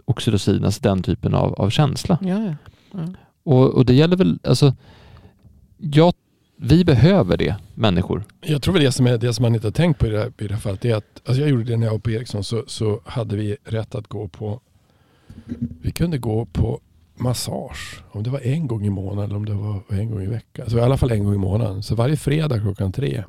oxytocin, 0.04 0.64
alltså 0.64 0.80
den 0.82 1.02
typen 1.02 1.34
av, 1.34 1.54
av 1.54 1.70
känsla. 1.70 2.18
Ja, 2.22 2.44
ja. 2.44 2.54
ja. 2.92 3.06
Och, 3.44 3.74
och 3.74 3.86
det 3.86 3.94
gäller 3.94 4.16
väl, 4.16 4.38
alltså, 4.44 4.74
ja, 5.78 6.12
vi 6.56 6.84
behöver 6.84 7.36
det, 7.36 7.56
människor. 7.74 8.24
Jag 8.40 8.62
tror 8.62 8.74
väl 8.74 8.82
det 8.82 8.92
som, 8.92 9.06
är, 9.06 9.18
det 9.18 9.34
som 9.34 9.42
man 9.42 9.54
inte 9.54 9.66
har 9.66 9.72
tänkt 9.72 9.98
på 9.98 10.06
i 10.06 10.10
det 10.10 10.18
här, 10.18 10.32
i 10.38 10.48
det 10.48 10.54
här 10.54 10.60
fallet 10.60 10.84
är 10.84 10.94
att, 10.94 11.22
alltså 11.24 11.40
jag 11.40 11.50
gjorde 11.50 11.64
det 11.64 11.76
när 11.76 11.86
jag 11.86 11.92
var 11.92 11.98
på 11.98 12.10
Ericsson 12.10 12.44
så, 12.44 12.64
så 12.66 13.00
hade 13.04 13.36
vi 13.36 13.56
rätt 13.64 13.94
att 13.94 14.06
gå 14.08 14.28
på, 14.28 14.60
vi 15.82 15.92
kunde 15.92 16.18
gå 16.18 16.44
på 16.44 16.80
massage. 17.16 18.02
Om 18.12 18.22
det 18.22 18.30
var 18.30 18.40
en 18.40 18.66
gång 18.66 18.86
i 18.86 18.90
månaden 18.90 19.24
eller 19.24 19.36
om 19.36 19.44
det 19.46 19.54
var 19.54 19.82
en 19.88 20.10
gång 20.10 20.22
i 20.22 20.26
veckan. 20.26 20.70
Så 20.70 20.78
i 20.78 20.80
alla 20.80 20.96
fall 20.96 21.10
en 21.10 21.24
gång 21.24 21.34
i 21.34 21.38
månaden. 21.38 21.82
Så 21.82 21.94
varje 21.94 22.16
fredag 22.16 22.60
klockan 22.60 22.92
tre, 22.92 23.24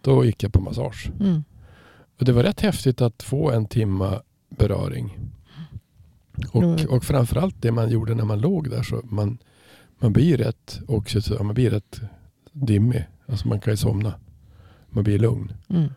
då 0.00 0.24
gick 0.24 0.42
jag 0.42 0.52
på 0.52 0.60
massage. 0.60 1.10
Mm. 1.20 1.44
Och 2.18 2.24
det 2.24 2.32
var 2.32 2.42
rätt 2.42 2.60
häftigt 2.60 3.00
att 3.00 3.22
få 3.22 3.50
en 3.50 3.66
timma 3.66 4.22
beröring. 4.58 5.18
Och, 6.52 6.62
Mm. 6.62 6.86
och 6.90 7.04
framförallt 7.04 7.62
det 7.62 7.72
man 7.72 7.90
gjorde 7.90 8.14
när 8.14 8.24
man 8.24 8.40
låg 8.40 8.70
där 8.70 8.82
så 8.82 9.00
man, 9.04 9.38
man 9.98 10.12
blir 10.12 10.36
rätt 10.36 10.80
också, 10.88 11.20
så- 11.22 11.44
man 11.44 11.54
blir 11.54 11.70
rätt 11.70 12.00
dimmig. 12.52 13.04
Alltså 13.26 13.48
man 13.48 13.60
kan 13.60 13.72
ju 13.72 13.76
somna. 13.76 14.14
Man 14.90 15.04
blir 15.04 15.18
lugn. 15.18 15.52
Mm. 15.68 15.88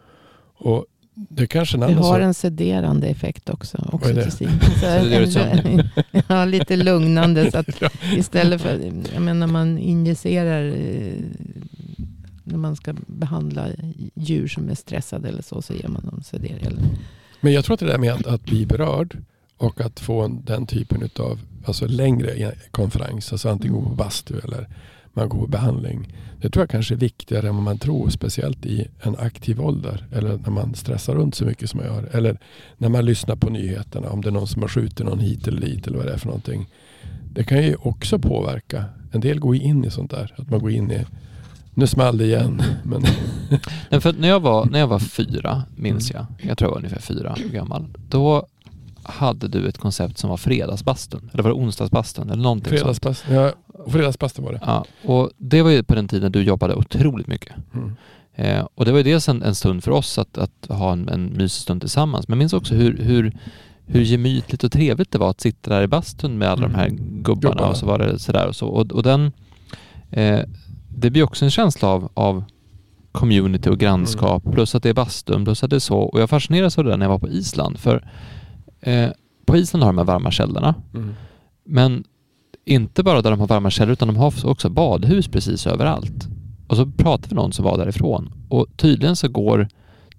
Och 0.60 0.86
Det 1.20 1.48
kanske 1.48 1.78
en 1.78 1.82
Det 1.82 1.94
har 1.94 2.20
en 2.20 2.34
sederande 2.34 3.08
effekt 3.08 3.50
också. 3.50 3.90
Oxytocin. 3.92 4.50
Ja, 6.28 6.46
lite 6.46 6.76
lugnande. 6.76 7.52
Så 7.52 7.58
att 7.58 7.84
istället 8.16 8.62
för, 8.62 8.92
jag 9.14 9.22
menar 9.22 9.34
när 9.34 9.48
man 9.48 9.78
injicerar, 9.78 10.68
eh, 10.68 11.24
när 12.44 12.58
man 12.58 12.76
ska 12.76 12.96
behandla 13.08 13.68
djur 14.14 14.48
som 14.48 14.70
är 14.70 14.76
stressade 14.76 15.30
eller 15.30 15.42
så, 15.42 15.62
så 15.62 15.74
ger 15.74 15.88
man 15.88 16.06
dem 16.06 16.24
seder. 16.24 16.60
Eller, 16.62 16.82
Men 17.42 17.54
jag 17.54 17.66
tror 17.66 17.74
att 17.74 17.80
det 17.80 17.88
där 17.88 17.98
med 17.98 18.14
att, 18.14 18.28
att 18.28 18.46
bli 18.46 18.66
berörd 18.66 19.18
och 19.58 19.82
att 19.82 20.00
få 20.00 20.22
en, 20.22 20.46
den 20.46 20.66
typen 20.66 21.10
av 21.20 21.40
alltså 21.66 21.88
längre 21.88 22.56
konferens, 22.72 23.32
alltså 23.32 23.50
antingen 23.50 23.76
gå 23.76 23.90
på 23.90 23.96
bastu 23.96 24.40
eller 24.44 24.68
man 25.18 25.30
går 25.30 25.40
på 25.40 25.48
behandling. 25.48 26.14
Det 26.42 26.50
tror 26.50 26.62
jag 26.62 26.70
kanske 26.70 26.94
är 26.94 26.98
viktigare 26.98 27.48
än 27.48 27.56
vad 27.56 27.64
man 27.64 27.78
tror, 27.78 28.10
speciellt 28.10 28.66
i 28.66 28.88
en 29.02 29.16
aktiv 29.20 29.62
ålder. 29.62 30.06
Eller 30.12 30.38
när 30.38 30.50
man 30.50 30.76
stressar 30.76 31.16
runt 31.16 31.36
så 31.36 31.46
mycket 31.46 31.70
som 31.70 31.80
man 31.80 31.88
gör. 31.88 32.10
Eller 32.12 32.38
när 32.78 32.90
man 32.90 33.06
lyssnar 33.06 33.36
på 33.36 33.50
nyheterna, 33.50 34.10
om 34.10 34.22
det 34.22 34.30
är 34.30 34.32
någon 34.32 34.48
som 34.48 34.62
har 34.62 34.70
skjutit 34.70 35.06
någon 35.06 35.20
hit 35.20 35.48
eller 35.48 35.62
dit 35.62 35.88
eller 35.88 35.98
vad 35.98 36.06
det 36.08 36.14
är 36.14 36.18
för 36.18 36.28
någonting. 36.28 36.70
Det 37.34 37.44
kan 37.44 37.64
ju 37.64 37.76
också 37.76 38.20
påverka. 38.20 38.86
En 39.12 39.22
del 39.22 39.40
går 39.40 39.56
in 39.56 39.86
i 39.86 39.92
sånt 39.92 40.12
där. 40.12 40.34
Att 40.38 40.50
man 40.50 40.60
går 40.60 40.72
in 40.72 40.92
i, 40.92 41.06
nu 41.74 41.88
small 41.88 42.18
det 42.18 42.26
igen. 42.26 42.62
Men, 42.84 43.04
Nej, 43.90 44.02
för 44.02 44.14
när, 44.14 44.28
jag 44.28 44.40
var, 44.40 44.66
när 44.66 44.80
jag 44.80 44.88
var 44.88 45.00
fyra, 45.00 45.64
minns 45.76 46.12
jag, 46.12 46.26
jag 46.42 46.58
tror 46.58 46.68
jag 46.68 46.72
var 46.72 46.78
ungefär 46.78 47.02
fyra 47.02 47.32
år 47.32 47.52
gammal, 47.52 47.86
då 48.10 48.48
hade 49.08 49.48
du 49.48 49.68
ett 49.68 49.78
koncept 49.78 50.18
som 50.18 50.30
var 50.30 50.38
fredagsbastun, 50.38 51.30
eller 51.34 51.44
var 51.44 51.50
det 51.50 51.56
onsdagsbastun 51.56 52.30
eller 52.30 52.44
någonting 52.44 52.72
fredagspass, 52.72 53.24
ja, 53.30 53.52
fredagspass 53.88 54.40
var 54.40 54.52
det. 54.52 54.60
Ja, 54.66 54.86
och 55.04 55.32
det 55.38 55.62
var 55.62 55.70
ju 55.70 55.84
på 55.84 55.96
den 55.96 56.08
tiden 56.08 56.32
du 56.32 56.44
jobbade 56.44 56.76
otroligt 56.76 57.28
mycket. 57.28 57.56
Mm. 57.74 57.96
Eh, 58.36 58.68
och 58.76 58.86
det 58.86 58.92
var 58.92 58.98
ju 58.98 59.04
dels 59.04 59.30
en, 59.30 59.44
en 59.44 59.56
stund 59.56 59.84
för 59.84 59.92
oss 59.92 60.18
att, 60.18 60.38
att 60.38 60.68
ha 60.70 60.92
en, 60.92 61.10
en 61.10 61.26
mysig 61.26 61.62
stund 61.62 61.82
tillsammans, 61.82 62.28
men 62.28 62.36
jag 62.36 62.40
minns 62.40 62.54
också 62.54 62.76
hur, 62.76 62.98
hur, 62.98 63.38
hur 63.86 64.02
gemytligt 64.02 64.64
och 64.64 64.72
trevligt 64.72 65.12
det 65.12 65.18
var 65.18 65.30
att 65.30 65.42
sitta 65.42 65.70
där 65.70 65.84
i 65.84 65.88
bastun 65.88 66.38
med 66.38 66.50
alla 66.50 66.62
de 66.62 66.76
här 66.76 66.90
gubbarna, 66.90 67.24
Gubbarna. 67.24 67.70
och 67.70 67.78
så 67.78 67.86
var 67.86 68.00
det 68.00 68.20
sådär 68.20 68.48
och 68.48 68.56
så. 68.56 68.68
Och, 68.68 68.92
och 68.92 69.04
den, 69.04 69.32
eh, 70.12 70.40
det 70.90 71.10
blir 71.10 71.24
också 71.24 71.46
en 71.46 71.52
känsla 71.52 71.88
av, 71.88 72.10
av 72.14 72.44
community 73.12 73.70
och 73.70 73.78
grannskap, 73.78 74.44
plus 74.52 74.76
att 74.76 74.84
det 74.84 74.90
är 74.90 74.94
bastun, 74.94 75.46
plus 75.46 75.64
att 75.64 75.70
det 75.70 75.76
är 75.76 75.80
så. 75.80 76.00
Och 76.00 76.22
jag 76.22 76.30
fascinerades 76.30 76.78
av 76.78 76.84
det 76.84 76.90
där 76.90 76.98
när 76.98 77.06
jag 77.06 77.12
var 77.12 77.20
på 77.20 77.30
Island, 77.30 77.80
för 77.80 78.12
eh, 78.82 79.10
på 79.46 79.58
Island 79.58 79.84
har 79.84 79.90
de 79.94 79.98
här 79.98 80.06
varma 80.06 80.32
källorna, 80.32 80.76
Mm. 80.94 81.14
men 81.64 82.04
inte 82.66 83.04
bara 83.04 83.22
där 83.22 83.32
de 83.32 83.40
har 83.40 83.48
varma 83.48 83.70
källor 83.70 83.94
utan 83.94 84.08
de 84.08 84.18
har 84.18 84.48
också 84.48 84.70
badhus 84.70 85.28
precis 85.28 85.68
överallt. 85.68 86.28
Och 86.68 86.76
så 86.78 86.86
pratade 86.86 87.28
vi 87.30 87.36
med 87.36 87.44
någon 87.44 87.52
som 87.54 87.66
var 87.66 87.78
därifrån 87.78 88.30
och 88.50 88.66
tydligen 88.76 89.16
så 89.16 89.28
går 89.28 89.68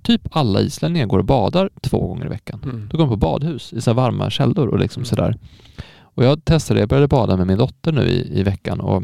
typ 0.03 0.23
alla 0.31 0.61
islänningar 0.61 1.07
går 1.07 1.19
och 1.19 1.25
badar 1.25 1.71
två 1.81 2.07
gånger 2.07 2.27
i 2.27 2.29
veckan. 2.29 2.61
Mm. 2.65 2.89
Då 2.91 2.99
går 2.99 3.05
de 3.05 3.11
på 3.11 3.17
badhus 3.17 3.73
i 3.73 3.81
så 3.81 3.93
varma 3.93 4.31
källor 4.31 4.69
och 4.69 4.79
liksom 4.79 5.05
sådär. 5.05 5.37
Och 6.01 6.25
jag 6.25 6.45
testade, 6.45 6.81
jag 6.81 6.89
började 6.89 7.09
bada 7.09 7.37
med 7.37 7.47
min 7.47 7.59
dotter 7.59 7.93
nu 7.93 8.03
i, 8.03 8.39
i 8.41 8.43
veckan 8.43 8.81
och 8.81 9.03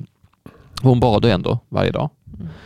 hon 0.82 1.00
badar 1.00 1.28
ju 1.28 1.34
ändå 1.34 1.58
varje 1.68 1.90
dag. 1.90 2.10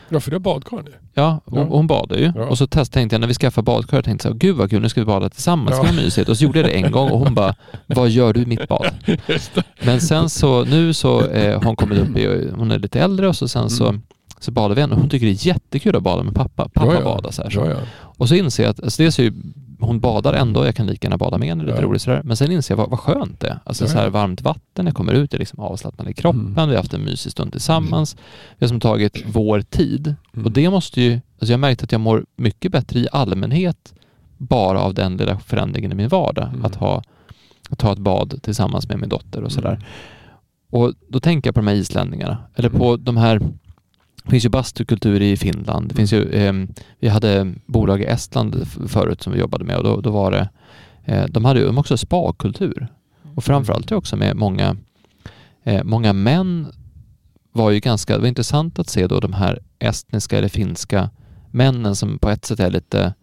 Ja, 0.08 0.20
för 0.20 0.30
det 0.30 0.36
är 0.36 0.40
badkar 0.40 0.82
nu. 0.82 0.92
Ja, 1.18 1.40
och, 1.44 1.58
Ja. 1.58 1.66
hon 1.70 1.86
badar 1.86 2.16
ju. 2.16 2.32
Ja. 2.36 2.44
Och 2.44 2.58
så 2.58 2.66
test, 2.66 2.92
tänkte 2.92 3.14
jag 3.14 3.20
när 3.20 3.28
vi 3.28 3.34
skaffar 3.34 3.62
badkar, 3.62 3.96
jag 3.96 4.04
tänkte 4.04 4.22
så 4.22 4.28
här, 4.28 4.36
gud 4.38 4.56
vad 4.56 4.70
kul, 4.70 4.82
nu 4.82 4.88
ska 4.88 5.00
vi 5.00 5.04
bada 5.06 5.28
tillsammans, 5.28 5.76
Ja. 5.76 5.82
det 5.82 5.88
var 5.96 6.02
mysigt. 6.02 6.28
Och 6.28 6.36
så 6.36 6.44
gjorde 6.44 6.58
jag 6.58 6.68
det 6.68 6.72
en 6.72 6.92
gång 6.92 7.10
och 7.10 7.18
hon 7.18 7.34
bara, 7.34 7.54
vad 7.86 8.08
gör 8.10 8.32
du 8.32 8.42
i 8.42 8.46
mitt 8.46 8.68
bad? 8.68 8.86
Men 9.84 10.00
sen 10.00 10.28
så, 10.28 10.64
nu 10.64 10.94
så 10.94 11.26
eh, 11.26 11.54
har 11.58 11.64
hon 11.64 11.76
kommit 11.76 11.98
upp 11.98 12.16
i, 12.16 12.50
hon 12.56 12.70
är 12.70 12.78
lite 12.78 13.00
äldre 13.00 13.28
och 13.28 13.36
så 13.36 13.48
sen 13.48 13.70
så, 13.70 13.88
Mm. 13.88 14.02
så 14.40 14.50
badar 14.50 14.74
vi 14.74 14.82
och 14.84 14.88
hon 14.90 15.08
tycker 15.08 15.26
det 15.26 15.32
är 15.32 15.46
jättekul 15.46 15.96
att 15.96 16.02
bada 16.02 16.22
med 16.22 16.34
pappa. 16.34 16.68
Pappa 16.68 16.86
Ja, 16.86 16.94
ja. 16.94 17.04
badar 17.04 17.30
så 17.30 17.42
här. 17.42 17.50
Ja, 17.54 17.66
ja. 17.70 17.76
Och 18.00 18.28
så 18.28 18.34
inser 18.34 18.62
jag 18.62 18.70
att, 18.70 18.82
alltså 18.82 19.02
dels 19.02 19.18
är 19.18 19.22
ju, 19.22 19.32
hon 19.80 20.00
badar 20.00 20.32
ändå, 20.34 20.66
jag 20.66 20.74
kan 20.74 20.86
lika 20.86 21.06
gärna 21.06 21.16
bada 21.18 21.38
med 21.38 21.48
henne, 21.48 21.64
lite 21.64 21.76
Ja. 21.76 21.82
roligt 21.82 22.02
sådär. 22.02 22.20
Men 22.24 22.36
sen 22.36 22.52
inser 22.52 22.72
jag 22.74 22.76
vad, 22.76 22.90
vad 22.90 22.98
skönt 22.98 23.40
det 23.40 23.48
är. 23.48 23.58
Alltså 23.64 23.84
Ja, 23.84 23.88
så 23.90 23.98
här 23.98 24.08
varmt 24.10 24.42
vatten, 24.42 24.86
jag 24.86 24.94
kommer 24.94 25.12
ut, 25.12 25.32
jag 25.32 25.38
är 25.38 25.38
liksom 25.38 25.60
avslappnad 25.60 26.08
i 26.08 26.12
kroppen, 26.12 26.40
Mm. 26.40 26.54
vi 26.68 26.74
har 26.74 26.82
haft 26.82 26.94
en 26.94 27.04
mysig 27.04 27.32
stund 27.32 27.52
tillsammans. 27.52 28.16
Vi 28.58 28.64
har 28.64 28.68
som 28.68 28.80
tagit 28.80 29.24
vår 29.26 29.60
tid. 29.60 30.14
Mm. 30.34 30.46
Och 30.46 30.52
det 30.52 30.70
måste 30.70 31.00
ju, 31.02 31.12
alltså 31.40 31.52
jag 31.52 31.60
märkte 31.60 31.84
att 31.84 31.92
jag 31.92 32.00
mår 32.00 32.26
mycket 32.36 32.72
bättre 32.72 33.00
i 33.00 33.08
allmänhet 33.12 33.94
bara 34.38 34.80
av 34.80 34.94
den 34.94 35.16
lilla 35.16 35.38
förändringen 35.38 35.92
i 35.92 35.94
min 35.94 36.08
vardag. 36.08 36.48
Mm. 36.48 36.64
Att, 36.64 36.74
ha, 36.74 37.02
att 37.70 37.78
ta 37.78 37.92
ett 37.92 37.98
bad 37.98 38.42
tillsammans 38.42 38.88
med 38.88 38.98
min 39.00 39.08
dotter 39.08 39.42
och 39.44 39.52
sådär. 39.52 39.72
Mm. 39.72 39.82
Och 40.70 40.92
då 41.08 41.20
tänker 41.20 41.48
jag 41.48 41.54
på 41.54 41.60
de 41.60 41.66
här 41.66 41.74
islänningarna, 41.74 42.38
eller 42.54 42.68
på 42.70 42.96
de 42.96 43.16
här 43.16 43.40
det 44.28 44.30
finns 44.30 44.44
ju 44.44 44.48
bastukultur 44.48 45.22
i 45.22 45.36
Finland. 45.36 45.88
Det 45.88 45.94
finns 45.94 46.12
ju, 46.12 46.30
eh, 46.30 46.52
vi 46.98 47.08
hade 47.08 47.54
bolag 47.66 48.00
i 48.00 48.04
Estland 48.04 48.66
förut 48.88 49.22
som 49.22 49.32
vi 49.32 49.38
jobbade 49.38 49.64
med 49.64 49.76
och 49.76 49.84
då, 49.84 50.00
då 50.00 50.10
var 50.10 50.30
det, 50.30 50.48
eh, 51.04 51.24
de 51.28 51.44
hade 51.44 51.60
ju 51.60 51.76
också 51.76 51.96
spakultur. 51.96 52.88
Och 53.34 53.44
framförallt 53.44 53.92
också 53.92 54.16
med 54.16 54.36
många, 54.36 54.76
eh, 55.64 55.84
många 55.84 56.12
män 56.12 56.66
var 57.52 57.70
ju 57.70 57.80
ganska, 57.80 58.14
det 58.14 58.20
var 58.20 58.28
intressant 58.28 58.78
att 58.78 58.88
se 58.88 59.06
då 59.06 59.20
de 59.20 59.32
här 59.32 59.60
estniska 59.78 60.38
eller 60.38 60.48
finska 60.48 61.10
männen 61.50 61.96
som 61.96 62.18
på 62.18 62.30
ett 62.30 62.44
sätt 62.44 62.60
är 62.60 62.70
lite, 62.70 63.14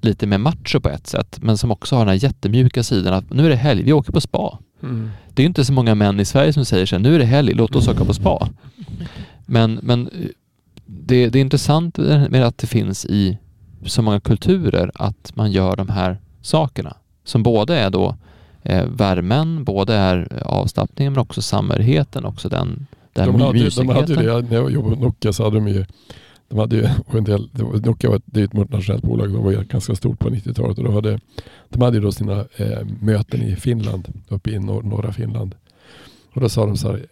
lite 0.00 0.26
mer 0.26 0.38
macho 0.38 0.80
på 0.80 0.88
ett 0.88 1.06
sätt, 1.06 1.38
men 1.42 1.58
som 1.58 1.70
också 1.70 1.96
har 1.96 2.00
den 2.00 2.08
här 2.08 2.24
jättemjuka 2.24 2.82
sidan 2.82 3.14
att 3.14 3.30
nu 3.30 3.46
är 3.46 3.50
det 3.50 3.56
helg, 3.56 3.82
vi 3.82 3.92
åker 3.92 4.12
på 4.12 4.20
spa. 4.20 4.58
Mm. 4.82 5.10
Det 5.28 5.42
är 5.42 5.44
ju 5.44 5.48
inte 5.48 5.64
så 5.64 5.72
många 5.72 5.94
män 5.94 6.20
i 6.20 6.24
Sverige 6.24 6.52
som 6.52 6.64
säger 6.64 6.86
så 6.86 6.96
här, 6.96 7.02
nu 7.02 7.14
är 7.14 7.18
det 7.18 7.24
helg, 7.24 7.54
låt 7.54 7.76
oss 7.76 7.88
åka 7.88 8.04
på 8.04 8.14
spa. 8.14 8.48
Men, 9.46 9.78
men 9.82 10.10
det, 10.86 11.28
det 11.28 11.38
är 11.38 11.40
intressant 11.40 11.98
med 12.30 12.44
att 12.46 12.58
det 12.58 12.66
finns 12.66 13.06
i 13.06 13.38
så 13.86 14.02
många 14.02 14.20
kulturer 14.20 14.90
att 14.94 15.32
man 15.36 15.52
gör 15.52 15.76
de 15.76 15.88
här 15.88 16.18
sakerna. 16.42 16.96
Som 17.24 17.42
både 17.42 17.76
är 17.78 17.90
då 17.90 18.16
eh, 18.62 18.84
värmen, 18.86 19.64
både 19.64 19.94
är 19.94 20.42
avslappningen 20.46 21.12
men 21.12 21.20
också 21.22 21.42
samhörigheten, 21.42 22.24
också 22.24 22.48
den, 22.48 22.86
den 23.12 23.32
De, 23.32 23.40
hade, 23.40 23.58
ju- 23.58 23.68
de 23.70 23.88
hade 23.88 24.00
mysigheten. 24.00 24.26
det, 24.44 24.50
när 24.50 24.56
jag 24.56 24.70
jobbade 24.70 24.96
på 24.96 25.02
Nokia 25.02 25.32
så 25.32 25.44
hade 25.44 25.56
de 25.56 25.68
ju 25.68 25.84
de 26.48 26.58
hade 26.58 26.76
ju 26.76 26.88
en 27.18 27.24
del, 27.24 27.48
det 27.52 27.62
var, 27.62 27.72
Nokia 27.86 28.10
var 28.10 28.16
ett, 28.16 28.22
det 28.26 28.40
är 28.40 28.44
ett 28.44 28.52
multinationellt 28.52 29.02
bolag, 29.04 29.32
de 29.32 29.44
var 29.44 29.52
ganska 29.52 29.94
stort 29.94 30.18
på 30.18 30.28
90-talet 30.30 30.78
och 30.78 30.84
då 30.84 30.92
hade, 30.92 31.20
de 31.68 31.82
hade 31.82 31.96
ju 31.96 32.02
då 32.02 32.12
sina 32.12 32.44
eh, 32.56 32.86
möten 33.00 33.42
i 33.42 33.56
Finland, 33.56 34.08
uppe 34.28 34.50
i 34.50 34.58
nor- 34.58 34.82
norra 34.82 35.12
Finland. 35.12 35.54
Och 36.34 36.40
då 36.40 36.48
sa 36.48 36.66
de 36.66 36.76
så 36.76 36.90
här, 36.90 37.06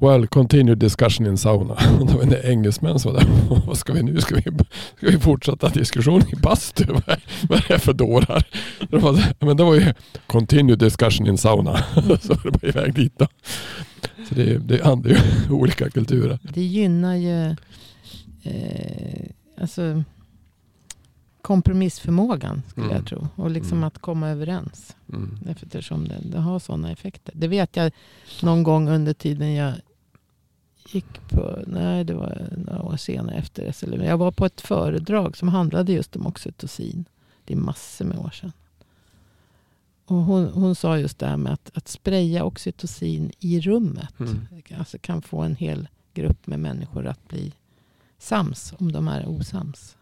Well, 0.00 0.26
continue 0.26 0.74
discussion 0.74 1.26
in 1.26 1.36
sauna. 1.38 1.74
Då 1.98 2.04
var 2.18 2.24
det 2.26 2.42
engelsmän 2.50 2.98
som 2.98 3.12
var 3.12 3.20
där. 3.20 3.28
Vad 3.66 3.76
ska 3.78 3.92
vi 3.92 4.02
nu? 4.02 4.20
Ska 4.20 4.34
vi, 4.34 4.42
ska 4.96 5.06
vi 5.06 5.18
fortsätta 5.18 5.68
diskussion 5.68 6.22
i 6.32 6.36
bastu? 6.36 6.84
Vad 6.92 7.08
är, 7.08 7.22
vad 7.48 7.58
är 7.58 7.68
det 7.68 7.78
för 7.78 7.92
dårar? 7.92 8.44
Var, 8.90 9.24
men 9.46 9.56
det 9.56 9.64
var 9.64 9.74
ju 9.74 9.94
continue 10.26 10.76
discussion 10.76 11.26
in 11.26 11.38
sauna. 11.38 11.76
Så 12.20 12.34
var 12.34 12.42
det 12.44 12.50
bara 12.50 12.68
iväg 12.68 12.94
dit 12.94 13.18
då. 13.18 13.26
Så 14.28 14.34
det, 14.34 14.58
det 14.58 14.84
handlar 14.84 15.10
ju 15.10 15.18
olika 15.50 15.90
kulturer. 15.90 16.38
Det 16.42 16.62
gynnar 16.62 17.14
ju 17.14 17.46
eh, 18.42 19.30
alltså, 19.60 20.02
kompromissförmågan 21.42 22.62
skulle 22.68 22.86
Mm. 22.86 22.96
jag 22.96 23.06
tro. 23.06 23.28
Och 23.36 23.50
liksom 23.50 23.78
Mm. 23.78 23.86
att 23.86 23.98
komma 23.98 24.28
överens. 24.28 24.96
Mm. 25.12 25.38
Eftersom 25.48 26.08
det, 26.08 26.16
det 26.24 26.38
har 26.38 26.58
sådana 26.58 26.92
effekter. 26.92 27.32
Det 27.36 27.48
vet 27.48 27.76
jag 27.76 27.92
någon 28.42 28.62
gång 28.62 28.88
under 28.88 29.12
tiden 29.12 29.54
jag 29.54 29.72
gick 30.94 31.28
på, 31.28 31.58
nej 31.66 32.04
det 32.04 32.14
var 32.14 32.48
några 32.66 32.82
år 32.82 32.96
senare 32.96 33.36
efter 33.36 33.72
SLU. 33.72 34.04
Jag 34.04 34.18
var 34.18 34.32
på 34.32 34.46
ett 34.46 34.60
föredrag 34.60 35.36
som 35.36 35.48
handlade 35.48 35.92
just 35.92 36.16
om 36.16 36.26
oxytocin. 36.26 37.04
Det 37.44 37.54
är 37.54 37.58
massor 37.58 38.04
med 38.04 38.18
år 38.18 38.30
sedan. 38.30 38.52
Och 40.04 40.16
hon, 40.16 40.48
hon 40.48 40.74
sa 40.74 40.98
just 40.98 41.18
det 41.18 41.26
här 41.26 41.36
med 41.36 41.52
att, 41.52 41.70
att 41.74 41.88
spraya 41.88 42.44
oxytocin 42.44 43.32
i 43.40 43.60
rummet. 43.60 44.20
Mm. 44.20 44.46
Alltså 44.78 44.98
kan 44.98 45.22
få 45.22 45.40
en 45.40 45.56
hel 45.56 45.88
grupp 46.14 46.46
med 46.46 46.60
människor 46.60 47.06
att 47.06 47.28
bli 47.28 47.52
sams 48.18 48.74
om 48.78 48.92
de 48.92 49.08
är 49.08 49.28
osams. 49.28 49.96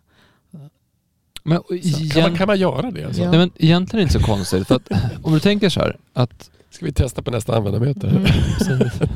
Men, 1.48 1.58
Kan, 1.68 1.76
igen, 1.78 2.22
man, 2.22 2.36
kan 2.36 2.46
man 2.46 2.58
göra 2.58 2.90
det? 2.90 3.04
Alltså? 3.04 3.22
Ja. 3.22 3.30
nej, 3.30 3.38
men 3.38 3.50
egentligen 3.58 4.02
är 4.02 4.06
det 4.06 4.12
inte 4.12 4.20
så 4.26 4.32
konstigt. 4.32 4.68
För 4.68 4.74
att, 4.74 4.88
om 5.22 5.32
du 5.32 5.40
tänker 5.40 5.68
så 5.68 5.80
här, 5.80 5.96
att 6.14 6.50
Ska 6.70 6.86
vi 6.86 6.92
testa 6.92 7.22
på 7.22 7.30
nästa 7.30 7.56
användarmöte? 7.56 8.06
Mm. 8.08 8.22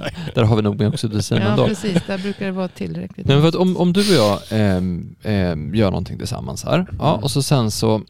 där 0.34 0.42
har 0.42 0.56
vi 0.56 0.62
nog 0.62 0.78
med 0.78 0.88
oxytocin 0.88 1.38
Ja 1.42 1.50
ändå. 1.50 1.66
precis, 1.66 1.98
där 2.06 2.18
brukar 2.18 2.46
det 2.46 2.52
vara 2.52 2.68
tillräckligt. 2.68 3.26
Nej, 3.26 3.36
men 3.36 3.42
för 3.42 3.48
att 3.48 3.54
om, 3.54 3.76
om 3.76 3.92
du 3.92 4.00
och 4.00 4.06
jag 4.16 4.38
ehm, 4.50 5.14
ehm, 5.22 5.74
gör 5.74 5.90
någonting 5.90 6.18
tillsammans 6.18 6.64
här 6.64 6.86
ja, 6.98 7.10
Mm. 7.12 7.22
och 7.24 7.30
så 7.30 7.42
sen 7.42 7.70
så 7.70 8.02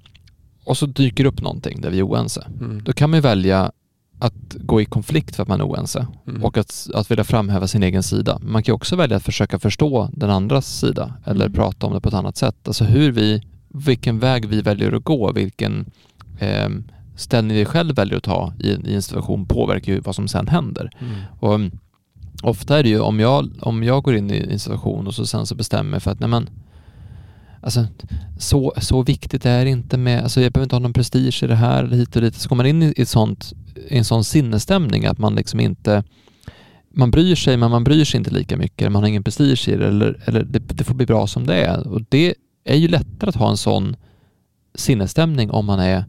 och 0.65 0.77
så 0.77 0.87
dyker 0.87 1.25
upp 1.25 1.41
någonting 1.43 1.81
där 1.81 1.91
vi 1.91 1.99
är 1.99 2.07
oense. 2.09 2.47
Mm. 2.61 2.83
Då 2.85 2.93
kan 2.93 3.11
man 3.11 3.21
välja 3.21 3.73
att 4.19 4.55
gå 4.59 4.81
i 4.81 4.85
konflikt 4.85 5.37
för 5.37 5.43
att 5.43 5.49
man 5.49 5.61
är 5.61 5.65
oense 5.67 6.07
Mm. 6.29 6.45
och 6.45 6.59
att, 6.59 6.89
att 6.95 7.11
vilja 7.11 7.25
framhäva 7.25 7.67
sin 7.67 7.83
egen 7.83 8.03
sida. 8.03 8.39
Man 8.43 8.63
kan 8.63 8.75
också 8.75 8.97
välja 8.97 9.17
att 9.17 9.23
försöka 9.23 9.59
förstå 9.59 10.11
den 10.13 10.31
andras 10.31 10.79
sida 10.79 11.15
eller 11.25 11.45
Mm. 11.47 11.53
prata 11.57 11.87
om 11.87 11.93
det 11.95 12.01
på 12.01 12.09
ett 12.09 12.15
annat 12.15 12.37
sätt. 12.37 12.57
Alltså 12.67 12.85
hur 12.85 13.13
vi, 13.13 13.43
vilken 13.75 14.19
väg 14.19 14.47
vi 14.47 14.63
väljer 14.63 14.93
att 14.93 15.05
gå, 15.05 15.33
vilken 15.33 15.87
ehm, 16.39 16.85
ställning 17.17 17.57
vi 17.57 17.65
själv 17.65 17.97
väljer 17.97 18.17
att 18.17 18.23
ta 18.23 18.53
i, 18.59 18.69
i 18.69 18.95
en 18.95 19.03
situation 19.03 19.47
påverkar 19.47 19.93
ju 19.93 20.01
vad 20.01 20.15
som 20.15 20.29
sen 20.29 20.49
händer. 20.49 20.91
Mm. 20.99 21.15
Och 21.41 21.55
mm, 21.55 21.71
ofta 22.43 22.79
är 22.79 22.83
det 22.83 22.89
ju 22.89 23.01
om 23.01 23.21
jag, 23.21 23.51
om 23.61 23.83
jag 23.83 24.03
går 24.03 24.17
in 24.17 24.31
i 24.31 24.47
en 24.51 24.59
situation 24.59 25.07
och 25.07 25.15
så 25.15 25.27
sen 25.27 25.47
så 25.47 25.55
bestämmer 25.55 25.91
mig 25.91 26.01
för 26.01 26.11
att 26.11 26.21
nej 26.21 26.29
men, 26.29 26.51
alltså, 27.61 27.87
så, 28.39 28.73
så 28.77 29.03
viktigt 29.03 29.47
är 29.47 29.65
det 29.65 29.71
inte 29.71 29.99
med, 29.99 30.23
alltså 30.23 30.41
jag 30.41 30.53
behöver 30.53 30.65
inte 30.65 30.75
ha 30.75 30.81
någon 30.81 30.93
prestige 30.93 31.43
i 31.43 31.47
det 31.47 31.55
här 31.55 31.85
eller 31.85 31.97
hit 31.97 32.17
och 32.17 32.23
dit. 32.23 32.35
Så 32.35 32.49
kommer 32.49 32.65
man 32.65 32.71
in 32.71 32.83
i, 32.83 32.95
ett 32.97 33.09
sånt, 33.09 33.53
i 33.89 33.99
en 33.99 34.05
sån 34.05 34.25
sinnesstämning 34.25 35.07
att 35.07 35.19
man 35.19 35.35
liksom 35.35 35.61
inte 35.61 36.05
man 36.95 37.11
bryr 37.11 37.35
sig 37.35 37.57
men 37.57 37.71
man 37.71 37.85
bryr 37.85 38.05
sig 38.05 38.19
inte 38.19 38.31
lika 38.31 38.57
mycket, 38.57 38.93
man 38.93 39.03
har 39.03 39.09
ingen 39.09 39.25
prestige 39.25 39.69
i 39.69 39.77
det 39.77 39.87
eller, 39.87 40.23
eller 40.25 40.45
det, 40.45 40.59
det 40.59 40.85
får 40.85 40.95
bli 40.95 41.07
bra 41.07 41.27
som 41.27 41.47
det 41.47 41.55
är. 41.55 41.89
Och 41.89 42.03
det 42.09 42.35
är 42.65 42.77
ju 42.77 42.89
lättare 42.89 43.29
att 43.29 43.37
ha 43.37 43.51
en 43.51 43.57
sån 43.57 43.97
sinnesstämning 44.75 45.51
om 45.51 45.67
man 45.67 45.81
är 45.81 46.05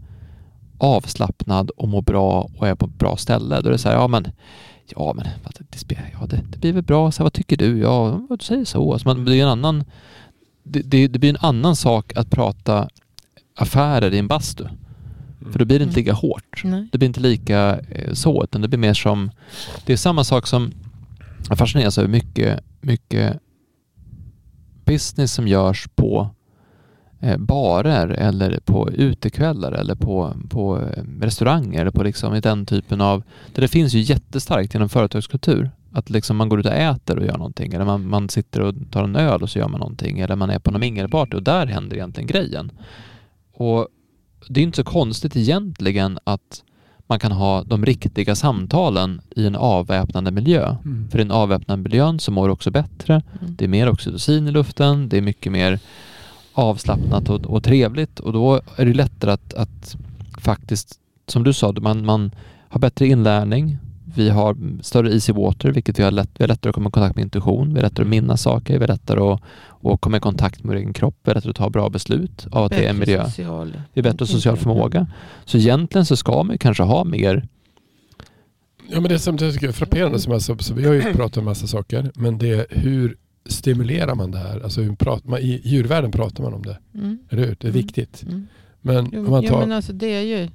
avslappnad 0.78 1.70
och 1.70 1.90
mår 1.90 2.02
bra 2.02 2.50
och 2.58 2.68
är 2.68 2.76
på 2.76 2.86
ett 2.86 2.98
bra 2.98 3.18
ställe. 3.18 3.62
Då 3.62 3.68
är 3.68 3.72
det 3.72 3.78
så 3.78 3.90
här, 3.90 3.96
ja 3.96 4.08
men, 4.08 4.28
ja 4.96 5.14
men 5.16 5.26
det, 5.88 5.96
ja, 6.14 6.26
det, 6.28 6.42
det 6.50 6.58
blir 6.58 6.74
väl 6.74 6.84
bra, 6.84 7.12
så 7.12 7.20
här, 7.20 7.26
vad 7.26 7.34
tycker 7.34 7.58
du? 7.58 7.80
Ja, 7.80 8.22
vad 8.30 8.40
du 8.40 8.46
säger 8.46 8.66
så. 8.66 8.94
Alltså 8.94 9.08
man, 9.08 9.26
det, 9.26 9.38
är 9.38 9.44
en 9.44 9.50
annan, 9.50 9.84
det, 10.64 10.82
det, 10.82 11.08
det, 11.08 11.20
blir 11.20 11.30
en 11.30 11.46
annan 11.48 11.76
sak 11.76 12.14
att 12.16 12.30
prata 12.30 12.90
affärer 13.56 14.14
i 14.14 14.20
en 14.20 14.28
bastu. 14.28 14.66
För 15.52 15.60
då 15.60 15.66
blir 15.66 15.80
det 15.80 15.86
inte 15.86 15.96
lika 15.96 16.14
hårt. 16.14 16.62
Nej. 16.64 16.88
Det 16.92 16.98
blir 16.98 17.08
inte 17.08 17.20
lika 17.20 17.80
eh, 17.80 18.14
så, 18.14 18.44
utan 18.44 18.62
det 18.62 18.68
blir 18.68 18.80
mer 18.80 18.94
som, 18.94 19.32
det 19.86 19.94
är 19.94 19.98
samma 19.98 20.24
sak 20.24 20.48
som, 20.48 20.72
jag 21.50 21.58
fascineras 21.58 21.98
över 21.98 22.10
mycket, 22.10 22.60
mycket 22.82 23.40
business 24.86 25.34
som 25.34 25.48
görs 25.48 25.88
på 25.96 26.30
barer 27.38 28.08
eller 28.08 28.60
på 28.66 28.92
utekvällar 28.92 29.72
eller 29.72 29.96
på, 29.96 30.34
på 30.50 30.80
eh, 30.80 31.04
restauranger 31.22 31.82
eller 31.82 31.92
på 31.92 32.04
liksom 32.04 32.42
den 32.42 32.66
typen 32.66 33.02
av... 33.02 33.24
Det 33.54 33.68
finns 33.68 33.94
ju 33.94 34.00
jättestarkt 34.00 34.76
inom 34.76 34.90
företagskultur. 34.90 35.72
Att 35.92 36.10
liksom 36.10 36.38
man 36.38 36.50
går 36.50 36.60
ut 36.60 36.66
och 36.66 36.74
äter 36.74 37.20
och 37.20 37.26
gör 37.26 37.38
någonting 37.38 37.74
eller 37.74 37.86
man, 37.86 38.10
man 38.10 38.30
sitter 38.30 38.62
och 38.62 38.76
tar 38.92 39.04
en 39.04 39.16
öl 39.16 39.44
och 39.44 39.50
så 39.50 39.60
gör 39.60 39.68
man 39.68 39.80
någonting 39.80 40.20
eller 40.20 40.36
man 40.36 40.50
är 40.50 40.60
på 40.60 40.72
någon 40.72 40.82
mingelparty 40.82 41.38
och 41.38 41.44
där 41.44 41.68
händer 41.68 41.96
egentligen 41.98 42.28
grejen. 42.28 42.72
Och 43.54 43.88
det 44.50 44.60
är 44.60 44.64
inte 44.64 44.76
så 44.76 44.84
konstigt 44.84 45.36
egentligen 45.36 46.20
att 46.24 46.64
man 47.08 47.20
kan 47.20 47.32
ha 47.32 47.64
de 47.64 47.86
riktiga 47.86 48.36
samtalen 48.36 49.22
i 49.36 49.48
en 49.48 49.56
avväpnande 49.56 50.32
miljö. 50.32 50.76
Mm. 50.86 51.10
För 51.10 51.18
i 51.18 51.22
den 51.22 51.32
avväpnande 51.32 51.84
miljön 51.84 52.20
så 52.20 52.32
mår 52.32 52.48
du 52.48 52.54
också 52.54 52.72
bättre. 52.72 53.14
Mm. 53.14 53.56
Det 53.56 53.66
är 53.66 53.70
mer 53.70 53.90
oxytocin 53.90 54.48
i 54.48 54.52
luften, 54.52 55.10
det 55.10 55.18
är 55.18 55.22
mycket 55.22 55.52
mer 55.52 55.80
avslappnat 56.54 57.30
och, 57.30 57.46
och 57.46 57.64
trevligt 57.64 58.20
och 58.20 58.34
då 58.34 58.62
är 58.76 58.86
det 58.86 58.94
lättare 58.94 59.32
att, 59.32 59.54
att 59.54 59.96
faktiskt, 60.38 61.00
som 61.28 61.44
du 61.44 61.54
sa, 61.54 61.74
man, 61.82 62.06
man 62.06 62.32
har 62.70 62.80
bättre 62.80 63.08
inlärning. 63.08 63.78
Vi 64.16 64.30
har 64.30 64.58
större 64.82 65.14
easy 65.14 65.34
water, 65.34 65.72
vilket 65.72 66.00
vi 66.00 66.04
har, 66.04 66.12
lätt, 66.12 66.30
vi 66.38 66.44
har 66.44 66.48
lättare 66.48 66.70
att 66.70 66.76
komma 66.76 66.90
i 66.90 66.92
kontakt 66.92 67.16
med 67.16 67.24
intuition. 67.24 67.70
Vi 67.70 67.76
har 67.76 67.82
lättare 67.82 68.04
att 68.04 68.10
minnas 68.10 68.42
saker, 68.42 68.74
vi 68.74 68.80
har 68.80 68.88
lättare 68.88 69.20
att, 69.20 69.42
att 69.84 70.02
komma 70.02 70.18
i 70.18 70.20
kontakt 70.20 70.64
med 70.64 70.70
vår 70.70 70.76
egen 70.76 70.94
kropp, 70.94 71.16
vi 71.24 71.30
har 71.30 71.36
lättare 71.36 71.50
att 71.50 71.56
ta 71.56 71.70
bra 71.70 71.90
beslut 71.90 72.48
av 72.52 72.64
att 72.64 72.70
bättre 72.70 72.82
det 72.82 72.88
är 72.88 72.90
en 72.90 73.00
miljö. 73.00 73.26
Social. 73.26 73.74
Vi 73.94 74.02
har 74.02 74.12
bättre 74.12 74.28
social 74.28 74.58
förmåga. 74.58 75.08
Så 75.46 75.58
egentligen 75.58 76.06
så 76.06 76.16
ska 76.16 76.44
man 76.44 76.58
kanske 76.58 76.84
ha 76.84 77.04
mer 77.04 77.48
Ja 78.88 79.02
men 79.02 79.10
det 79.10 79.20
som 79.20 79.38
jag 79.38 79.54
tycker 79.54 79.68
är 79.68 79.72
frapperande, 79.72 80.20
som 80.20 80.34
alltså, 80.34 80.58
så 80.58 80.74
vi 80.74 80.86
har 80.86 80.94
ju 80.94 81.02
pratat 81.02 81.38
om 81.38 81.46
massa 81.46 81.68
saker, 81.68 82.12
men 82.16 82.38
det 82.38 82.50
är 82.50 82.66
hur 82.70 83.18
stimulerar 83.46 84.16
man 84.16 84.32
det 84.32 84.38
här? 84.38 84.60
Alltså 84.60 84.96
pratar 84.96 85.30
man, 85.30 85.40
I 85.40 85.62
djurvärlden 85.64 86.12
pratar 86.12 86.44
man 86.44 86.54
om 86.54 86.62
det. 86.62 86.78
Mm. 86.94 87.18
Eller 87.30 87.46
hur? 87.46 87.56
Det 87.60 87.68
är 87.68 87.72
mm. 87.72 87.82
viktigt. 87.82 88.24
Mm. 88.24 88.48
Men 88.82 89.10
jo, 89.14 89.26
om 89.26 89.32
man 89.32 89.46
tar... 89.46 89.54
Ja 89.54 89.60
men 89.60 89.72
alltså 89.72 89.94
det 89.94 90.08
är 90.08 90.22
ju... 90.22 90.50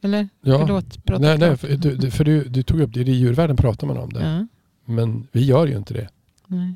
Eller? 0.00 0.28
Ja. 0.40 0.58
Förlåt, 0.58 1.04
prata 1.04 1.22
nej, 1.22 1.38
nej, 1.38 1.56
för, 1.56 1.68
du, 1.76 2.10
för 2.10 2.24
du, 2.24 2.44
du, 2.44 2.62
tog 2.62 2.80
upp 2.80 2.94
det. 2.94 3.00
I 3.00 3.12
djurvärlden 3.12 3.56
pratar 3.56 3.86
man 3.86 3.96
om 3.96 4.12
det. 4.12 4.20
Ja. 4.20 4.46
Men 4.84 5.28
vi 5.32 5.44
gör 5.44 5.66
ju 5.66 5.76
inte 5.76 5.94
det. 5.94 6.08
Nej, 6.46 6.74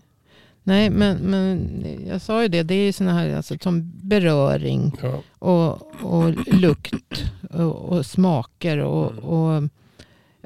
nej 0.63 0.91
men, 0.91 1.17
men 1.17 1.69
jag 2.09 2.21
sa 2.21 2.43
ju 2.43 2.49
det. 2.49 2.63
Det 2.63 2.75
är 2.75 2.85
ju 2.87 2.93
sådana 2.93 3.19
här 3.19 3.37
alltså, 3.37 3.59
som 3.59 3.93
beröring 4.03 4.93
ja. 5.03 5.23
och, 5.39 5.95
och 6.05 6.55
lukt 6.55 7.25
och, 7.51 7.75
och 7.75 8.07
smaker 8.07 8.79
och, 8.79 9.13
mm. 9.13 9.25
och, 9.25 9.69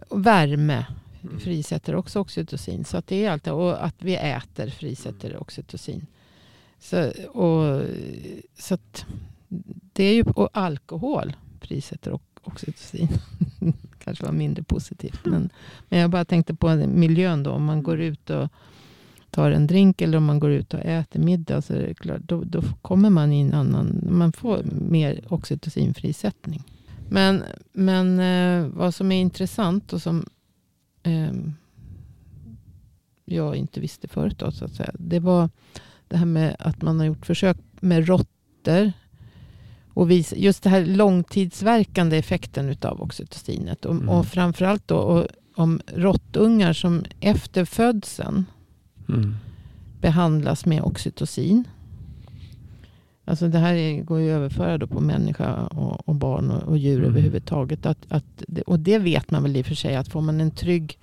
och 0.09 0.27
värme 0.27 0.87
frisätter 1.39 1.95
också 1.95 2.21
oxytocin. 2.21 2.85
Så 2.85 2.97
att 2.97 3.07
det 3.07 3.25
är 3.25 3.31
allt 3.31 3.47
Och 3.47 3.85
att 3.85 3.95
vi 3.99 4.17
äter 4.17 4.71
frisätter 4.71 5.37
oxytocin. 5.37 6.07
Så, 6.79 7.11
och, 7.29 7.83
så 8.59 8.75
att 8.75 9.07
det 9.93 10.05
är 10.05 10.15
ju, 10.15 10.23
och 10.23 10.49
alkohol 10.53 11.37
frisätter 11.61 12.19
oxytocin. 12.43 13.09
Kanske 13.99 14.25
var 14.25 14.33
mindre 14.33 14.63
positivt. 14.63 15.21
Men, 15.25 15.51
men 15.89 15.99
jag 15.99 16.11
bara 16.11 16.25
tänkte 16.25 16.55
på 16.55 16.75
miljön 16.77 17.43
då. 17.43 17.51
Om 17.51 17.65
man 17.65 17.83
går 17.83 18.01
ut 18.01 18.31
och 18.31 18.49
tar 19.31 19.51
en 19.51 19.67
drink 19.67 20.01
eller 20.01 20.19
om 20.19 20.25
man 20.25 20.41
går 20.41 20.51
ut 20.51 20.75
och 20.75 20.81
äter 20.81 21.21
middag. 21.21 21.63
Så 21.63 21.75
är 21.75 21.79
det 21.79 21.95
klart, 21.95 22.21
då, 22.25 22.45
då 22.45 22.63
kommer 22.83 23.11
man 23.11 23.33
i 23.33 23.41
en 23.41 23.55
annan, 23.55 24.07
man 24.11 24.33
får 24.33 24.63
mer 24.65 25.25
oxytocinfrisättning. 25.29 26.63
Men, 27.09 27.43
men 27.73 28.21
eh, 28.21 28.69
vad 28.69 28.95
som 28.95 29.13
är 29.13 29.21
intressant 29.21 29.93
och 29.93 30.03
som 30.03 30.27
jag 33.25 33.57
inte 33.57 33.81
visste 33.81 34.09
förut. 34.09 34.39
Då, 34.39 34.51
så 34.51 34.65
att 34.65 34.75
säga. 34.75 34.91
Det 34.99 35.21
var 35.21 35.51
det 36.09 36.17
här 36.17 36.27
med 36.27 36.57
att 36.59 36.83
man 36.83 36.99
har 36.99 37.07
gjort 37.07 37.27
försök 37.27 37.57
med 37.81 38.09
råttor. 38.09 38.93
Och 39.89 40.11
visa, 40.11 40.37
just 40.37 40.63
det 40.63 40.71
här 40.71 40.87
långtidsverkande 40.87 42.17
effekten 42.17 42.69
utav 42.69 43.03
oxytocinet. 43.03 43.85
Och, 43.85 43.95
mm. 43.95 44.09
och 44.09 44.27
framförallt 44.27 44.89
då 44.89 44.97
och, 44.97 45.27
om 45.55 45.81
råttungar 45.87 46.73
som 46.73 47.05
efter 47.21 47.65
födseln 47.65 48.45
mm. 49.09 49.37
behandlas 50.01 50.67
med 50.67 50.83
oxytocin. 50.83 51.65
Alltså 53.29 53.49
det 53.49 53.59
här 53.59 54.03
går 54.03 54.21
ju 54.21 54.31
att 54.31 54.37
överföra 54.37 54.79
då 54.79 54.87
på 54.87 55.01
människa 55.01 55.67
och, 55.67 56.09
och 56.09 56.15
barn 56.15 56.51
och, 56.51 56.63
och 56.63 56.79
djur 56.79 56.99
mm. 56.99 57.11
överhuvudtaget. 57.11 57.87
Att, 57.87 58.07
att, 58.09 58.43
och 58.67 58.81
det 58.81 58.99
vet 58.99 59.31
man 59.31 59.43
väl 59.43 59.57
i 59.57 59.63
och 59.63 59.67
för 59.67 59.75
sig 59.75 59.97
att 59.97 60.09
får 60.09 60.21
man 60.21 60.41
en 60.41 60.51
trygg, 60.51 60.99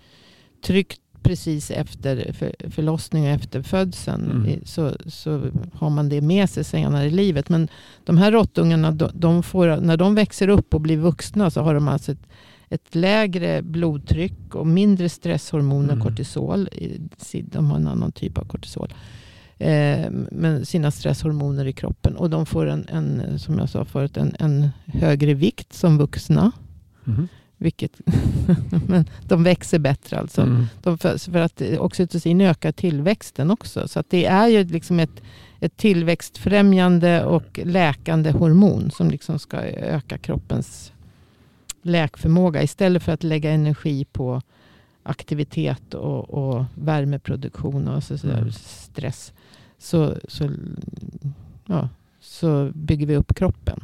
tryggt 0.65 0.99
precis 1.23 1.71
efter 1.71 2.33
för, 2.33 2.55
förlossning 2.69 3.23
och 3.23 3.29
efter 3.29 3.61
födseln 3.61 4.31
mm. 4.31 4.59
så, 4.65 4.91
så 5.05 5.41
har 5.73 5.89
man 5.89 6.09
det 6.09 6.21
med 6.21 6.49
sig 6.49 6.63
senare 6.63 7.05
i 7.05 7.11
livet. 7.11 7.49
Men 7.49 7.67
de 8.03 8.17
här 8.17 8.31
råttungarna, 8.31 8.91
de, 8.91 9.09
de 9.13 9.43
får, 9.43 9.77
när 9.77 9.97
de 9.97 10.15
växer 10.15 10.47
upp 10.47 10.73
och 10.73 10.81
blir 10.81 10.97
vuxna 10.97 11.49
så 11.49 11.61
har 11.61 11.73
de 11.73 11.87
alltså 11.87 12.11
ett, 12.11 12.27
ett 12.69 12.95
lägre 12.95 13.61
blodtryck 13.61 14.55
och 14.55 14.67
mindre 14.67 15.09
stresshormoner, 15.09 15.93
mm. 15.93 16.05
kortisol. 16.05 16.69
De 17.31 17.71
har 17.71 17.77
en 17.77 17.87
annan 17.87 18.11
typ 18.11 18.37
av 18.37 18.45
kortisol 18.45 18.93
eh, 19.63 20.11
med 20.31 20.67
sina 20.67 20.91
stresshormoner 20.91 21.65
i 21.65 21.73
kroppen. 21.73 22.15
Och 22.15 22.29
de 22.29 22.45
får 22.45 22.65
en, 22.65 22.87
en 22.89 23.39
som 23.39 23.59
jag 23.59 23.69
sa 23.69 23.85
förut, 23.85 24.17
en, 24.17 24.35
en 24.39 24.69
högre 24.85 25.33
vikt 25.33 25.73
som 25.73 25.97
vuxna. 25.97 26.51
Mm. 27.07 27.27
Vilket, 27.57 27.91
men 28.87 29.05
de 29.27 29.43
växer 29.43 29.79
bättre 29.79 30.19
alltså. 30.19 30.41
Mm. 30.41 30.65
De, 30.83 30.97
för, 30.97 31.37
att 31.37 31.61
oxytocin 31.79 32.41
ökar 32.41 32.71
tillväxten 32.71 33.51
också. 33.51 33.87
Så 33.87 33.99
att 33.99 34.09
det 34.09 34.25
är 34.25 34.47
ju 34.47 34.63
liksom 34.63 34.99
ett, 34.99 35.21
ett 35.59 35.77
tillväxtfrämjande 35.77 37.25
och 37.25 37.59
läkande 37.63 38.31
hormon 38.31 38.91
som 38.91 39.11
liksom 39.11 39.39
ska 39.39 39.57
öka 39.61 40.17
kroppens 40.17 40.91
läkförmåga. 41.81 42.63
Istället 42.63 43.03
för 43.03 43.11
att 43.11 43.23
lägga 43.23 43.51
energi 43.51 44.05
på 44.05 44.41
aktivitet 45.03 45.93
och, 45.93 46.29
och 46.29 46.65
värmeproduktion 46.75 47.87
och 47.87 48.03
så, 48.03 48.17
så 48.17 48.29
mm. 48.29 48.51
stress 48.51 49.33
så, 49.77 50.15
så, 50.27 50.49
ja, 51.65 51.89
så 52.19 52.71
bygger 52.75 53.07
vi 53.07 53.15
upp 53.15 53.35
kroppen 53.35 53.79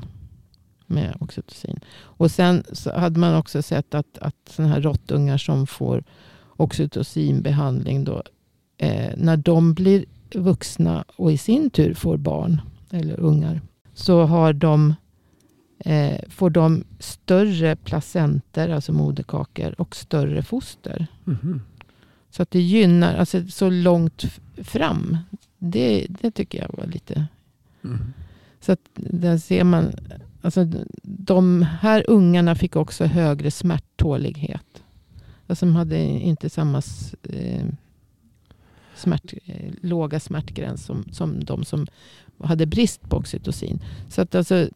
med 0.86 1.18
oxytocin. 1.20 1.80
Och 2.02 2.32
sen 2.32 2.64
så 2.72 3.00
hade 3.00 3.20
man 3.20 3.36
också 3.36 3.62
sett 3.62 3.96
att, 3.96 4.18
att 4.18 4.36
sådana 4.50 4.74
här 4.74 4.82
råttungar 4.82 5.38
som 5.38 5.68
får 5.68 6.04
oxytocinbehandling 6.48 8.04
då, 8.04 8.24
eh, 8.78 9.14
när 9.18 9.38
de 9.38 9.74
blir 9.74 10.06
vuxna 10.34 11.06
och 11.16 11.32
i 11.32 11.38
sin 11.38 11.70
tur 11.70 11.94
får 11.94 12.18
barn 12.18 12.62
eller 12.92 13.20
ungar 13.20 13.62
så 13.94 14.22
har 14.24 14.54
de, 14.54 14.96
eh, 15.80 16.20
får 16.30 16.50
de 16.50 16.84
större 17.00 17.76
placenter, 17.76 18.70
alltså 18.70 18.94
moderkakor 18.94 19.76
och 19.82 19.96
större 19.96 20.44
foster. 20.44 21.08
Mm. 21.28 21.62
Så 22.32 22.44
att 22.44 22.52
det 22.52 22.62
gynnar, 22.62 23.16
alltså 23.16 23.48
så 23.48 23.70
långt 23.70 24.26
fram 24.64 25.18
det, 25.58 26.06
det 26.10 26.32
tycker 26.32 26.62
jag 26.62 26.78
var 26.78 26.86
lite... 26.86 27.26
Mm. 27.84 28.14
Så 28.62 28.72
att 28.72 28.90
där 28.94 29.38
ser 29.38 29.64
man. 29.64 29.92
Alltså, 30.42 30.68
de 31.04 31.62
här 31.62 32.06
ungarna 32.08 32.56
fick 32.56 32.76
också 32.76 33.06
högre 33.06 33.52
smärttålighet. 33.52 34.84
Alltså, 35.48 35.66
de 35.66 35.76
hade 35.76 35.98
inte 36.00 36.50
samma 36.50 36.82
eh, 37.24 37.66
smärt, 38.96 39.34
eh, 39.46 39.72
låga 39.82 40.20
smärtgräns 40.20 40.86
som, 40.86 41.06
som 41.12 41.44
de 41.44 41.66
som 41.66 41.88
hade 42.44 42.66
brist 42.66 43.10
på 43.10 43.18
oxytocin. 43.18 43.80
Så 44.10 44.22
att 44.22 44.36
alltså, 44.36 44.70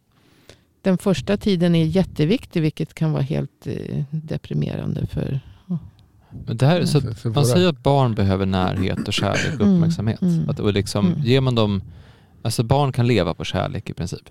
den 0.83 0.97
första 0.97 1.37
tiden 1.37 1.75
är 1.75 1.85
jätteviktig, 1.85 2.61
vilket 2.61 2.93
kan 2.93 3.11
vara 3.11 3.21
helt 3.21 3.67
eh, 3.67 4.03
deprimerande 4.11 5.07
för 5.07 5.39
men 6.45 6.57
det 6.57 6.65
här, 6.65 6.85
så 6.85 7.29
man 7.29 7.45
säger 7.45 7.69
att 7.69 7.83
barn 7.83 8.15
behöver 8.15 8.45
närhet 8.45 9.07
och 9.07 9.13
kärlek 9.13 9.53
och 9.53 9.65
mm, 9.65 9.75
uppmärksamhet. 9.75 10.21
Mm, 10.21 10.49
att, 10.49 10.59
och 10.59 10.73
liksom, 10.73 11.07
mm. 11.07 11.21
Ger 11.21 11.41
man 11.41 11.55
dem 11.55 11.81
Alltså 12.43 12.63
barn 12.63 12.91
kan 12.91 13.07
leva 13.07 13.33
på 13.33 13.43
kärlek 13.43 13.89
i 13.89 13.93
princip 13.93 14.21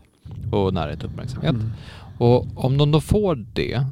och 0.53 0.75
närhet 0.75 1.05
och 1.05 1.11
uppmärksamhet. 1.11 1.55
Mm. 1.55 1.71
Och 2.19 2.65
om 2.65 2.79
de 2.79 2.91
då 2.91 3.01
får 3.01 3.35
det, 3.35 3.87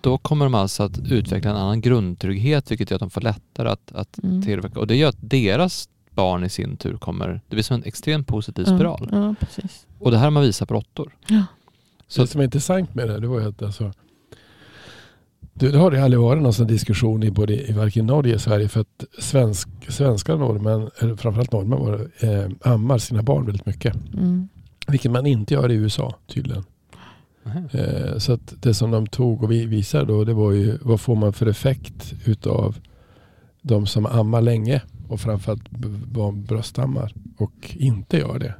då 0.00 0.18
kommer 0.18 0.44
de 0.44 0.54
alltså 0.54 0.82
att 0.82 0.98
utveckla 0.98 1.50
en 1.50 1.56
annan 1.56 1.80
grundtrygghet 1.80 2.70
vilket 2.70 2.90
gör 2.90 2.96
att 2.96 3.00
de 3.00 3.10
får 3.10 3.20
lättare 3.20 3.68
att, 3.68 3.92
att 3.92 4.18
Mm. 4.22 4.42
tillverka. 4.42 4.80
Och 4.80 4.86
det 4.86 4.96
gör 4.96 5.08
att 5.08 5.16
deras 5.20 5.88
barn 6.10 6.44
i 6.44 6.48
sin 6.48 6.76
tur 6.76 6.96
kommer, 6.96 7.28
det 7.48 7.56
blir 7.56 7.62
som 7.62 7.74
en 7.74 7.84
extremt 7.84 8.26
positiv 8.26 8.64
spiral. 8.64 9.08
Ja, 9.12 9.18
ja, 9.26 9.34
precis. 9.40 9.86
Och 9.98 10.10
det 10.10 10.16
här 10.16 10.24
har 10.24 10.30
man 10.30 10.42
visat 10.42 10.68
på 10.68 10.74
råttor. 10.74 11.16
Ja. 11.28 11.44
Så 12.10 12.20
det 12.20 12.26
som 12.26 12.40
är 12.40 12.44
intressant 12.44 12.94
med 12.94 13.08
det, 13.08 13.20
det 13.20 13.26
var 13.26 13.40
ju 13.40 13.48
att 13.48 13.62
alltså, 13.62 13.92
det, 15.54 15.70
det 15.70 15.78
har 15.78 15.90
det 15.90 16.04
aldrig 16.04 16.20
varit 16.20 16.42
någon 16.42 16.52
sån 16.52 16.66
diskussion 16.66 17.22
i 17.22 17.30
både 17.30 17.70
i 17.70 17.72
varken 17.72 18.06
Norge 18.06 18.34
och 18.34 18.40
Sverige 18.40 18.68
för 18.68 18.80
att 18.80 19.04
svensk, 19.18 19.68
svenska 19.88 20.36
norrmän, 20.36 20.90
eller 20.98 21.16
framförallt 21.16 21.52
norrmän 21.52 21.78
var 21.78 22.08
det, 22.20 22.32
eh, 22.32 22.72
ammar 22.72 22.98
sina 22.98 23.22
barn 23.22 23.46
väldigt 23.46 23.66
mycket. 23.66 23.94
Mm. 24.14 24.48
Vilket 24.88 25.10
man 25.10 25.26
inte 25.26 25.54
gör 25.54 25.70
i 25.70 25.74
USA 25.74 26.14
tydligen. 26.26 26.64
Eh, 27.72 28.18
så 28.18 28.32
att 28.32 28.54
det 28.60 28.74
som 28.74 28.90
de 28.90 29.06
tog 29.06 29.42
och 29.42 29.50
vi 29.50 29.66
visade 29.66 30.04
då 30.04 30.24
det 30.24 30.34
var 30.34 30.52
ju 30.52 30.78
vad 30.82 31.00
får 31.00 31.16
man 31.16 31.32
för 31.32 31.46
effekt 31.46 32.14
utav 32.24 32.76
de 33.62 33.86
som 33.86 34.06
ammar 34.06 34.40
länge 34.40 34.82
och 35.08 35.20
framförallt 35.20 35.70
barn 35.70 36.44
bröstammar 36.44 37.14
och 37.36 37.76
inte 37.76 38.18
gör 38.18 38.38
det. 38.38 38.54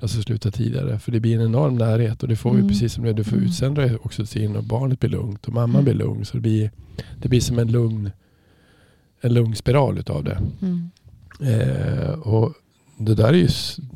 Alltså 0.00 0.22
sluta 0.22 0.50
tidigare. 0.50 0.98
För 0.98 1.12
det 1.12 1.20
blir 1.20 1.34
en 1.36 1.42
enorm 1.46 1.76
närhet 1.76 2.22
och 2.22 2.28
det 2.28 2.36
får 2.36 2.52
ju 2.52 2.58
Mm. 2.58 2.68
precis 2.68 2.92
som 2.92 3.04
det 3.04 3.12
du 3.12 3.24
får 3.24 3.36
Mm. 3.36 3.48
utsända 3.48 3.96
oxytocin 3.98 4.56
och 4.56 4.64
barnet 4.64 5.00
blir 5.00 5.10
lugnt 5.10 5.46
och 5.46 5.52
mamman 5.54 5.70
Mm. 5.70 5.84
blir 5.84 5.94
lugn. 5.94 6.24
Så 6.24 6.36
det 6.36 6.40
blir, 6.40 6.70
det 7.22 7.28
blir 7.28 7.40
som 7.40 7.58
en 7.58 7.72
lugn, 7.72 8.10
en 9.20 9.34
lugn 9.34 9.54
spiral 9.56 9.98
utav 9.98 10.24
det. 10.24 10.38
Mm. 10.62 10.90
Eh, 11.40 12.10
och 12.10 12.52
det 12.98 13.14
där 13.14 13.28
är 13.28 13.32
ju, 13.32 13.48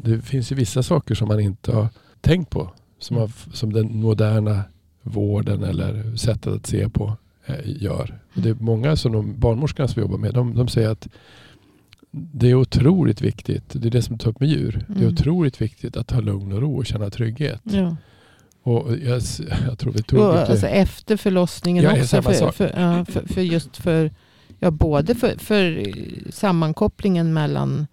det 0.04 0.20
finns 0.22 0.52
ju 0.52 0.56
vissa 0.56 0.82
saker 0.82 1.14
som 1.14 1.28
man 1.28 1.40
inte 1.40 1.72
har 1.72 1.88
tänkt 2.20 2.50
på. 2.50 2.70
Som, 2.98 3.16
har, 3.16 3.30
som 3.52 3.72
den 3.72 3.96
moderna 4.00 4.62
vården 5.02 5.62
eller 5.64 6.16
sättet 6.16 6.52
att 6.54 6.66
se 6.66 6.88
på 6.88 7.16
eh, 7.46 7.54
gör. 7.64 8.18
Och 8.34 8.42
det 8.42 8.48
är 8.48 8.54
många 8.60 8.96
som 8.96 9.12
de 9.12 9.40
barnmorskorna 9.40 9.88
som 9.88 9.94
vi 9.94 10.00
jobbar 10.00 10.18
med, 10.18 10.34
de, 10.34 10.54
de 10.54 10.68
säger 10.68 10.88
att 10.88 11.08
det 12.10 12.50
är 12.50 12.54
otroligt 12.54 13.20
viktigt, 13.20 13.62
det 13.68 13.88
är 13.88 13.90
det 13.90 14.02
som 14.02 14.18
tar 14.18 14.30
upp 14.30 14.40
med 14.40 14.48
djur. 14.48 14.84
Det 14.88 14.94
är 14.94 14.98
Mm. 15.02 15.12
otroligt 15.12 15.60
viktigt 15.60 15.96
att 15.96 16.10
ha 16.10 16.20
lugn 16.20 16.52
och 16.52 16.60
ro 16.60 16.76
och 16.78 16.86
känna 16.86 17.10
trygghet. 17.10 17.60
Ja. 17.64 17.96
Och 18.62 18.96
jag, 18.96 19.22
jag 19.68 19.78
tror 19.78 19.92
vi 19.92 20.02
tog 20.02 20.20
Och, 20.20 20.32
det. 20.34 20.46
alltså 20.46 20.66
efter 20.66 21.16
förlossningen 21.16 21.84
Ja, 21.84 21.92
också. 22.00 22.22
För, 22.22 22.32
för, 22.52 23.04
för, 23.04 23.26
för 23.34 23.40
just 23.40 23.76
för, 23.76 24.10
ja, 24.58 24.70
både 24.70 25.14
för, 25.14 25.38
för 25.38 25.92
sammankopplingen 26.32 27.32
mellan 27.32 27.86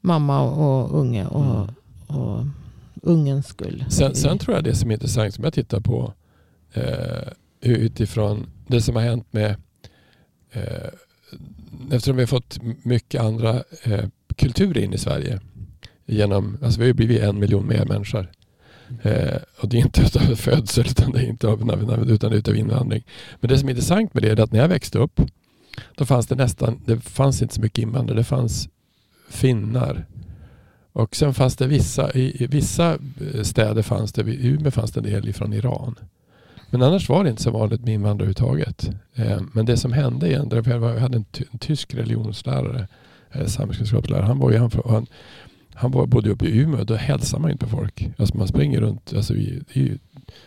mamma 0.00 0.40
och 0.42 0.98
unge 1.00 1.26
och, 1.26 1.44
Mm. 1.44 1.74
och 2.06 2.44
ungens 3.02 3.46
skull. 3.46 3.84
Sen, 3.88 4.14
sen 4.14 4.38
tror 4.38 4.56
jag 4.56 4.64
det 4.64 4.74
som 4.74 4.90
är 4.90 4.94
intressant 4.94 5.34
som 5.34 5.44
jag 5.44 5.52
tittar 5.54 5.80
på 5.80 6.12
eh, 6.72 7.28
utifrån 7.60 8.46
det 8.66 8.80
som 8.80 8.96
har 8.96 9.02
hänt 9.02 9.26
med 9.30 9.56
eh, 10.52 10.62
eftersom 11.92 12.16
vi 12.16 12.22
har 12.22 12.26
fått 12.26 12.58
mycket 12.82 13.20
andra 13.20 13.62
eh, 13.82 14.04
kulturer 14.36 14.84
in 14.84 14.92
i 14.92 14.98
Sverige 14.98 15.40
genom, 16.06 16.58
alltså 16.62 16.78
vi 16.78 16.84
har 16.84 16.88
ju 16.88 16.94
blivit 16.94 17.22
en 17.22 17.38
miljon 17.38 17.66
mer 17.66 17.84
människor. 17.84 18.30
Eh, 19.02 19.36
och 19.60 19.68
det 19.68 19.76
är 19.76 19.80
inte 19.80 20.02
utav 20.06 20.34
födsel 20.34 20.86
utan 20.86 21.12
det 21.12 21.18
är 21.18 21.26
inte 21.26 21.48
av, 21.48 21.60
utan 22.08 22.30
det 22.30 22.36
är 22.36 22.38
utav 22.38 22.56
invandring. 22.56 23.04
Men 23.40 23.48
det 23.48 23.58
som 23.58 23.68
är 23.68 23.72
intressant 23.72 24.14
med 24.14 24.22
det 24.22 24.30
är 24.30 24.40
att 24.40 24.52
när 24.52 24.60
jag 24.60 24.68
växte 24.68 24.98
upp 24.98 25.20
då 25.94 26.04
fanns 26.04 26.26
det 26.26 26.34
nästan, 26.34 26.80
det 26.84 27.00
fanns 27.00 27.42
inte 27.42 27.54
så 27.54 27.60
mycket 27.60 27.78
invandrare. 27.78 28.18
Det 28.18 28.24
fanns 28.24 28.68
finnar. 29.28 30.06
Och 30.92 31.16
sen 31.16 31.34
fanns 31.34 31.56
det 31.56 31.66
vissa, 31.66 32.12
i, 32.12 32.44
i 32.44 32.46
vissa 32.46 32.98
eh, 33.34 33.42
städer 33.42 33.82
fanns 33.82 34.12
det, 34.12 34.22
i 34.32 34.46
Umeå 34.46 34.70
fanns 34.70 34.92
det 34.92 35.00
en 35.00 35.04
del 35.04 35.32
från 35.32 35.52
Iran. 35.52 35.94
Men 36.74 36.82
annars 36.82 37.08
var 37.08 37.24
det 37.24 37.30
inte 37.30 37.42
så 37.42 37.50
vanligt 37.50 37.80
med 37.80 37.94
invandrare 37.94 38.30
överhuvudtaget. 38.30 38.90
Eh, 39.14 39.40
men 39.52 39.66
det 39.66 39.76
som 39.76 39.92
hände 39.92 40.26
igen, 40.26 40.50
jag 40.64 40.80
hade 40.80 41.16
en, 41.16 41.24
en 41.52 41.58
tysk 41.58 41.94
religionslärare, 41.94 42.88
eh, 43.32 43.46
samhällskunskapslärare, 43.46 44.26
han 44.26 44.38
var 44.38 44.50
ju 44.50 44.58
han, 44.58 44.70
han, 44.84 45.06
han 45.74 45.90
var, 45.90 46.06
bodde 46.06 46.30
uppe 46.30 46.46
i 46.46 46.58
Umeå, 46.58 46.84
då 46.84 46.94
hälsar 46.94 47.38
man 47.38 47.50
inte 47.50 47.66
på 47.66 47.76
folk. 47.76 48.08
Alltså 48.18 48.36
man 48.36 48.48
springer 48.48 48.80
runt, 48.80 49.12
alltså 49.16 49.34
i, 49.34 49.62
ju 49.72 49.98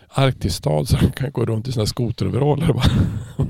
arktisk 0.09 0.55
stad 0.55 0.87
så 0.89 0.97
man 1.01 1.11
kan 1.11 1.31
gå 1.31 1.45
runt 1.45 1.67
i 1.67 1.71
sina 1.71 1.85
skoteroveraller 1.85 2.71
och, 2.71 2.83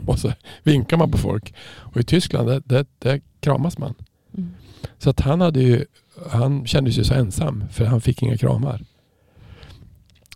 och 0.10 0.20
så 0.20 0.34
vinkar 0.64 0.98
man 0.98 1.12
på 1.12 1.18
folk. 1.18 1.54
Och 1.78 1.98
i 1.98 2.04
Tyskland, 2.04 2.48
där, 2.48 2.62
där, 2.66 2.86
där 3.00 3.22
kramas 3.40 3.78
man. 3.78 3.94
Mm. 4.38 4.50
Så 4.98 5.10
att 5.10 5.20
han 5.20 5.42
hade 5.42 5.60
ju, 5.60 5.86
han 6.30 6.66
kände 6.66 6.92
sig 6.92 7.06
så 7.06 7.14
ensam 7.14 7.64
för 7.72 7.86
han 7.86 8.02
fick 8.02 8.24
inga 8.24 8.38
kramar. 8.38 8.82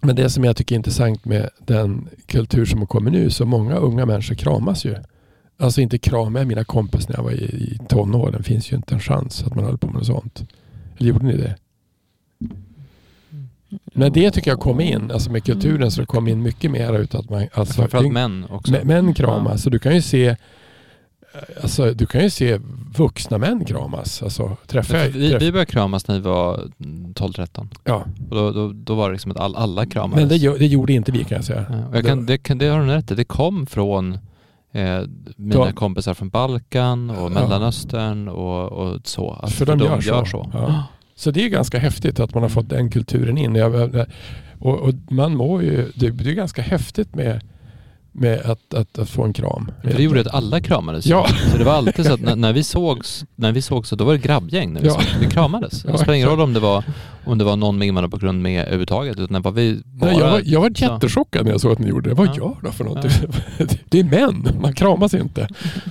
Men 0.01 0.15
det 0.15 0.29
som 0.29 0.43
jag 0.43 0.55
tycker 0.57 0.75
är 0.75 0.77
intressant 0.77 1.25
med 1.25 1.49
den 1.65 2.07
kultur 2.25 2.65
som 2.65 2.79
har 2.79 2.85
kommit 2.85 3.13
nu, 3.13 3.29
så 3.29 3.45
många 3.45 3.75
unga 3.75 4.05
människor 4.05 4.35
kramas 4.35 4.85
ju. 4.85 4.95
Alltså 5.57 5.81
inte 5.81 5.97
krama 5.97 6.29
med 6.29 6.47
mina 6.47 6.63
kompisar 6.63 7.09
när 7.09 7.17
jag 7.17 7.23
var 7.23 7.31
i, 7.31 7.43
i 7.43 7.79
tonåren. 7.89 8.43
finns 8.43 8.71
ju 8.71 8.75
inte 8.75 8.95
en 8.95 8.99
chans 9.01 9.43
att 9.43 9.55
man 9.55 9.63
håller 9.65 9.77
på 9.77 9.87
med 9.87 9.95
något 9.95 10.05
sånt. 10.05 10.43
Eller 10.97 11.09
gjorde 11.09 11.25
ni 11.25 11.37
det? 11.37 11.55
Men 13.93 14.11
det 14.13 14.31
tycker 14.31 14.51
jag 14.51 14.59
kom 14.59 14.79
in, 14.79 15.11
alltså 15.11 15.31
med 15.31 15.43
kulturen 15.43 15.91
så 15.91 16.01
det 16.01 16.07
kom 16.07 16.27
in 16.27 16.41
mycket 16.41 16.71
mer 16.71 16.99
ut 16.99 17.15
att 17.15 17.29
man... 17.29 17.47
Alltså, 17.53 17.73
Framförallt 17.73 18.11
män 18.13 18.45
också. 18.49 18.73
Mä- 18.73 18.83
Män 18.85 19.13
kramas. 19.13 19.61
Så 19.63 19.69
du 19.69 19.79
kan 19.79 19.95
ju 19.95 20.01
se 20.01 20.35
Alltså, 21.61 21.93
du 21.93 22.05
kan 22.05 22.23
ju 22.23 22.29
se 22.29 22.59
vuxna 22.97 23.37
män 23.37 23.65
kramas. 23.65 24.23
Alltså, 24.23 24.57
träffa, 24.67 24.97
Ja, 24.97 25.03
för 25.03 25.09
vi, 25.09 25.37
vi 25.37 25.51
började 25.51 25.71
kramas 25.71 26.07
när 26.07 26.15
vi 26.15 26.21
var 26.21 26.57
12-13. 26.77 27.67
ja. 27.83 28.05
Och 28.29 28.35
då, 28.35 28.51
då, 28.51 28.71
då 28.73 28.95
var 28.95 29.07
det 29.09 29.13
liksom 29.13 29.31
att 29.31 29.37
all, 29.37 29.55
alla 29.55 29.85
kramades. 29.85 30.19
Men 30.19 30.39
det, 30.39 30.57
det 30.59 30.65
gjorde 30.67 30.93
inte 30.93 31.11
vi 31.11 31.23
kan 31.23 31.35
jag 31.35 31.45
säga. 31.45 31.65
Ja, 31.69 31.95
jag 31.97 32.05
kan, 32.05 32.25
det, 32.25 32.37
kan, 32.37 32.57
det 32.57 32.67
har 32.67 32.79
du 32.81 32.87
rätt 32.87 33.11
i. 33.11 33.15
Det 33.15 33.23
kom 33.23 33.65
från 33.65 34.13
eh, 34.71 35.01
mina 35.35 35.55
Ja. 35.65 35.71
kompisar 35.71 36.13
från 36.13 36.29
Balkan 36.29 37.09
och. 37.09 37.31
Mellanöstern 37.31 38.27
och, 38.27 38.71
och 38.71 38.99
så. 39.07 39.31
Att 39.31 39.51
För 39.51 39.65
de 39.65 39.79
gör 39.79 40.25
så. 40.25 40.49
Ja. 40.53 40.83
Så 41.15 41.31
det 41.31 41.45
är 41.45 41.49
ganska 41.49 41.79
häftigt 41.79 42.19
att 42.19 42.33
man 42.33 42.43
har 42.43 42.49
fått 42.49 42.69
den 42.69 42.89
kulturen 42.89 43.37
in. 43.37 43.61
Och, 44.59 44.75
och 44.79 44.93
man 45.09 45.35
mår 45.35 45.63
ju, 45.63 45.91
det, 45.95 46.09
det 46.09 46.29
är 46.29 46.33
ganska 46.33 46.61
häftigt 46.61 47.15
med, 47.15 47.41
med 48.13 48.39
att, 48.41 48.73
att, 48.73 48.99
att 48.99 49.09
få 49.09 49.23
en 49.23 49.33
kram. 49.33 49.71
För 49.83 49.93
det 49.93 50.03
gjorde 50.03 50.21
att 50.21 50.27
alla 50.33 50.61
kramades. 50.61 51.05
Ja. 51.05 51.27
Så 51.51 51.57
det 51.57 51.63
var 51.63 51.73
alltid 51.73 52.05
så 52.05 52.13
att 52.13 52.21
när, 52.21 52.35
när 52.35 52.53
vi 52.53 52.63
sågs, 52.63 53.25
när 53.35 53.51
vi 53.51 53.61
sågs 53.61 53.89
så 53.89 53.95
då 53.95 54.03
var 54.05 54.13
det 54.13 54.19
grabbgäng 54.19 54.73
när 54.73 54.81
vi 54.81 54.87
Ja. 54.87 54.93
sågs. 54.93 55.15
Vi 55.21 55.27
kramades. 55.27 55.83
Det 55.83 55.97
spelar 55.97 56.13
ingen 56.13 56.27
roll 56.29 56.41
om 56.41 56.53
det 56.53 56.59
var, 56.59 56.83
om 57.25 57.37
det 57.37 57.43
var 57.43 57.55
någon 57.55 57.77
med 57.77 57.87
invandrarbakgrund 57.87 58.41
med 58.41 58.61
överhuvudtaget. 58.61 59.19
Utan 59.19 59.41
var 59.41 59.51
vi 59.51 59.81
bara... 59.85 60.09
Nej, 60.11 60.19
jag, 60.19 60.31
var, 60.31 60.41
jag 60.45 60.61
var 60.61 60.71
så. 60.75 60.83
jättechockad 60.85 61.45
när 61.45 61.51
jag 61.51 61.61
såg 61.61 61.71
att 61.71 61.79
ni 61.79 61.87
gjorde 61.87 62.09
det. 62.09 62.15
Vad 62.15 62.27
Ja. 62.27 62.35
gör 62.35 62.55
då 62.63 62.71
för 62.71 62.83
något? 62.83 63.05
Ja. 63.59 63.65
Det 63.89 63.99
är 63.99 64.03
män, 64.03 64.47
man 64.61 64.73
kramas 64.73 65.13
inte. 65.13 65.47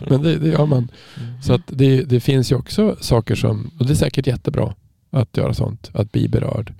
Men 0.08 0.22
det, 0.22 0.36
det 0.36 0.48
gör 0.48 0.66
man. 0.66 0.78
Mm. 1.20 1.42
Så 1.42 1.52
att 1.52 1.62
det, 1.66 2.02
det 2.02 2.20
finns 2.20 2.52
ju 2.52 2.56
också 2.56 2.96
saker 3.00 3.34
som, 3.34 3.70
och 3.78 3.86
det 3.86 3.92
är 3.92 3.94
säkert 3.94 4.26
jättebra 4.26 4.74
att 5.10 5.36
göra 5.36 5.54
sånt, 5.54 5.90
att 5.92 6.12
bli 6.12 6.28
berörd. 6.28 6.72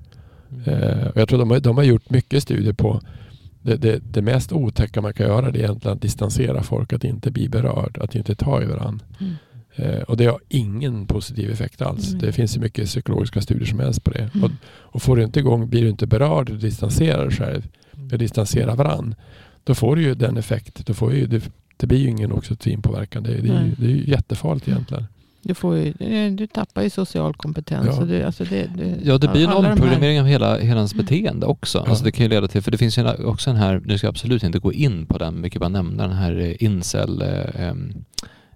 Eh, 0.66 1.07
och 1.07 1.20
jag 1.20 1.28
tror 1.28 1.38
de 1.38 1.51
har, 1.51 1.61
de 1.61 1.76
har 1.76 1.84
gjort 1.84 2.11
mycket 2.11 2.43
studier 2.43 2.72
på 2.72 3.01
det, 3.62 3.76
det, 3.76 3.98
det 4.11 4.22
mest 4.22 4.52
otäcka 4.52 5.00
man 5.00 5.14
kan 5.14 5.26
göra 5.26 5.48
är 5.48 5.56
egentligen 5.56 5.96
att 5.96 6.02
distansera 6.02 6.62
folk, 6.62 6.92
att 6.92 7.04
inte 7.04 7.30
bli 7.30 7.48
berörd, 7.48 7.98
att 7.98 8.14
inte 8.14 8.34
ta 8.34 8.62
i 8.62 8.66
varandra. 8.66 9.06
Mm. 9.20 9.34
Eh, 9.76 10.02
och 10.02 10.16
det 10.16 10.26
har 10.26 10.40
ingen 10.48 11.06
positiv 11.06 11.50
effekt 11.50 11.82
alls. 11.82 12.08
Mm. 12.08 12.20
Det 12.20 12.32
finns 12.32 12.56
ju 12.56 12.61
mycket 12.61 12.86
psykologiska 12.86 13.40
studier 13.40 13.66
som 13.66 13.80
helst 13.80 14.04
på 14.04 14.11
det. 14.11 14.30
Mm. 14.34 14.44
Och, 14.44 14.50
och 14.66 15.02
får 15.02 15.16
du 15.16 15.24
inte 15.24 15.40
igång, 15.40 15.68
blir 15.68 15.82
du 15.82 15.88
inte 15.88 16.06
berörd 16.06 16.50
och 16.50 16.56
distanserar 16.56 17.24
dig 17.24 17.36
själv, 17.36 17.68
eller 17.92 18.18
distanserar 18.18 18.76
varann, 18.76 19.14
då 19.64 19.74
får 19.74 19.96
du 19.96 20.02
ju 20.02 20.14
den 20.14 20.36
effekt. 20.36 20.86
Då 20.86 20.94
får 20.94 21.14
ju, 21.14 21.26
det, 21.26 21.50
det 21.76 21.86
blir 21.86 21.98
ju 21.98 22.08
ingen 22.08 22.32
oxytocinpåverkan. 22.32 23.22
Det, 23.22 23.28
det, 23.28 23.38
är 23.38 23.42
ju, 23.42 23.52
Nej. 23.52 23.74
det 23.78 23.86
är 23.86 23.90
ju 23.90 24.11
jättefarligt 24.11 24.68
egentligen. 24.68 25.06
Du, 25.43 25.55
får 25.55 25.76
ju, 25.76 25.86
eh, 26.01 26.32
du 26.32 26.47
tappar 26.47 26.82
ju 26.82 26.91
social 26.91 27.34
kompetens. 27.34 27.86
Ja. 27.99 28.05
Du, 28.05 28.22
alltså 28.22 28.45
det, 28.45 28.70
det, 28.76 28.97
Ja, 29.05 29.18
det 29.18 29.28
blir 29.28 29.45
en 29.45 29.51
de 29.51 29.64
här- 29.64 29.72
omprogrammering 29.72 30.20
av 30.20 30.26
hela, 30.26 30.59
hela 30.59 30.76
ens 30.76 30.95
beteende 30.95 31.47
också. 31.47 31.78
Ja. 31.78 31.88
Alltså 31.88 32.05
det 32.05 32.12
kan 32.12 32.24
ju 32.24 32.30
leda 32.30 32.49
till, 32.49 32.62
för 32.62 32.70
det 32.70 32.78
finns 32.78 32.99
ju 32.99 33.24
också 33.24 33.51
den 33.51 33.59
här, 33.59 33.80
nu 33.84 33.99
ska 33.99 34.07
jag 34.07 34.12
absolut 34.12 34.43
inte 34.43 34.59
gå 34.59 34.72
in 34.72 35.07
på 35.07 35.18
den, 35.18 35.41
mycket 35.41 35.61
bara 35.61 35.68
nämna 35.68 36.07
den 36.09 36.16
här 36.16 36.41
eh, 36.41 36.62
incel 36.64 37.22
eh, 37.22 37.74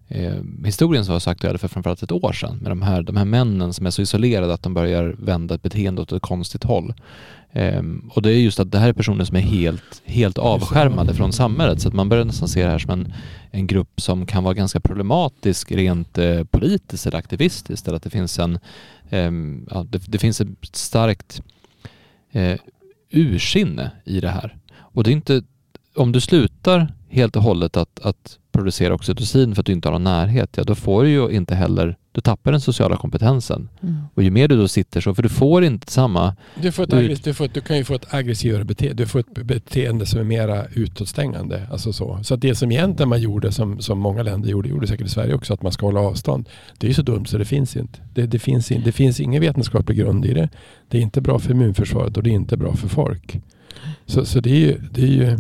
eh, 0.09 0.43
historien 0.65 1.05
som 1.05 1.13
var 1.13 1.21
så 1.21 1.31
aktuell 1.31 1.59
för 1.59 1.69
framförallt 1.69 2.03
ett 2.03 2.13
år 2.13 2.33
sedan 2.33 2.57
med 2.57 2.71
de 2.71 2.83
här, 2.83 3.03
de 3.03 3.17
här 3.17 3.25
männen 3.25 3.73
som 3.73 3.87
är 3.87 3.91
så 3.91 4.03
isolerade 4.03 4.55
att 4.55 4.63
de 4.63 4.75
börjar 4.75 5.17
vända 5.19 5.55
ett 5.55 5.63
beteende 5.63 6.03
åt 6.03 6.13
ett 6.13 6.23
konstigt 6.23 6.65
håll. 6.65 6.95
Ehm, 7.57 8.11
och 8.15 8.23
det 8.23 8.31
är 8.31 8.37
just 8.37 8.61
att 8.61 8.73
det 8.73 8.79
här 8.79 8.89
är 8.89 8.93
personer 8.93 9.25
som 9.25 9.37
är 9.37 9.41
helt, 9.41 10.03
helt 10.05 10.39
avskärmade 10.39 11.15
från 11.15 11.33
samhället 11.33 11.81
så 11.81 11.89
att 11.89 11.95
man 11.95 12.09
börjar 12.09 12.25
nästan 12.25 12.49
se 12.49 12.65
det 12.65 12.71
här 12.71 12.79
som 12.79 12.91
en, 12.91 13.13
en 13.51 13.67
grupp 13.67 14.01
som 14.01 14.27
kan 14.27 14.45
vara 14.45 14.55
ganska 14.55 14.81
problematisk 14.81 15.73
rent 15.73 16.19
eh, 16.19 16.45
politiskt 16.45 17.07
eller 17.07 17.19
aktivistiskt 17.19 17.89
eller 17.89 17.97
att 17.97 18.03
det 18.03 18.11
finns 18.11 18.39
en 18.39 18.59
ehm, 19.11 19.67
ja, 19.71 19.87
det, 19.89 20.03
det 20.07 20.19
finns 20.19 20.41
ett 20.41 20.49
starkt 20.73 21.43
eh, 22.33 22.59
ursinne 23.11 23.91
i 24.05 24.21
det 24.21 24.31
här. 24.31 24.57
Och 24.77 25.05
det 25.05 25.11
är 25.11 25.13
inte, 25.13 25.43
om 25.95 26.13
du 26.13 26.21
slutar 26.21 26.95
helt 27.09 27.37
och 27.37 27.43
hållet 27.43 27.77
att, 27.77 28.01
att 28.01 28.39
producera 28.55 28.95
oxytocin 28.95 29.55
för 29.55 29.61
att 29.63 29.67
du 29.67 29.73
inte 29.73 29.89
har 29.89 29.93
någon 29.93 30.05
närhet, 30.05 30.51
ja 30.57 30.65
då 30.65 30.75
får 30.75 31.03
du 31.05 31.11
ju 31.11 31.29
inte 31.31 31.55
heller 31.55 31.97
Du 32.13 32.21
tappar 32.21 32.51
den 32.53 32.61
sociala 32.61 32.97
kompetensen. 32.97 33.69
Mm. 33.83 33.95
Och 34.15 34.23
ju 34.23 34.31
mer 34.31 34.49
du 34.49 34.57
då 34.57 34.69
sitter 34.69 35.01
så, 35.01 35.15
för 35.15 35.23
du 35.23 35.29
får 35.29 35.65
inte 35.65 35.93
samma... 35.93 36.37
Du, 36.63 36.73
får 36.73 36.83
ett 36.83 36.91
Du- 36.91 36.97
aggress- 36.97 37.21
du, 37.25 37.35
får, 37.35 37.49
du 37.55 37.61
kan 37.61 37.77
ju 37.77 37.85
få 37.85 37.95
ett 37.95 38.15
aggressivare 38.15 38.65
beteende. 38.65 39.03
Du 39.03 39.07
får 39.07 39.19
ett 39.21 39.35
beteende 39.45 40.07
som 40.07 40.21
är 40.21 40.25
mera 40.25 40.65
utåtstängande. 40.73 41.67
Alltså 41.71 41.93
så. 41.93 42.19
så 42.23 42.35
att 42.35 42.41
det 42.41 42.55
som 42.55 42.73
egentligen 42.73 43.09
man 43.09 43.21
gjorde, 43.21 43.53
som, 43.53 43.81
som 43.81 43.99
många 43.99 44.23
länder 44.23 44.49
gjorde, 44.49 44.69
gjorde 44.69 44.87
säkert 44.87 45.07
i 45.07 45.11
Sverige 45.11 45.35
också, 45.35 45.55
att 45.55 45.63
man 45.63 45.73
ska 45.73 45.87
hålla 45.87 46.01
avstånd. 46.01 46.49
Det 46.79 46.87
är 46.87 46.89
ju 46.89 46.95
så 46.95 47.03
dumt 47.03 47.27
så 47.27 47.39
det 47.39 47.45
finns 47.45 47.77
inte. 47.77 47.99
Det, 48.15 48.27
det, 48.27 48.39
finns, 48.39 48.71
in, 48.73 48.83
det 48.85 48.93
finns 48.93 49.21
ingen 49.21 49.41
vetenskaplig 49.41 49.99
grund 49.99 50.25
i 50.25 50.35
det. 50.35 50.49
Det 50.89 50.99
är 50.99 51.03
inte 51.03 51.21
bra 51.21 51.39
för 51.39 51.51
immunförsvaret 51.51 52.17
och 52.17 52.23
det 52.23 52.31
är 52.31 52.35
inte 52.35 52.57
bra 52.57 52.77
för 52.77 52.89
folk. 52.89 53.41
Så, 54.07 54.25
så 54.25 54.41
det 54.41 54.51
är 54.51 54.59
ju, 54.59 54.81
det 54.93 55.03
är 55.03 55.07
ju, 55.07 55.39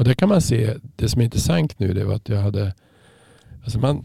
och 0.00 0.04
där 0.04 0.14
kan 0.14 0.28
man 0.28 0.40
se, 0.40 0.74
det 0.96 1.08
som 1.08 1.20
är 1.20 1.24
intressant 1.24 1.78
nu 1.78 1.92
det 1.94 2.04
var 2.04 2.14
att 2.14 2.28
jag 2.28 2.40
hade, 2.42 2.74
alltså 3.64 3.78
man, 3.78 4.04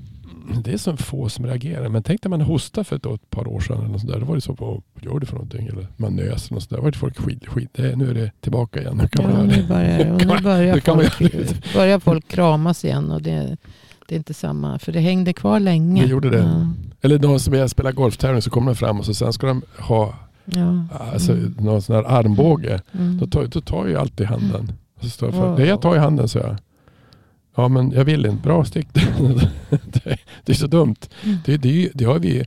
det 0.63 0.73
är 0.73 0.77
så 0.77 0.97
få 0.97 1.29
som 1.29 1.45
reagerar. 1.45 1.89
Men 1.89 2.03
tänk 2.03 2.23
när 2.23 2.29
man 2.29 2.41
hostade 2.41 2.83
för 2.85 2.95
ett, 2.95 3.05
ett 3.05 3.29
par 3.29 3.47
år 3.47 3.59
sedan. 3.59 3.77
Eller 3.77 3.87
något 3.87 4.07
där. 4.07 4.19
Då 4.19 4.25
var 4.25 4.35
det 4.35 4.41
så 4.41 4.55
på, 4.55 4.83
vad 4.93 5.03
gör 5.03 5.19
du 5.19 5.25
för 5.25 5.33
någonting? 5.35 5.67
Eller 5.67 5.87
man 5.97 6.15
nös. 6.15 6.25
Eller 6.25 6.31
något 6.33 6.47
sånt 6.47 6.69
där. 6.69 6.77
Då 6.77 6.83
var 6.83 6.91
det 6.91 6.97
folk 6.97 7.17
skit, 7.17 7.47
skit. 7.47 7.69
Det, 7.73 7.95
nu 7.95 8.09
är 8.09 8.13
det 8.13 8.31
tillbaka 8.41 8.79
igen. 8.81 8.97
Nu 9.01 9.07
kan 9.07 9.23
man 9.31 9.33
Ja, 9.39 9.43
nu 9.43 9.55
det. 9.55 9.67
börjar, 9.67 10.05
nu 10.37 10.43
börjar, 10.43 10.73
nu 10.75 10.81
kan 10.81 10.97
man 10.97 11.05
folk, 11.05 11.33
göra 11.33 11.43
det. 11.43 11.73
börjar 11.73 11.99
folk 11.99 12.27
kramas 12.27 12.85
igen. 12.85 13.11
Och 13.11 13.21
det, 13.21 13.57
det 14.07 14.15
är 14.15 14.17
inte 14.17 14.33
samma, 14.33 14.79
för 14.79 14.91
det 14.91 14.99
hängde 14.99 15.33
kvar 15.33 15.59
länge. 15.59 16.01
Det 16.01 16.07
gjorde 16.09 16.29
det. 16.29 16.37
Ja, 16.37 16.67
Eller 17.01 17.19
någon 17.19 17.39
som 17.39 17.53
är 17.53 17.67
spelar 17.67 17.91
golftävling 17.91 18.41
så 18.41 18.49
kommer 18.49 18.67
de 18.71 18.75
fram 18.75 18.99
och 18.99 19.05
så 19.05 19.13
sen 19.13 19.33
ska 19.33 19.47
de 19.47 19.61
ha 19.79 20.15
ja. 20.45 20.83
alltså, 21.11 21.31
Mm. 21.31 21.55
någon 21.59 21.81
sån 21.81 21.95
här 21.95 22.03
armbåge. 22.03 22.81
Mm. 22.91 23.17
Då 23.17 23.27
tar, 23.27 23.45
då 23.45 23.61
tar 23.61 23.87
jag 23.87 24.01
alltid 24.01 24.27
handen. 24.27 24.71
Står 25.09 25.27
jag 25.27 25.35
för, 25.35 25.47
Wow. 25.47 25.59
Nej, 25.59 25.67
jag 25.67 25.81
tar 25.81 25.95
i 25.95 25.99
handen 25.99 26.27
så 26.27 26.37
jag. 26.37 26.57
Ja 27.55 27.67
men 27.67 27.91
jag 27.91 28.05
vill 28.05 28.25
inte. 28.25 28.43
Bra 28.43 28.65
stick. 28.65 28.87
det, 28.93 30.17
det 30.43 30.51
är 30.51 30.53
så 30.53 30.67
dumt. 30.67 30.95
Mm. 31.23 31.37
Det, 31.45 31.57
det, 31.57 31.91
det 31.93 32.05
har 32.05 32.19
vi 32.19 32.45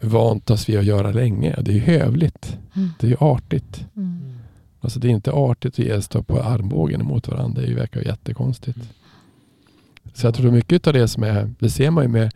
vant 0.00 0.50
oss 0.50 0.68
vid 0.68 0.78
att 0.78 0.84
göra 0.84 1.10
länge. 1.10 1.56
Det 1.60 1.76
är 1.76 1.78
hövligt. 1.78 2.58
Mm. 2.76 2.90
Det 3.00 3.06
är 3.06 3.10
ju 3.10 3.16
artigt. 3.20 3.86
Mm. 3.96 4.38
Alltså 4.80 5.00
det 5.00 5.08
är 5.08 5.10
inte 5.10 5.32
artigt 5.32 5.72
att 5.72 5.78
ge 5.78 6.02
stå 6.02 6.22
på 6.22 6.42
armbågen 6.42 7.00
emot 7.00 7.28
varandra. 7.28 7.62
Det 7.62 7.74
verkar 7.74 8.00
jättekonstigt. 8.00 8.78
Så 10.14 10.26
jag 10.26 10.34
tror 10.34 10.50
mycket 10.50 10.86
av 10.86 10.92
det 10.92 11.08
som 11.08 11.22
är, 11.22 11.50
det 11.58 11.70
ser 11.70 11.90
man 11.90 12.04
ju 12.04 12.08
med 12.08 12.32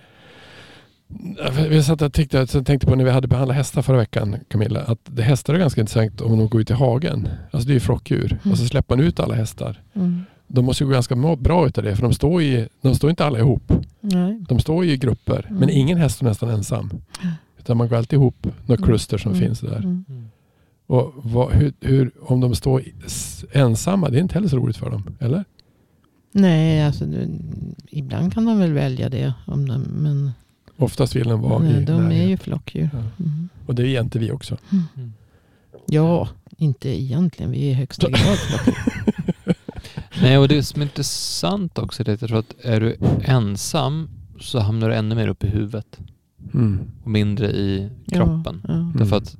vi 1.68 1.82
satt 1.82 2.02
och 2.02 2.12
tänkte, 2.12 2.36
jag 2.36 2.66
tänkte 2.66 2.86
på 2.86 2.94
när 2.96 3.04
vi 3.04 3.10
hade 3.10 3.28
behandlat 3.28 3.56
hästar 3.56 3.82
förra 3.82 3.96
veckan 3.96 4.36
Camilla. 4.48 4.80
Att 4.80 4.98
det 5.04 5.22
hästar 5.22 5.54
är 5.54 5.58
ganska 5.58 5.80
intressant 5.80 6.20
om 6.20 6.38
de 6.38 6.48
går 6.48 6.60
ut 6.60 6.70
i 6.70 6.74
hagen. 6.74 7.28
Alltså 7.50 7.66
det 7.66 7.72
är 7.72 7.74
ju 7.74 7.80
flockdjur. 7.80 8.38
Mm. 8.42 8.52
Och 8.52 8.58
så 8.58 8.66
släpper 8.66 8.96
man 8.96 9.04
ut 9.04 9.20
alla 9.20 9.34
hästar. 9.34 9.82
Mm. 9.94 10.20
De 10.46 10.64
måste 10.64 10.84
ju 10.84 10.88
gå 10.88 10.92
ganska 10.94 11.16
bra 11.36 11.66
utav 11.66 11.84
det. 11.84 11.96
För 11.96 12.02
de 12.02 12.12
står, 12.12 12.42
ju, 12.42 12.68
de 12.80 12.94
står 12.94 13.10
inte 13.10 13.24
alla 13.24 13.38
ihop. 13.38 13.72
Nej. 14.00 14.40
De 14.48 14.58
står 14.58 14.84
i 14.84 14.96
grupper. 14.96 15.46
Men 15.50 15.56
Mm. 15.62 15.70
ingen 15.76 15.98
häst 15.98 16.16
står 16.16 16.26
nästan 16.26 16.48
ensam. 16.50 16.90
Utan 17.58 17.76
man 17.76 17.88
går 17.88 17.96
alltid 17.96 18.16
ihop. 18.16 18.46
Några 18.66 18.78
Mm. 18.78 18.86
kluster 18.88 19.18
som 19.18 19.32
Mm. 19.32 19.42
finns 19.44 19.60
där. 19.60 19.76
Mm. 19.76 20.04
Och 20.86 21.12
vad, 21.16 21.52
hur, 21.52 21.72
hur, 21.80 22.10
om 22.20 22.40
de 22.40 22.54
står 22.54 22.80
i- 22.82 22.94
ensamma, 23.52 24.08
det 24.08 24.18
är 24.18 24.20
inte 24.22 24.34
heller 24.34 24.48
så 24.48 24.56
roligt 24.56 24.76
för 24.76 24.90
dem. 24.90 25.16
Eller? 25.20 25.44
Nej, 26.32 26.82
alltså 26.84 27.04
ibland 27.90 28.34
kan 28.34 28.44
de 28.44 28.58
väl 28.58 28.72
välja 28.72 29.08
det. 29.08 29.34
Om 29.46 29.68
de, 29.68 29.82
men 29.82 30.30
Oftast 30.82 31.16
vill 31.16 31.28
de 31.28 31.40
vara 31.40 31.58
nej, 31.58 31.82
i 31.82 31.84
de 31.84 31.92
är 31.92 32.00
närheten. 32.00 32.28
ju 32.28 32.36
flockdjur. 32.36 32.90
Ja. 32.92 32.98
Mm. 33.24 33.48
Och 33.66 33.74
det 33.74 33.86
är 33.96 34.00
inte 34.00 34.18
vi 34.18 34.30
också. 34.30 34.56
Ja, 35.86 36.28
inte 36.56 36.88
egentligen. 37.02 37.50
Vi 37.52 37.58
är 37.66 37.70
i 37.70 37.74
högsta 37.74 38.08
grad 38.10 38.20
flockdjur. 38.38 38.76
Nej, 40.22 40.38
och 40.38 40.48
det 40.48 40.62
som 40.62 40.80
är 40.82 40.86
intressant 40.86 41.78
också 41.78 42.02
är 42.02 42.10
att 42.12 42.20
jag 42.20 42.28
tror 42.30 42.38
att 42.38 42.54
är 42.62 42.80
du 42.80 42.96
ensam 43.24 44.08
så 44.40 44.58
hamnar 44.60 44.88
du 44.88 44.94
ännu 44.94 45.14
mer 45.14 45.28
upp 45.28 45.44
i 45.44 45.48
huvudet 45.48 45.98
Mm. 46.54 46.78
och 47.04 47.10
mindre 47.10 47.46
i 47.50 47.90
kroppen. 48.12 48.62
Ja, 48.68 48.74
ja. 48.74 48.92
Därför 48.98 49.16
att 49.16 49.36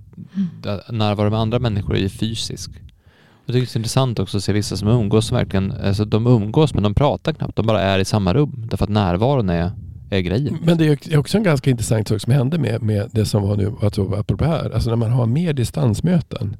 där- 0.62 0.93
närvaro 0.93 1.30
med 1.30 1.38
andra 1.38 1.59
människor 1.59 1.97
är 1.97 2.01
ju 2.01 2.09
fysisk. 2.09 2.70
Och 3.47 3.53
det 3.53 3.59
är 3.59 3.62
också 3.62 3.78
intressant 3.78 4.18
också 4.18 4.36
att 4.36 4.45
se 4.45 4.53
vissa 4.53 4.76
som 4.76 4.88
umgås 4.88 5.26
som 5.26 5.36
verkligen, 5.36 5.72
alltså 5.72 6.05
de 6.05 6.26
umgås 6.26 6.74
men 6.74 6.82
de 6.82 6.95
pratar 6.95 7.32
knappt, 7.32 7.57
de 7.57 7.66
bara 7.66 7.80
är 7.80 7.99
i 7.99 8.05
samma 8.05 8.34
rum. 8.34 8.64
Därför 8.70 8.84
att 8.84 8.90
närvaron 8.90 9.51
är, 9.51 9.70
är 10.12 10.20
grejen. 10.20 10.58
Men 10.62 10.78
det 10.78 11.12
är 11.12 11.18
också 11.18 11.38
en 11.38 11.44
ganska 11.44 11.70
intressant 11.70 12.08
sak 12.08 12.20
som 12.20 12.32
hände 12.32 12.58
med, 12.58 12.82
med 12.82 13.08
det 13.12 13.26
som 13.26 13.42
var 13.42 13.56
nu, 13.56 13.72
alltså, 13.82 14.14
apropå 14.14 14.44
här. 14.44 14.70
Alltså 14.70 14.90
när 14.90 14.96
man 14.96 15.10
har 15.10 15.26
mer 15.26 15.52
distansmöten, 15.52 16.56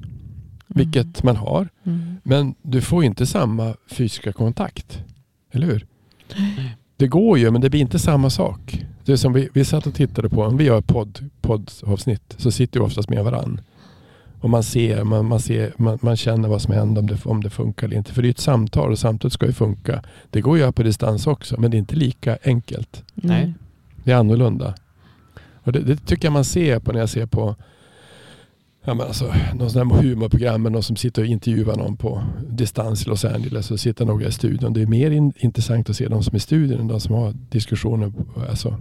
vilket 0.67 1.23
man 1.23 1.35
har. 1.35 1.69
Mm. 1.83 2.15
Men 2.23 2.55
du 2.61 2.81
får 2.81 3.03
inte 3.03 3.25
samma 3.25 3.75
fysiska 3.87 4.33
kontakt. 4.33 5.03
Eller 5.51 5.67
hur? 5.67 5.85
Det 6.97 7.07
går 7.07 7.39
ju, 7.39 7.51
men 7.51 7.61
det 7.61 7.69
blir 7.69 7.81
inte 7.81 7.99
samma 7.99 8.29
sak. 8.29 8.85
Det 9.05 9.11
är 9.11 9.15
som 9.15 9.33
vi, 9.33 9.49
vi 9.53 9.65
satt 9.65 9.87
och 9.87 9.93
tittade 9.93 10.29
på, 10.29 10.43
om 10.43 10.57
vi 10.57 10.63
gör 10.63 10.81
podd, 10.81 11.29
poddavsnitt 11.41 12.35
så 12.37 12.51
sitter 12.51 12.79
vi 12.79 12.85
oftast 12.85 13.09
med 13.09 13.23
varann. 13.23 13.61
Och 14.43 14.49
man 14.49 14.63
ser, 14.63 15.03
man, 15.03 15.25
man, 15.25 15.39
ser 15.39 15.73
man, 15.77 15.99
man 16.01 16.17
känner 16.17 16.49
vad 16.49 16.61
som 16.61 16.73
händer, 16.73 17.01
om 17.01 17.07
det, 17.07 17.25
om 17.25 17.43
det 17.43 17.49
funkar 17.49 17.87
eller 17.87 17.97
inte. 17.97 18.13
För 18.13 18.21
det 18.21 18.27
är 18.27 18.29
ett 18.29 18.39
samtal 18.39 18.91
och 18.91 18.99
samtalet 18.99 19.33
ska 19.33 19.45
ju 19.45 19.53
funka. 19.53 20.03
Det 20.29 20.41
går 20.41 20.57
ju 20.57 20.61
att 20.61 20.65
göra 20.65 20.71
på 20.71 20.83
distans 20.83 21.27
också, 21.27 21.59
men 21.59 21.71
det 21.71 21.77
är 21.77 21.79
inte 21.79 21.95
lika 21.95 22.37
enkelt. 22.43 23.03
Nej. 23.13 23.53
Det 24.03 24.11
är 24.11 24.15
annorlunda. 24.15 24.73
Och 25.63 25.71
det, 25.71 25.79
det 25.79 25.95
tycker 25.95 26.25
jag 26.25 26.33
man 26.33 26.45
ser 26.45 26.79
på 26.79 26.91
när 26.91 26.99
jag 26.99 27.09
ser 27.09 27.25
på 27.25 27.55
ja, 28.83 28.93
men 28.93 29.07
alltså, 29.07 29.33
någon 29.55 29.71
sån 29.71 29.91
här 29.91 30.01
humorprogram 30.01 30.61
med 30.61 30.71
någon 30.71 30.83
som 30.83 30.95
sitter 30.95 31.21
och 31.21 31.27
intervjuar 31.27 31.75
någon 31.75 31.97
på 31.97 32.23
distans 32.49 33.05
i 33.05 33.09
Los 33.09 33.25
Angeles 33.25 33.71
och 33.71 33.79
sitter 33.79 34.05
några 34.05 34.27
i 34.27 34.31
studion. 34.31 34.73
Det 34.73 34.81
är 34.81 34.87
mer 34.87 35.11
in, 35.11 35.33
intressant 35.37 35.89
att 35.89 35.95
se 35.95 36.07
de 36.07 36.23
som 36.23 36.33
är 36.33 36.37
i 36.37 36.39
studion 36.39 36.79
än 36.79 36.87
de 36.87 36.99
som 36.99 37.15
har 37.15 37.33
diskussioner, 37.49 38.13
alltså 38.49 38.77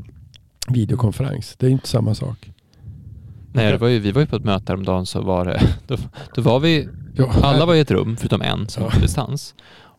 videokonferens. 0.68 1.56
Det 1.58 1.66
är 1.66 1.70
inte 1.70 1.88
samma 1.88 2.14
sak. 2.14 2.50
Nej, 3.52 3.72
det 3.72 3.78
var 3.78 3.88
ju, 3.88 3.98
vi 3.98 4.12
var 4.12 4.20
ju 4.20 4.26
på 4.26 4.36
ett 4.36 4.44
möte 4.44 4.64
häromdagen 4.72 5.06
så 5.06 5.20
var 5.22 5.44
det, 5.44 5.60
då, 5.86 5.96
då 6.34 6.42
var 6.42 6.60
vi, 6.60 6.88
Ja, 7.16 7.30
alla 7.42 7.66
var 7.66 7.74
i 7.74 7.80
ett 7.80 7.90
rum 7.90 8.16
förutom 8.16 8.42
en 8.42 8.68
som 8.68 8.82
Ja. 8.82 8.88
var 8.88 8.94
på 8.94 9.00
distans. 9.00 9.54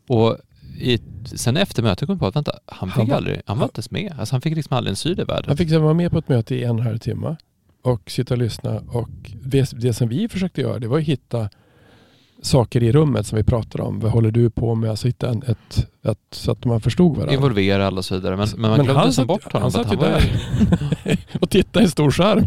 Och 0.08 0.38
i, 0.80 0.99
sen 1.26 1.58
efter 1.58 1.84
mötet 1.84 2.08
kom 2.08 2.14
jag 2.14 2.20
på 2.20 2.28
att 2.28 2.36
vänta, 2.36 2.51
han 2.66 2.89
fick 2.89 2.97
Han 2.97 3.08
var- 3.08 3.16
aldrig, 3.16 3.41
han 3.45 3.58
var 3.58 3.66
inte 3.66 3.78
ens 3.80 3.91
med. 3.91 4.14
Alltså 4.20 4.34
han 4.36 4.41
fick 4.41 4.56
liksom 4.56 4.78
aldrig 4.78 4.89
en 4.91 4.95
syl 4.95 5.20
i 5.20 5.24
världen. 5.24 5.43
Han 5.47 5.58
fick 5.58 5.72
vara 5.72 5.93
med 5.93 6.12
på 6.12 6.18
ett 6.18 6.30
möte 6.30 6.56
i 6.56 6.64
en 6.64 6.80
halv 6.80 6.97
timme 6.97 7.36
och 7.84 8.12
sitta 8.12 8.34
och 8.34 8.38
lyssna. 8.38 8.80
Och 8.88 9.10
det, 9.43 9.72
det 9.74 9.93
som 9.93 10.08
vi 10.10 10.30
försökte 10.30 10.62
göra 10.62 10.80
det 10.80 10.88
var 10.88 10.97
att 10.97 11.04
hitta 11.04 11.49
saker 12.41 12.84
i 12.84 12.91
rummet 12.91 13.28
som 13.28 13.36
vi 13.38 13.43
pratade 13.43 13.84
om. 13.84 13.99
Vad 13.99 14.12
håller 14.12 14.32
du 14.32 14.49
på 14.49 14.76
med? 14.76 14.89
Alltså 14.89 15.08
hitta 15.08 15.30
en, 15.30 15.43
ett, 15.47 15.88
ett, 16.04 16.18
så 16.32 16.51
att 16.51 16.66
man 16.66 16.82
förstod 16.82 17.16
varandra. 17.16 17.34
Involvera 17.36 17.88
alla 17.88 17.97
och 17.97 18.06
så 18.06 18.16
vidare. 18.16 18.38
Men, 18.38 18.47
men 18.58 18.62
man 18.62 18.78
Men 18.78 18.86
glömde 18.86 19.12
satt, 19.14 19.28
bort 19.28 19.43
honom. 19.43 19.62
han 19.62 19.72
satt 19.72 19.93
ju 19.93 19.97
där 19.97 20.24
och 21.41 21.49
tittade 21.49 21.84
i 21.84 21.86
en 21.86 21.91
stor 21.91 22.12
skärm. 22.12 22.45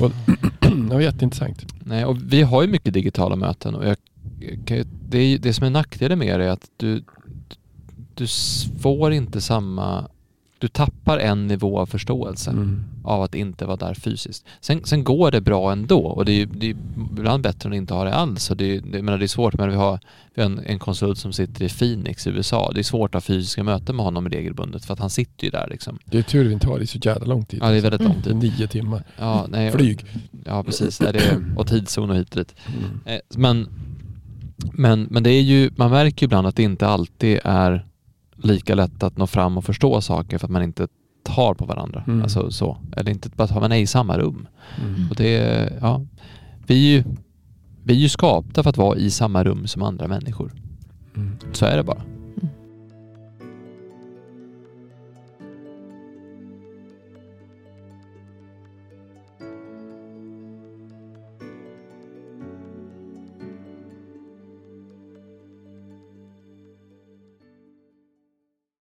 Och, 0.00 0.10
det 0.60 0.94
var 0.94 1.00
jätteintressant. 1.00 1.66
Nej, 1.84 2.04
och 2.04 2.16
vi 2.32 2.42
har 2.42 2.62
ju 2.62 2.68
mycket 2.68 2.94
digitala 2.94 3.36
möten 3.36 3.74
och 3.74 3.86
jag, 3.86 3.96
ju- 4.66 4.84
det, 5.08 5.18
är, 5.18 5.38
det 5.38 5.52
som 5.52 5.66
är 5.66 5.70
nackdelen 5.70 6.18
med 6.18 6.40
det 6.40 6.46
är 6.46 6.50
att 6.50 6.70
du, 6.76 7.04
du 8.14 8.26
får 8.80 9.12
inte 9.12 9.40
samma... 9.40 10.08
Du 10.60 10.68
tappar 10.68 11.18
en 11.18 11.46
nivå 11.46 11.78
av 11.78 11.86
förståelse 11.86 12.50
Mm. 12.50 12.84
av 13.04 13.22
att 13.22 13.34
inte 13.34 13.66
vara 13.66 13.76
där 13.76 13.94
fysiskt. 13.94 14.44
Sen, 14.60 14.80
sen 14.84 15.04
går 15.04 15.30
det 15.30 15.40
bra 15.40 15.72
ändå 15.72 16.00
och 16.06 16.24
det 16.24 16.32
är, 16.32 16.36
ju- 16.36 16.46
det 16.46 16.66
är 16.70 16.76
ibland 17.18 17.42
bättre 17.42 17.66
än 17.68 17.72
att 17.72 17.76
inte 17.76 17.94
ha 17.94 18.04
det 18.04 18.14
alls. 18.14 18.50
Och 18.50 18.56
det, 18.56 18.76
är- 18.76 18.80
det, 18.80 19.02
menar, 19.02 19.18
det 19.18 19.24
är 19.24 19.26
svårt, 19.28 19.54
men 19.58 19.68
vi 19.68 19.74
har, 19.74 19.98
en, 20.34 20.58
en 20.66 20.78
konsult 20.78 21.18
som 21.18 21.32
sitter 21.32 21.64
i 21.64 21.68
Phoenix 21.68 22.26
i 22.26 22.30
USA. 22.30 22.70
Det 22.74 22.80
är 22.80 22.82
svårt 22.82 23.10
att 23.14 23.14
ha 23.14 23.34
fysiska 23.34 23.64
möten 23.64 23.96
med 23.96 24.04
honom 24.04 24.28
regelbundet 24.28 24.84
för 24.84 24.92
att 24.92 25.00
han 25.00 25.10
sitter 25.10 25.44
ju 25.44 25.50
där 25.50 25.68
liksom. 25.70 25.98
Det 26.04 26.18
är 26.18 26.22
tur 26.22 26.44
vi 26.48 26.52
inte 26.52 26.66
har 26.66 26.78
det 26.78 26.86
så 26.86 26.98
jävla 27.02 27.26
lång 27.26 27.44
tid. 27.44 27.60
Ja, 27.62 27.70
det 27.70 27.76
är 27.76 27.80
väldigt 27.80 28.02
lång 28.02 28.16
är 28.16 28.22
tid. 28.22 28.36
nio 28.36 28.66
timmar. 28.66 29.04
Ja, 29.18 29.46
nej, 29.48 29.72
Flyg. 29.72 30.04
Ja, 30.44 30.62
precis. 30.62 31.00
Nej, 31.00 31.12
det 31.12 31.18
är, 31.18 31.44
och 31.56 31.66
tidszon 31.66 32.10
och 32.10 32.16
hit 32.16 32.30
och 32.30 32.36
dit. 32.36 32.54
Mm. 32.66 33.00
Eh, 33.04 33.20
Men, 33.36 33.68
men, 34.72 35.02
men 35.10 35.22
det 35.22 35.30
är 35.30 35.42
ju, 35.42 35.70
man 35.76 35.90
märker 35.90 36.22
ju 36.22 36.24
ibland 36.24 36.46
att 36.46 36.56
det 36.56 36.62
inte 36.62 36.86
alltid 36.86 37.40
är 37.44 37.86
lika 38.42 38.74
lätt 38.74 39.02
att 39.02 39.16
nå 39.16 39.26
fram 39.26 39.58
och 39.58 39.64
förstå 39.64 40.00
saker 40.00 40.38
för 40.38 40.46
att 40.46 40.50
man 40.50 40.62
inte 40.62 40.88
tar 41.22 41.54
på 41.54 41.64
varandra. 41.64 42.04
Mm. 42.06 42.22
Alltså 42.22 42.50
så. 42.50 42.78
Eller 42.96 43.10
inte 43.10 43.28
bara 43.28 43.48
tar, 43.48 43.60
man 43.60 43.72
är 43.72 43.76
i 43.76 43.86
samma 43.86 44.18
rum. 44.18 44.48
Mm. 44.82 45.10
Och 45.10 45.16
det 45.16 45.72
ja, 45.80 46.02
vi 46.66 46.74
är 46.74 46.96
ju, 46.96 47.04
vi 47.84 47.94
är 47.94 47.98
ju 47.98 48.08
skapta 48.08 48.62
för 48.62 48.70
att 48.70 48.76
vara 48.76 48.96
i 48.96 49.10
samma 49.10 49.44
rum 49.44 49.66
som 49.66 49.82
andra 49.82 50.08
människor. 50.08 50.52
Mm. 51.16 51.36
Så 51.52 51.66
är 51.66 51.76
det 51.76 51.82
bara. 51.82 52.02